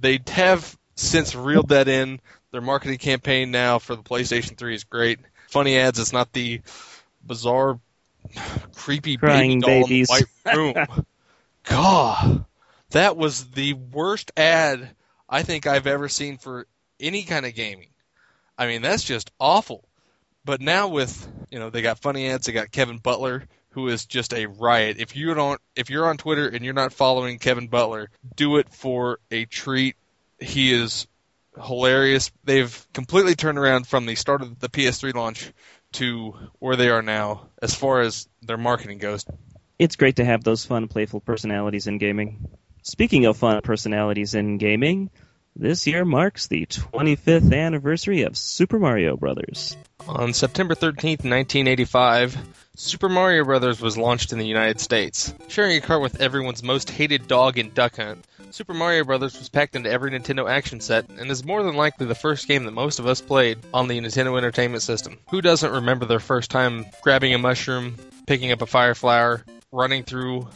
They'd 0.00 0.28
have 0.30 0.76
since 0.94 1.34
reeled 1.34 1.68
that 1.68 1.88
in. 1.88 2.20
Their 2.50 2.60
marketing 2.60 2.98
campaign 2.98 3.50
now 3.50 3.78
for 3.78 3.96
the 3.96 4.02
PlayStation 4.02 4.56
3 4.56 4.74
is 4.74 4.84
great. 4.84 5.18
Funny 5.48 5.78
ads. 5.78 5.98
It's 5.98 6.12
not 6.12 6.32
the 6.32 6.60
bizarre, 7.26 7.78
creepy 8.74 9.16
Crying 9.16 9.60
baby 9.60 9.60
doll 9.60 9.88
babies. 9.88 10.10
in 10.10 10.16
the 10.16 10.26
white 10.44 10.56
room. 10.56 11.04
God, 11.64 12.44
that 12.90 13.16
was 13.16 13.46
the 13.50 13.74
worst 13.74 14.32
ad 14.36 14.90
I 15.32 15.42
think 15.42 15.66
I've 15.66 15.86
ever 15.86 16.10
seen 16.10 16.36
for 16.36 16.66
any 17.00 17.22
kind 17.22 17.46
of 17.46 17.54
gaming. 17.54 17.88
I 18.58 18.66
mean, 18.66 18.82
that's 18.82 19.02
just 19.02 19.32
awful. 19.40 19.88
But 20.44 20.60
now 20.60 20.88
with 20.88 21.26
you 21.50 21.58
know 21.58 21.70
they 21.70 21.80
got 21.80 22.00
funny 22.00 22.28
ads, 22.28 22.46
they 22.46 22.52
got 22.52 22.70
Kevin 22.70 22.98
Butler, 22.98 23.44
who 23.70 23.88
is 23.88 24.04
just 24.04 24.34
a 24.34 24.46
riot. 24.46 24.98
If 24.98 25.16
you 25.16 25.32
don't, 25.32 25.58
if 25.74 25.88
you're 25.88 26.06
on 26.06 26.18
Twitter 26.18 26.46
and 26.46 26.62
you're 26.62 26.74
not 26.74 26.92
following 26.92 27.38
Kevin 27.38 27.68
Butler, 27.68 28.10
do 28.36 28.58
it 28.58 28.68
for 28.74 29.20
a 29.30 29.46
treat. 29.46 29.96
He 30.38 30.70
is 30.72 31.06
hilarious. 31.56 32.30
They've 32.44 32.86
completely 32.92 33.34
turned 33.34 33.58
around 33.58 33.86
from 33.86 34.04
the 34.04 34.16
start 34.16 34.42
of 34.42 34.58
the 34.58 34.68
PS3 34.68 35.14
launch 35.14 35.50
to 35.92 36.34
where 36.58 36.76
they 36.76 36.90
are 36.90 37.02
now 37.02 37.48
as 37.62 37.74
far 37.74 38.02
as 38.02 38.28
their 38.42 38.58
marketing 38.58 38.98
goes. 38.98 39.24
It's 39.78 39.96
great 39.96 40.16
to 40.16 40.24
have 40.24 40.44
those 40.44 40.64
fun, 40.66 40.88
playful 40.88 41.20
personalities 41.20 41.86
in 41.86 41.96
gaming. 41.98 42.48
Speaking 42.84 43.26
of 43.26 43.36
fun 43.36 43.60
personalities 43.62 44.34
in 44.34 44.58
gaming, 44.58 45.08
this 45.54 45.86
year 45.86 46.04
marks 46.04 46.48
the 46.48 46.66
25th 46.66 47.54
anniversary 47.54 48.22
of 48.22 48.36
Super 48.36 48.80
Mario 48.80 49.16
Brothers. 49.16 49.76
On 50.08 50.32
September 50.32 50.74
13th, 50.74 51.22
1985, 51.22 52.36
Super 52.74 53.08
Mario 53.08 53.44
Bros. 53.44 53.80
was 53.80 53.96
launched 53.96 54.32
in 54.32 54.40
the 54.40 54.46
United 54.46 54.80
States. 54.80 55.32
Sharing 55.46 55.76
a 55.76 55.80
cart 55.80 56.02
with 56.02 56.20
everyone's 56.20 56.64
most 56.64 56.90
hated 56.90 57.28
dog 57.28 57.56
in 57.56 57.70
Duck 57.70 57.98
Hunt, 57.98 58.26
Super 58.50 58.74
Mario 58.74 59.04
Bros. 59.04 59.38
was 59.38 59.48
packed 59.48 59.76
into 59.76 59.88
every 59.88 60.10
Nintendo 60.10 60.50
action 60.50 60.80
set 60.80 61.08
and 61.08 61.30
is 61.30 61.44
more 61.44 61.62
than 61.62 61.76
likely 61.76 62.06
the 62.06 62.16
first 62.16 62.48
game 62.48 62.64
that 62.64 62.72
most 62.72 62.98
of 62.98 63.06
us 63.06 63.20
played 63.20 63.58
on 63.72 63.86
the 63.86 64.00
Nintendo 64.00 64.36
Entertainment 64.36 64.82
System. 64.82 65.18
Who 65.30 65.40
doesn't 65.40 65.70
remember 65.70 66.06
their 66.06 66.18
first 66.18 66.50
time 66.50 66.86
grabbing 67.02 67.32
a 67.32 67.38
mushroom, 67.38 67.94
picking 68.26 68.50
up 68.50 68.60
a 68.60 68.66
fire 68.66 68.96
flower, 68.96 69.44
running 69.70 70.02
through 70.02 70.48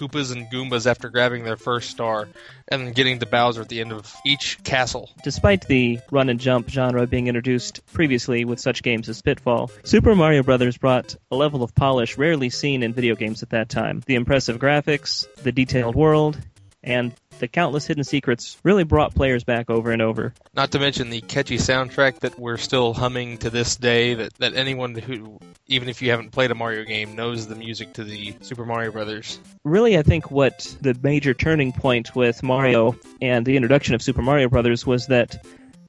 Koopas 0.00 0.32
and 0.32 0.50
Goombas 0.50 0.86
after 0.86 1.10
grabbing 1.10 1.44
their 1.44 1.58
first 1.58 1.90
star, 1.90 2.26
and 2.68 2.94
getting 2.94 3.18
to 3.18 3.26
Bowser 3.26 3.60
at 3.60 3.68
the 3.68 3.80
end 3.80 3.92
of 3.92 4.16
each 4.24 4.62
castle? 4.64 5.10
Despite 5.22 5.66
the 5.66 5.98
run 6.10 6.30
and 6.30 6.40
jump 6.40 6.70
genre 6.70 7.06
being 7.06 7.26
introduced 7.26 7.84
previously 7.92 8.46
with 8.46 8.60
such 8.60 8.82
games 8.82 9.10
as 9.10 9.20
Pitfall, 9.20 9.70
Super 9.84 10.14
Mario 10.14 10.42
Bros. 10.42 10.78
brought 10.78 11.16
a 11.30 11.36
level 11.36 11.62
of 11.62 11.74
polish 11.74 12.16
rarely 12.16 12.48
seen 12.48 12.82
in 12.82 12.94
video 12.94 13.14
games 13.14 13.42
at 13.42 13.50
that 13.50 13.68
time. 13.68 14.02
The 14.06 14.14
impressive 14.14 14.58
graphics, 14.58 15.26
the 15.42 15.52
detailed 15.52 15.94
world, 15.94 16.38
and 16.82 17.12
the 17.38 17.48
countless 17.48 17.86
hidden 17.86 18.04
secrets 18.04 18.58
really 18.62 18.84
brought 18.84 19.14
players 19.14 19.44
back 19.44 19.70
over 19.70 19.90
and 19.90 20.02
over. 20.02 20.34
Not 20.54 20.72
to 20.72 20.78
mention 20.78 21.10
the 21.10 21.20
catchy 21.20 21.56
soundtrack 21.56 22.20
that 22.20 22.38
we're 22.38 22.58
still 22.58 22.92
humming 22.92 23.38
to 23.38 23.50
this 23.50 23.76
day. 23.76 24.14
That, 24.14 24.34
that 24.34 24.54
anyone 24.54 24.94
who, 24.94 25.38
even 25.66 25.88
if 25.88 26.02
you 26.02 26.10
haven't 26.10 26.30
played 26.32 26.50
a 26.50 26.54
Mario 26.54 26.84
game, 26.84 27.16
knows 27.16 27.46
the 27.46 27.56
music 27.56 27.94
to 27.94 28.04
the 28.04 28.34
Super 28.40 28.64
Mario 28.64 28.92
Brothers. 28.92 29.38
Really, 29.64 29.98
I 29.98 30.02
think 30.02 30.30
what 30.30 30.74
the 30.80 30.96
major 31.02 31.34
turning 31.34 31.72
point 31.72 32.14
with 32.14 32.42
Mario 32.42 32.96
and 33.20 33.44
the 33.44 33.56
introduction 33.56 33.94
of 33.94 34.02
Super 34.02 34.22
Mario 34.22 34.48
Brothers 34.48 34.86
was 34.86 35.06
that 35.08 35.44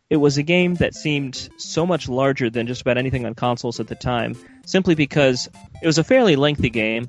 it 0.09 0.17
was 0.17 0.37
a 0.37 0.43
game 0.43 0.75
that 0.75 0.93
seemed 0.93 1.49
so 1.57 1.85
much 1.85 2.09
larger 2.09 2.49
than 2.49 2.67
just 2.67 2.81
about 2.81 2.97
anything 2.97 3.25
on 3.25 3.33
consoles 3.33 3.79
at 3.79 3.87
the 3.87 3.95
time, 3.95 4.35
simply 4.65 4.93
because 4.93 5.47
it 5.81 5.85
was 5.85 5.97
a 5.97 6.03
fairly 6.03 6.35
lengthy 6.35 6.69
game, 6.69 7.07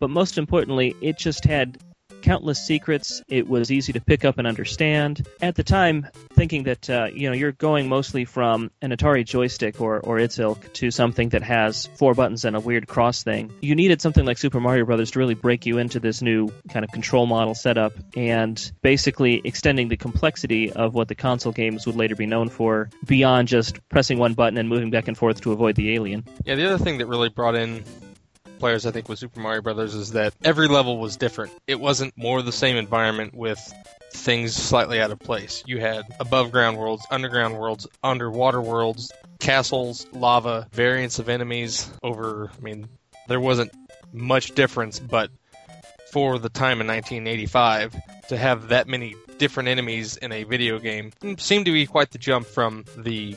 but 0.00 0.08
most 0.08 0.38
importantly, 0.38 0.96
it 1.02 1.18
just 1.18 1.44
had 1.44 1.78
countless 2.22 2.64
secrets. 2.64 3.22
It 3.28 3.48
was 3.48 3.70
easy 3.70 3.92
to 3.94 4.00
pick 4.00 4.24
up 4.24 4.38
and 4.38 4.46
understand. 4.46 5.26
At 5.40 5.54
the 5.54 5.64
time, 5.64 6.06
thinking 6.30 6.64
that 6.64 6.88
uh, 6.90 7.08
you 7.12 7.28
know 7.28 7.34
you're 7.34 7.52
going 7.52 7.88
mostly 7.88 8.24
from 8.24 8.70
an 8.82 8.90
Atari 8.90 9.24
joystick 9.24 9.80
or 9.80 10.00
or 10.00 10.18
its 10.18 10.38
ilk 10.38 10.72
to 10.74 10.90
something 10.90 11.30
that 11.30 11.42
has 11.42 11.86
four 11.96 12.14
buttons 12.14 12.44
and 12.44 12.56
a 12.56 12.60
weird 12.60 12.86
cross 12.88 13.22
thing, 13.22 13.52
you 13.60 13.74
needed 13.74 14.00
something 14.00 14.24
like 14.24 14.38
Super 14.38 14.60
Mario 14.60 14.84
Brothers 14.84 15.12
to 15.12 15.18
really 15.18 15.34
break 15.34 15.66
you 15.66 15.78
into 15.78 16.00
this 16.00 16.22
new 16.22 16.48
kind 16.68 16.84
of 16.84 16.90
control 16.90 17.26
model 17.26 17.54
setup 17.54 17.92
and 18.16 18.72
basically 18.82 19.40
extending 19.44 19.88
the 19.88 19.96
complexity 19.96 20.72
of 20.72 20.94
what 20.94 21.08
the 21.08 21.14
console 21.14 21.52
games 21.52 21.86
would 21.86 21.96
later 21.96 22.16
be 22.16 22.26
known 22.26 22.48
for 22.48 22.90
beyond 23.06 23.48
just 23.48 23.78
pressing 23.88 24.18
one 24.18 24.34
button 24.34 24.58
and 24.58 24.68
moving 24.68 24.90
back 24.90 25.08
and 25.08 25.16
forth 25.16 25.40
to 25.40 25.52
avoid 25.52 25.74
the 25.76 25.94
alien. 25.94 26.24
Yeah, 26.44 26.54
the 26.54 26.66
other 26.66 26.82
thing 26.82 26.98
that 26.98 27.06
really 27.06 27.28
brought 27.28 27.54
in 27.54 27.84
players, 28.58 28.86
I 28.86 28.90
think, 28.90 29.08
with 29.08 29.18
Super 29.18 29.40
Mario 29.40 29.62
Brothers 29.62 29.94
is 29.94 30.12
that 30.12 30.34
every 30.44 30.68
level 30.68 30.98
was 30.98 31.16
different. 31.16 31.52
It 31.66 31.80
wasn't 31.80 32.16
more 32.16 32.42
the 32.42 32.52
same 32.52 32.76
environment 32.76 33.34
with 33.34 33.58
things 34.12 34.54
slightly 34.54 35.00
out 35.00 35.10
of 35.10 35.18
place. 35.18 35.62
You 35.66 35.78
had 35.80 36.04
above 36.20 36.50
ground 36.50 36.78
worlds, 36.78 37.06
underground 37.10 37.58
worlds, 37.58 37.86
underwater 38.02 38.60
worlds, 38.60 39.12
castles, 39.38 40.06
lava, 40.12 40.66
variants 40.72 41.18
of 41.18 41.28
enemies 41.28 41.90
over, 42.02 42.50
I 42.56 42.60
mean, 42.60 42.88
there 43.28 43.40
wasn't 43.40 43.72
much 44.12 44.54
difference, 44.54 44.98
but 44.98 45.30
for 46.10 46.38
the 46.38 46.48
time 46.48 46.80
in 46.80 46.86
1985, 46.86 47.96
to 48.28 48.36
have 48.36 48.68
that 48.68 48.88
many 48.88 49.14
different 49.38 49.68
enemies 49.68 50.16
in 50.16 50.32
a 50.32 50.44
video 50.44 50.78
game 50.78 51.12
mm, 51.20 51.40
seemed 51.40 51.66
to 51.66 51.72
be 51.72 51.86
quite 51.86 52.10
the 52.10 52.18
jump 52.18 52.46
from 52.46 52.84
the 52.96 53.36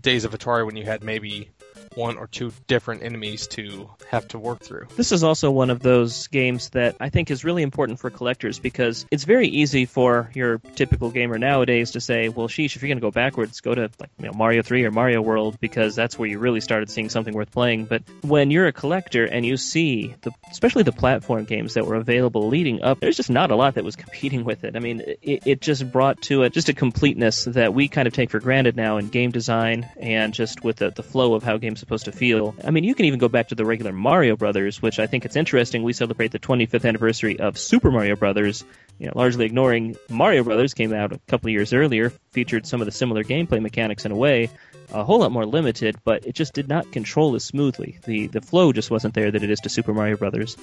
days 0.00 0.24
of 0.24 0.32
Atari 0.32 0.64
when 0.64 0.76
you 0.76 0.84
had 0.84 1.02
maybe 1.02 1.50
one 1.96 2.16
or 2.16 2.26
two 2.26 2.52
different 2.66 3.02
enemies 3.02 3.46
to 3.48 3.90
have 4.10 4.26
to 4.28 4.38
work 4.38 4.60
through. 4.60 4.86
This 4.96 5.12
is 5.12 5.24
also 5.24 5.50
one 5.50 5.70
of 5.70 5.80
those 5.80 6.26
games 6.28 6.70
that 6.70 6.96
I 7.00 7.08
think 7.08 7.30
is 7.30 7.44
really 7.44 7.62
important 7.62 8.00
for 8.00 8.10
collectors 8.10 8.58
because 8.58 9.06
it's 9.10 9.24
very 9.24 9.48
easy 9.48 9.86
for 9.86 10.30
your 10.34 10.58
typical 10.58 11.10
gamer 11.10 11.38
nowadays 11.38 11.92
to 11.92 12.00
say, 12.00 12.28
well, 12.28 12.48
sheesh, 12.48 12.76
if 12.76 12.82
you're 12.82 12.88
going 12.88 12.98
to 12.98 13.02
go 13.02 13.10
backwards, 13.10 13.60
go 13.60 13.74
to 13.74 13.90
like 13.98 14.10
you 14.18 14.26
know, 14.26 14.32
Mario 14.32 14.62
3 14.62 14.84
or 14.84 14.90
Mario 14.90 15.20
World 15.20 15.58
because 15.60 15.94
that's 15.94 16.18
where 16.18 16.28
you 16.28 16.38
really 16.38 16.60
started 16.60 16.90
seeing 16.90 17.08
something 17.08 17.34
worth 17.34 17.50
playing. 17.50 17.84
But 17.84 18.02
when 18.22 18.50
you're 18.50 18.66
a 18.66 18.72
collector 18.72 19.24
and 19.24 19.44
you 19.44 19.56
see, 19.56 20.14
the, 20.22 20.32
especially 20.50 20.82
the 20.82 20.92
platform 20.92 21.44
games 21.44 21.74
that 21.74 21.86
were 21.86 21.96
available 21.96 22.48
leading 22.48 22.82
up, 22.82 23.00
there's 23.00 23.16
just 23.16 23.30
not 23.30 23.50
a 23.50 23.56
lot 23.56 23.74
that 23.74 23.84
was 23.84 23.96
competing 24.02 24.44
with 24.44 24.64
it. 24.64 24.76
I 24.76 24.78
mean, 24.78 25.02
it, 25.22 25.46
it 25.46 25.60
just 25.60 25.90
brought 25.90 26.22
to 26.22 26.42
it 26.42 26.52
just 26.52 26.68
a 26.68 26.74
completeness 26.74 27.44
that 27.44 27.74
we 27.74 27.88
kind 27.88 28.08
of 28.08 28.14
take 28.14 28.30
for 28.30 28.40
granted 28.40 28.76
now 28.76 28.98
in 28.98 29.08
game 29.08 29.30
design 29.30 29.88
and 29.96 30.34
just 30.34 30.64
with 30.64 30.76
the, 30.76 30.90
the 30.90 31.02
flow 31.02 31.34
of 31.34 31.42
how 31.42 31.56
games 31.56 31.81
supposed 31.82 32.04
to 32.04 32.12
feel. 32.12 32.54
I 32.64 32.70
mean, 32.70 32.84
you 32.84 32.94
can 32.94 33.06
even 33.06 33.18
go 33.18 33.28
back 33.28 33.48
to 33.48 33.56
the 33.56 33.64
regular 33.64 33.92
Mario 33.92 34.36
Brothers, 34.36 34.80
which 34.80 35.00
I 35.00 35.08
think 35.08 35.24
it's 35.24 35.34
interesting. 35.34 35.82
We 35.82 35.92
celebrate 35.92 36.30
the 36.30 36.38
25th 36.38 36.86
anniversary 36.88 37.40
of 37.40 37.58
Super 37.58 37.90
Mario 37.90 38.14
Brothers, 38.14 38.64
you 39.00 39.06
know, 39.06 39.12
largely 39.16 39.46
ignoring 39.46 39.96
Mario 40.08 40.44
Brothers 40.44 40.74
came 40.74 40.92
out 40.92 41.12
a 41.12 41.18
couple 41.26 41.48
of 41.48 41.52
years 41.52 41.72
earlier, 41.72 42.10
featured 42.30 42.66
some 42.66 42.80
of 42.80 42.84
the 42.84 42.92
similar 42.92 43.24
gameplay 43.24 43.60
mechanics 43.60 44.04
in 44.04 44.12
a 44.12 44.16
way, 44.16 44.48
a 44.92 45.02
whole 45.02 45.18
lot 45.18 45.32
more 45.32 45.44
limited, 45.44 45.96
but 46.04 46.24
it 46.24 46.36
just 46.36 46.54
did 46.54 46.68
not 46.68 46.92
control 46.92 47.34
as 47.34 47.44
smoothly. 47.44 47.98
The 48.04 48.28
the 48.28 48.40
flow 48.40 48.72
just 48.72 48.90
wasn't 48.90 49.14
there 49.14 49.30
that 49.30 49.42
it 49.42 49.50
is 49.50 49.58
to 49.60 49.68
Super 49.68 49.92
Mario 49.92 50.16
Brothers. 50.16 50.56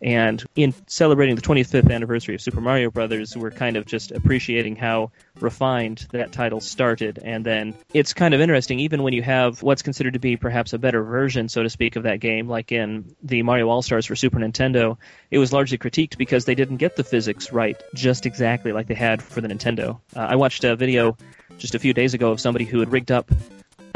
And 0.00 0.44
in 0.54 0.74
celebrating 0.86 1.36
the 1.36 1.42
25th 1.42 1.90
anniversary 1.90 2.34
of 2.34 2.40
Super 2.40 2.60
Mario 2.60 2.90
Brothers, 2.90 3.36
we're 3.36 3.50
kind 3.50 3.76
of 3.76 3.86
just 3.86 4.12
appreciating 4.12 4.76
how 4.76 5.10
refined 5.40 6.06
that 6.12 6.32
title 6.32 6.60
started. 6.60 7.18
And 7.22 7.44
then 7.44 7.74
it's 7.94 8.12
kind 8.12 8.34
of 8.34 8.40
interesting, 8.40 8.80
even 8.80 9.02
when 9.02 9.12
you 9.12 9.22
have 9.22 9.62
what's 9.62 9.82
considered 9.82 10.14
to 10.14 10.18
be 10.18 10.36
perhaps 10.36 10.72
a 10.72 10.78
better 10.78 11.02
version, 11.02 11.48
so 11.48 11.62
to 11.62 11.70
speak, 11.70 11.96
of 11.96 12.02
that 12.02 12.20
game, 12.20 12.48
like 12.48 12.72
in 12.72 13.14
the 13.22 13.42
Mario 13.42 13.68
All 13.68 13.82
Stars 13.82 14.06
for 14.06 14.16
Super 14.16 14.38
Nintendo, 14.38 14.98
it 15.30 15.38
was 15.38 15.52
largely 15.52 15.78
critiqued 15.78 16.18
because 16.18 16.44
they 16.44 16.54
didn't 16.54 16.76
get 16.76 16.96
the 16.96 17.04
physics 17.04 17.52
right 17.52 17.80
just 17.94 18.26
exactly 18.26 18.72
like 18.72 18.86
they 18.86 18.94
had 18.94 19.22
for 19.22 19.40
the 19.40 19.48
Nintendo. 19.48 20.00
Uh, 20.14 20.20
I 20.20 20.36
watched 20.36 20.64
a 20.64 20.76
video 20.76 21.16
just 21.58 21.74
a 21.74 21.78
few 21.78 21.94
days 21.94 22.14
ago 22.14 22.30
of 22.30 22.40
somebody 22.40 22.64
who 22.64 22.80
had 22.80 22.92
rigged 22.92 23.10
up 23.10 23.30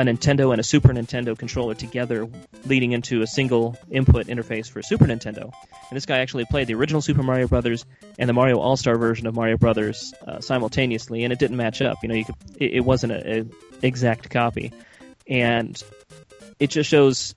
a 0.00 0.04
Nintendo 0.04 0.50
and 0.50 0.60
a 0.60 0.64
Super 0.64 0.88
Nintendo 0.88 1.38
controller 1.38 1.74
together, 1.74 2.28
leading 2.64 2.92
into 2.92 3.22
a 3.22 3.26
single 3.26 3.76
input 3.90 4.26
interface 4.26 4.70
for 4.70 4.82
Super 4.82 5.06
Nintendo. 5.06 5.44
And 5.44 5.96
this 5.96 6.06
guy 6.06 6.18
actually 6.18 6.44
played 6.44 6.66
the 6.66 6.74
original 6.74 7.02
Super 7.02 7.22
Mario 7.22 7.46
Brothers 7.46 7.84
and 8.18 8.28
the 8.28 8.32
Mario 8.32 8.58
All 8.58 8.76
Star 8.76 8.96
version 8.96 9.26
of 9.26 9.34
Mario 9.34 9.56
Brothers 9.56 10.12
uh, 10.26 10.40
simultaneously, 10.40 11.24
and 11.24 11.32
it 11.32 11.38
didn't 11.38 11.56
match 11.56 11.82
up. 11.82 11.98
You 12.02 12.08
know, 12.08 12.14
you 12.14 12.24
could, 12.24 12.36
it, 12.56 12.72
it 12.74 12.80
wasn't 12.80 13.12
an 13.12 13.52
exact 13.82 14.30
copy, 14.30 14.72
and 15.26 15.82
it 16.58 16.70
just 16.70 16.88
shows 16.88 17.34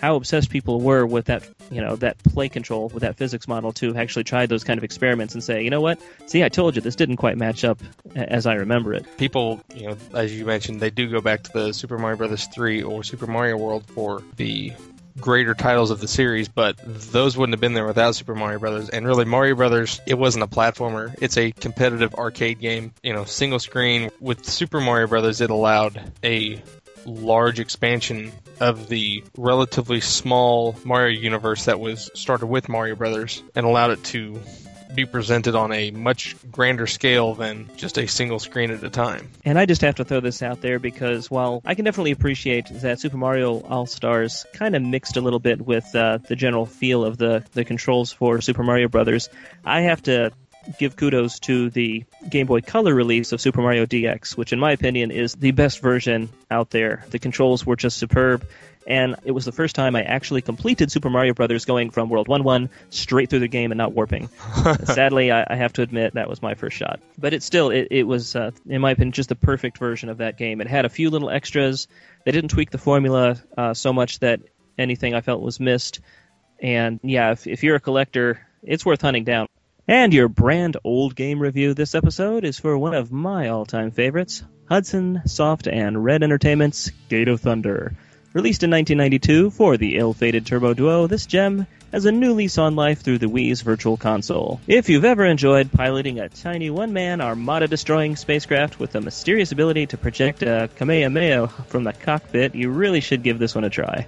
how 0.00 0.16
obsessed 0.16 0.50
people 0.50 0.80
were 0.80 1.04
with 1.04 1.26
that, 1.26 1.46
you 1.70 1.80
know, 1.80 1.96
that 1.96 2.18
play 2.24 2.48
control 2.48 2.88
with 2.88 3.02
that 3.02 3.16
physics 3.16 3.46
model 3.46 3.72
to 3.74 3.94
actually 3.96 4.24
try 4.24 4.46
those 4.46 4.64
kind 4.64 4.78
of 4.78 4.84
experiments 4.84 5.34
and 5.34 5.44
say, 5.44 5.62
you 5.62 5.70
know 5.70 5.80
what, 5.80 6.00
see, 6.26 6.42
I 6.42 6.48
told 6.48 6.74
you 6.74 6.82
this 6.82 6.96
didn't 6.96 7.16
quite 7.16 7.36
match 7.36 7.64
up 7.64 7.80
as 8.14 8.46
I 8.46 8.54
remember 8.54 8.94
it. 8.94 9.06
People, 9.18 9.60
you 9.74 9.88
know, 9.88 9.96
as 10.14 10.34
you 10.36 10.44
mentioned, 10.44 10.80
they 10.80 10.90
do 10.90 11.08
go 11.08 11.20
back 11.20 11.42
to 11.44 11.52
the 11.52 11.72
Super 11.74 11.98
Mario 11.98 12.16
Brothers 12.16 12.46
3 12.46 12.82
or 12.82 13.04
Super 13.04 13.26
Mario 13.26 13.56
World 13.56 13.84
for 13.86 14.22
the 14.36 14.72
greater 15.18 15.54
titles 15.54 15.90
of 15.90 16.00
the 16.00 16.08
series, 16.08 16.48
but 16.48 16.76
those 16.84 17.36
wouldn't 17.36 17.52
have 17.52 17.60
been 17.60 17.74
there 17.74 17.86
without 17.86 18.14
Super 18.14 18.34
Mario 18.34 18.58
Brothers. 18.58 18.88
And 18.88 19.06
really, 19.06 19.24
Mario 19.24 19.54
Brothers, 19.54 20.00
it 20.06 20.14
wasn't 20.14 20.44
a 20.44 20.46
platformer; 20.46 21.14
it's 21.20 21.36
a 21.36 21.52
competitive 21.52 22.14
arcade 22.14 22.58
game. 22.60 22.92
You 23.02 23.12
know, 23.12 23.24
single 23.24 23.58
screen. 23.58 24.10
With 24.20 24.44
Super 24.46 24.80
Mario 24.80 25.06
Brothers, 25.06 25.40
it 25.40 25.50
allowed 25.50 26.12
a 26.24 26.62
large 27.04 27.60
expansion 27.60 28.32
of 28.60 28.88
the 28.88 29.24
relatively 29.36 30.00
small 30.00 30.76
Mario 30.84 31.18
universe 31.18 31.64
that 31.64 31.80
was 31.80 32.10
started 32.14 32.46
with 32.46 32.68
Mario 32.68 32.94
Brothers 32.94 33.42
and 33.54 33.66
allowed 33.66 33.90
it 33.92 34.04
to 34.04 34.40
be 34.94 35.04
presented 35.04 35.54
on 35.54 35.72
a 35.72 35.90
much 35.90 36.36
grander 36.50 36.86
scale 36.86 37.34
than 37.34 37.70
just 37.76 37.98
a 37.98 38.06
single 38.06 38.38
screen 38.38 38.70
at 38.70 38.82
a 38.82 38.90
time. 38.90 39.30
And 39.44 39.58
I 39.58 39.66
just 39.66 39.82
have 39.82 39.96
to 39.96 40.04
throw 40.04 40.20
this 40.20 40.42
out 40.42 40.60
there 40.60 40.78
because 40.78 41.30
while 41.30 41.62
I 41.64 41.74
can 41.74 41.84
definitely 41.84 42.10
appreciate 42.10 42.66
that 42.70 43.00
Super 43.00 43.16
Mario 43.16 43.60
All 43.60 43.86
Stars 43.86 44.46
kind 44.52 44.74
of 44.74 44.82
mixed 44.82 45.16
a 45.16 45.20
little 45.20 45.38
bit 45.38 45.64
with 45.64 45.94
uh, 45.94 46.18
the 46.26 46.36
general 46.36 46.66
feel 46.66 47.04
of 47.04 47.18
the, 47.18 47.44
the 47.52 47.64
controls 47.64 48.12
for 48.12 48.40
Super 48.40 48.62
Mario 48.62 48.88
Brothers, 48.88 49.28
I 49.64 49.82
have 49.82 50.02
to 50.02 50.32
give 50.78 50.96
kudos 50.96 51.40
to 51.40 51.70
the 51.70 52.04
Game 52.28 52.46
Boy 52.46 52.60
Color 52.60 52.94
release 52.94 53.32
of 53.32 53.40
Super 53.40 53.62
Mario 53.62 53.86
DX, 53.86 54.36
which 54.36 54.52
in 54.52 54.58
my 54.58 54.72
opinion 54.72 55.10
is 55.10 55.34
the 55.34 55.52
best 55.52 55.80
version 55.80 56.30
out 56.50 56.70
there. 56.70 57.04
The 57.10 57.18
controls 57.18 57.64
were 57.64 57.76
just 57.76 57.96
superb 57.96 58.46
and 58.86 59.16
it 59.24 59.30
was 59.30 59.44
the 59.44 59.52
first 59.52 59.76
time 59.76 59.94
I 59.94 60.02
actually 60.02 60.42
completed 60.42 60.90
Super 60.90 61.10
Mario 61.10 61.34
Brothers 61.34 61.64
going 61.64 61.90
from 61.90 62.08
World 62.08 62.28
1 62.28 62.42
1 62.42 62.70
straight 62.88 63.30
through 63.30 63.40
the 63.40 63.48
game 63.48 63.72
and 63.72 63.78
not 63.78 63.92
warping. 63.92 64.28
Sadly, 64.84 65.30
I, 65.30 65.46
I, 65.48 65.56
have 65.56 65.74
to 65.74 65.82
admit 65.82 66.14
that 66.14 66.28
was 66.28 66.40
my 66.40 66.54
first 66.54 66.76
shot. 66.76 67.00
But 67.18 67.34
it 67.34 67.42
still, 67.42 67.70
it, 67.70 67.88
it 67.90 68.02
was, 68.04 68.34
uh, 68.34 68.52
in 68.66 68.80
my 68.80 68.92
opinion, 68.92 69.12
just 69.12 69.28
the 69.28 69.36
perfect 69.36 69.78
version 69.78 70.08
of 70.08 70.18
that 70.18 70.38
game. 70.38 70.60
It 70.60 70.66
had 70.66 70.86
a 70.86 70.88
few 70.88 71.10
little 71.10 71.30
extras. 71.30 71.88
They 72.24 72.32
didn't 72.32 72.50
tweak 72.50 72.70
the 72.70 72.78
formula 72.78 73.36
uh, 73.56 73.74
so 73.74 73.92
much 73.92 74.18
that 74.20 74.40
anything 74.78 75.14
I 75.14 75.20
felt 75.20 75.42
was 75.42 75.60
missed. 75.60 76.00
And 76.58 77.00
yeah, 77.02 77.32
if, 77.32 77.46
if 77.46 77.62
you're 77.62 77.76
a 77.76 77.80
collector, 77.80 78.40
it's 78.62 78.84
worth 78.84 79.02
hunting 79.02 79.24
down. 79.24 79.46
And 79.90 80.14
your 80.14 80.28
brand 80.28 80.76
old 80.84 81.16
game 81.16 81.40
review 81.40 81.74
this 81.74 81.96
episode 81.96 82.44
is 82.44 82.60
for 82.60 82.78
one 82.78 82.94
of 82.94 83.10
my 83.10 83.48
all 83.48 83.66
time 83.66 83.90
favorites 83.90 84.44
Hudson 84.68 85.22
Soft 85.26 85.66
and 85.66 86.04
Red 86.04 86.22
Entertainment's 86.22 86.92
Gate 87.08 87.26
of 87.26 87.40
Thunder. 87.40 87.96
Released 88.32 88.62
in 88.62 88.70
1992 88.70 89.50
for 89.50 89.76
the 89.76 89.96
ill-fated 89.96 90.46
Turbo 90.46 90.72
Duo, 90.72 91.08
this 91.08 91.26
gem 91.26 91.66
has 91.90 92.04
a 92.04 92.12
new 92.12 92.32
lease 92.32 92.58
on 92.58 92.76
life 92.76 93.00
through 93.00 93.18
the 93.18 93.26
Wii's 93.26 93.62
Virtual 93.62 93.96
Console. 93.96 94.60
If 94.68 94.88
you've 94.88 95.04
ever 95.04 95.24
enjoyed 95.24 95.72
piloting 95.72 96.20
a 96.20 96.28
tiny 96.28 96.70
one-man 96.70 97.20
armada-destroying 97.20 98.14
spacecraft 98.14 98.78
with 98.78 98.94
a 98.94 99.00
mysterious 99.00 99.50
ability 99.50 99.86
to 99.88 99.96
project 99.96 100.44
a 100.44 100.70
Kamehameha 100.76 101.48
from 101.66 101.82
the 101.82 101.92
cockpit, 101.92 102.54
you 102.54 102.70
really 102.70 103.00
should 103.00 103.24
give 103.24 103.40
this 103.40 103.56
one 103.56 103.64
a 103.64 103.70
try. 103.70 104.06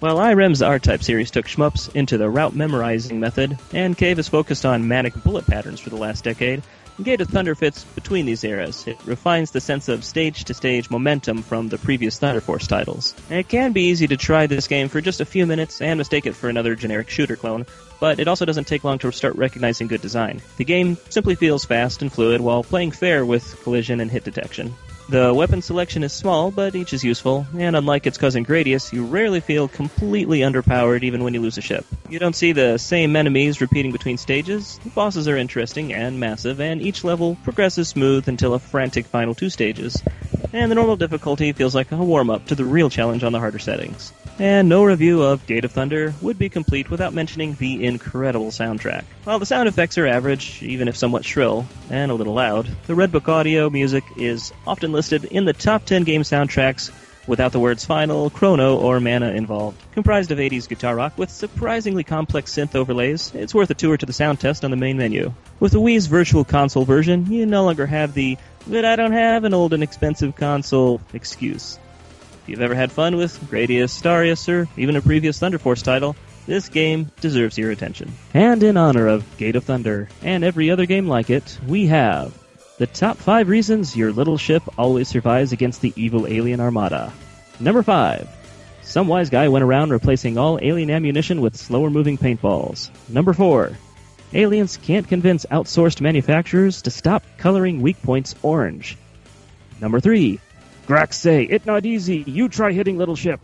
While 0.00 0.16
Irem's 0.16 0.62
R-Type 0.62 1.02
series 1.02 1.30
took 1.30 1.44
shmups 1.44 1.94
into 1.94 2.16
the 2.16 2.30
route 2.30 2.56
memorizing 2.56 3.20
method, 3.20 3.58
and 3.74 3.98
Cave 3.98 4.16
has 4.16 4.28
focused 4.28 4.64
on 4.64 4.88
manic 4.88 5.12
bullet 5.22 5.46
patterns 5.46 5.78
for 5.78 5.90
the 5.90 5.96
last 5.96 6.24
decade, 6.24 6.62
Gate 7.02 7.20
of 7.22 7.28
Thunder 7.28 7.54
fits 7.54 7.84
between 7.84 8.26
these 8.26 8.44
eras. 8.44 8.86
It 8.86 8.98
refines 9.06 9.50
the 9.50 9.60
sense 9.60 9.88
of 9.88 10.04
stage 10.04 10.44
to 10.44 10.54
stage 10.54 10.90
momentum 10.90 11.42
from 11.42 11.68
the 11.68 11.78
previous 11.78 12.18
Thunder 12.18 12.40
Force 12.40 12.66
titles. 12.66 13.14
It 13.30 13.48
can 13.48 13.72
be 13.72 13.84
easy 13.84 14.06
to 14.08 14.16
try 14.16 14.46
this 14.46 14.68
game 14.68 14.88
for 14.88 15.00
just 15.00 15.20
a 15.20 15.24
few 15.24 15.46
minutes 15.46 15.80
and 15.80 15.96
mistake 15.96 16.26
it 16.26 16.34
for 16.36 16.48
another 16.48 16.74
generic 16.74 17.08
shooter 17.08 17.34
clone, 17.34 17.66
but 17.98 18.20
it 18.20 18.28
also 18.28 18.44
doesn't 18.44 18.66
take 18.66 18.84
long 18.84 18.98
to 18.98 19.10
start 19.10 19.36
recognizing 19.36 19.86
good 19.86 20.02
design. 20.02 20.42
The 20.58 20.64
game 20.64 20.98
simply 21.08 21.34
feels 21.34 21.64
fast 21.64 22.02
and 22.02 22.12
fluid 22.12 22.40
while 22.40 22.62
playing 22.62 22.90
fair 22.90 23.24
with 23.24 23.62
collision 23.62 24.00
and 24.00 24.10
hit 24.10 24.24
detection. 24.24 24.74
The 25.08 25.34
weapon 25.34 25.60
selection 25.60 26.04
is 26.04 26.12
small, 26.12 26.50
but 26.50 26.76
each 26.76 26.92
is 26.92 27.02
useful, 27.02 27.46
and 27.58 27.74
unlike 27.74 28.06
its 28.06 28.18
cousin 28.18 28.44
Gradius, 28.44 28.92
you 28.92 29.04
rarely 29.04 29.40
feel 29.40 29.68
completely 29.68 30.40
underpowered 30.40 31.02
even 31.02 31.24
when 31.24 31.34
you 31.34 31.40
lose 31.40 31.58
a 31.58 31.60
ship. 31.60 31.84
You 32.08 32.18
don't 32.18 32.36
see 32.36 32.52
the 32.52 32.78
same 32.78 33.16
enemies 33.16 33.60
repeating 33.60 33.92
between 33.92 34.16
stages, 34.16 34.78
the 34.84 34.90
bosses 34.90 35.28
are 35.28 35.36
interesting 35.36 35.92
and 35.92 36.20
massive, 36.20 36.60
and 36.60 36.80
each 36.80 37.04
level 37.04 37.36
progresses 37.42 37.88
smooth 37.88 38.28
until 38.28 38.54
a 38.54 38.60
frantic 38.60 39.06
final 39.06 39.34
two 39.34 39.50
stages, 39.50 40.02
and 40.52 40.70
the 40.70 40.76
normal 40.76 40.96
difficulty 40.96 41.52
feels 41.52 41.74
like 41.74 41.90
a 41.90 41.96
warm-up 41.96 42.46
to 42.46 42.54
the 42.54 42.64
real 42.64 42.88
challenge 42.88 43.24
on 43.24 43.32
the 43.32 43.40
harder 43.40 43.58
settings. 43.58 44.12
And 44.38 44.68
no 44.68 44.82
review 44.82 45.22
of 45.22 45.46
Gate 45.46 45.64
of 45.64 45.72
Thunder 45.72 46.14
would 46.22 46.38
be 46.38 46.48
complete 46.48 46.90
without 46.90 47.14
mentioning 47.14 47.54
the 47.54 47.84
incredible 47.84 48.48
soundtrack. 48.48 49.04
While 49.24 49.38
the 49.38 49.46
sound 49.46 49.68
effects 49.68 49.98
are 49.98 50.06
average, 50.06 50.62
even 50.62 50.88
if 50.88 50.96
somewhat 50.96 51.24
shrill, 51.24 51.66
and 51.90 52.10
a 52.10 52.14
little 52.14 52.34
loud, 52.34 52.68
the 52.86 52.94
Red 52.94 53.12
Book 53.12 53.28
audio 53.28 53.70
music 53.70 54.04
is 54.16 54.52
often 54.66 54.92
listed 54.92 55.24
in 55.24 55.44
the 55.44 55.52
top 55.52 55.84
10 55.84 56.04
game 56.04 56.22
soundtracks 56.22 56.90
without 57.26 57.52
the 57.52 57.60
words 57.60 57.84
final, 57.84 58.30
chrono, 58.30 58.78
or 58.78 59.00
mana 59.00 59.30
involved. 59.30 59.80
Comprised 59.92 60.30
of 60.30 60.38
80s 60.38 60.68
guitar 60.68 60.96
rock 60.96 61.16
with 61.16 61.30
surprisingly 61.30 62.02
complex 62.02 62.52
synth 62.52 62.74
overlays, 62.74 63.32
it's 63.34 63.54
worth 63.54 63.70
a 63.70 63.74
tour 63.74 63.96
to 63.96 64.06
the 64.06 64.12
sound 64.12 64.40
test 64.40 64.64
on 64.64 64.70
the 64.70 64.76
main 64.76 64.96
menu. 64.96 65.32
With 65.60 65.72
the 65.72 65.80
Wii's 65.80 66.06
Virtual 66.06 66.44
Console 66.44 66.84
version, 66.84 67.30
you 67.30 67.46
no 67.46 67.64
longer 67.64 67.86
have 67.86 68.14
the 68.14 68.38
but 68.66 68.84
I 68.84 68.96
don't 68.96 69.12
have 69.12 69.44
an 69.44 69.54
old 69.54 69.72
and 69.72 69.82
expensive 69.82 70.36
console 70.36 71.00
excuse. 71.12 71.78
If 72.42 72.48
you've 72.48 72.60
ever 72.60 72.74
had 72.74 72.90
fun 72.90 73.16
with 73.16 73.38
Gradius, 73.48 74.02
Darius, 74.02 74.48
or 74.48 74.66
even 74.76 74.96
a 74.96 75.00
previous 75.00 75.38
Thunder 75.38 75.60
Force 75.60 75.80
title, 75.80 76.16
this 76.46 76.68
game 76.68 77.08
deserves 77.20 77.56
your 77.56 77.70
attention. 77.70 78.10
And 78.34 78.62
in 78.64 78.76
honor 78.76 79.06
of 79.06 79.36
Gate 79.36 79.54
of 79.54 79.62
Thunder 79.62 80.08
and 80.22 80.42
every 80.42 80.70
other 80.70 80.86
game 80.86 81.06
like 81.06 81.30
it, 81.30 81.56
we 81.68 81.86
have 81.86 82.36
the 82.78 82.88
top 82.88 83.16
five 83.18 83.48
reasons 83.48 83.96
your 83.96 84.10
little 84.10 84.38
ship 84.38 84.64
always 84.76 85.06
survives 85.06 85.52
against 85.52 85.82
the 85.82 85.92
evil 85.94 86.26
alien 86.26 86.58
armada. 86.58 87.12
Number 87.60 87.84
five. 87.84 88.28
Some 88.82 89.06
wise 89.06 89.30
guy 89.30 89.48
went 89.48 89.62
around 89.62 89.92
replacing 89.92 90.36
all 90.36 90.58
alien 90.60 90.90
ammunition 90.90 91.40
with 91.40 91.56
slower 91.56 91.90
moving 91.90 92.18
paintballs. 92.18 92.90
Number 93.08 93.32
four. 93.32 93.78
Aliens 94.32 94.78
can't 94.78 95.06
convince 95.06 95.46
outsourced 95.46 96.00
manufacturers 96.00 96.82
to 96.82 96.90
stop 96.90 97.22
coloring 97.38 97.82
weak 97.82 98.02
points 98.02 98.34
orange. 98.42 98.98
Number 99.80 100.00
three. 100.00 100.40
Grax 100.86 101.14
say, 101.14 101.44
it 101.44 101.64
not 101.64 101.86
easy, 101.86 102.24
you 102.26 102.48
try 102.48 102.72
hitting 102.72 102.98
little 102.98 103.16
ship. 103.16 103.40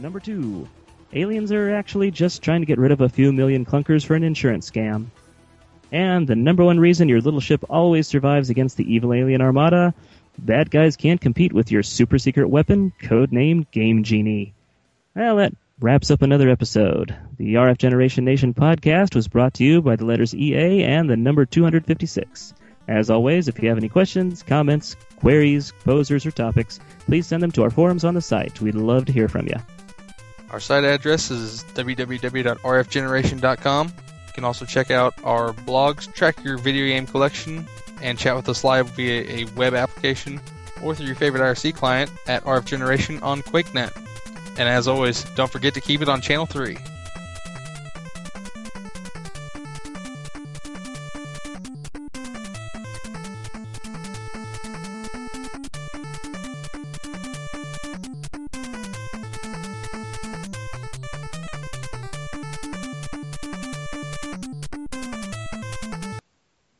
Number 0.00 0.20
two, 0.20 0.68
aliens 1.12 1.52
are 1.52 1.74
actually 1.74 2.10
just 2.10 2.42
trying 2.42 2.60
to 2.60 2.66
get 2.66 2.78
rid 2.78 2.92
of 2.92 3.00
a 3.00 3.08
few 3.08 3.32
million 3.32 3.64
clunkers 3.64 4.04
for 4.04 4.14
an 4.14 4.24
insurance 4.24 4.70
scam. 4.70 5.06
And 5.90 6.26
the 6.26 6.36
number 6.36 6.64
one 6.64 6.80
reason 6.80 7.08
your 7.08 7.20
little 7.20 7.40
ship 7.40 7.64
always 7.70 8.06
survives 8.06 8.50
against 8.50 8.76
the 8.76 8.92
evil 8.92 9.14
alien 9.14 9.40
armada, 9.40 9.94
bad 10.38 10.70
guys 10.70 10.96
can't 10.96 11.20
compete 11.20 11.52
with 11.52 11.70
your 11.70 11.82
super 11.82 12.18
secret 12.18 12.48
weapon, 12.48 12.92
codenamed 13.02 13.70
Game 13.70 14.04
Genie. 14.04 14.54
Well, 15.14 15.36
that 15.36 15.54
wraps 15.80 16.10
up 16.10 16.22
another 16.22 16.50
episode. 16.50 17.16
The 17.38 17.54
RF 17.54 17.78
Generation 17.78 18.24
Nation 18.24 18.52
podcast 18.52 19.14
was 19.14 19.28
brought 19.28 19.54
to 19.54 19.64
you 19.64 19.80
by 19.80 19.96
the 19.96 20.04
letters 20.04 20.34
EA 20.34 20.84
and 20.84 21.08
the 21.08 21.16
number 21.16 21.46
256. 21.46 22.54
As 22.86 23.10
always, 23.10 23.48
if 23.48 23.62
you 23.62 23.68
have 23.68 23.78
any 23.78 23.88
questions, 23.88 24.42
comments, 24.42 24.96
queries, 25.18 25.72
posers, 25.84 26.24
or 26.24 26.30
topics, 26.30 26.78
please 27.06 27.26
send 27.26 27.42
them 27.42 27.50
to 27.52 27.62
our 27.62 27.70
forums 27.70 28.04
on 28.04 28.12
the 28.14 28.20
site. 28.20 28.60
We'd 28.60 28.74
love 28.74 29.06
to 29.06 29.12
hear 29.12 29.28
from 29.28 29.46
you. 29.46 29.56
Our 30.50 30.60
site 30.60 30.84
address 30.84 31.30
is 31.30 31.64
www.rfgeneration.com. 31.74 33.86
You 33.86 34.32
can 34.32 34.44
also 34.44 34.64
check 34.64 34.90
out 34.90 35.14
our 35.24 35.52
blogs, 35.52 36.12
track 36.14 36.42
your 36.44 36.56
video 36.58 36.86
game 36.86 37.06
collection, 37.06 37.66
and 38.00 38.18
chat 38.18 38.36
with 38.36 38.48
us 38.48 38.64
live 38.64 38.88
via 38.90 39.22
a 39.22 39.44
web 39.56 39.74
application 39.74 40.40
or 40.82 40.94
through 40.94 41.06
your 41.06 41.16
favorite 41.16 41.40
IRC 41.40 41.74
client 41.74 42.10
at 42.26 42.44
RF 42.44 42.64
Generation 42.64 43.22
on 43.22 43.42
QuakeNet. 43.42 43.94
And 44.58 44.68
as 44.68 44.88
always, 44.88 45.24
don't 45.34 45.50
forget 45.50 45.74
to 45.74 45.80
keep 45.80 46.02
it 46.02 46.08
on 46.08 46.20
Channel 46.20 46.46
3. 46.46 46.76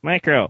Micro 0.08 0.46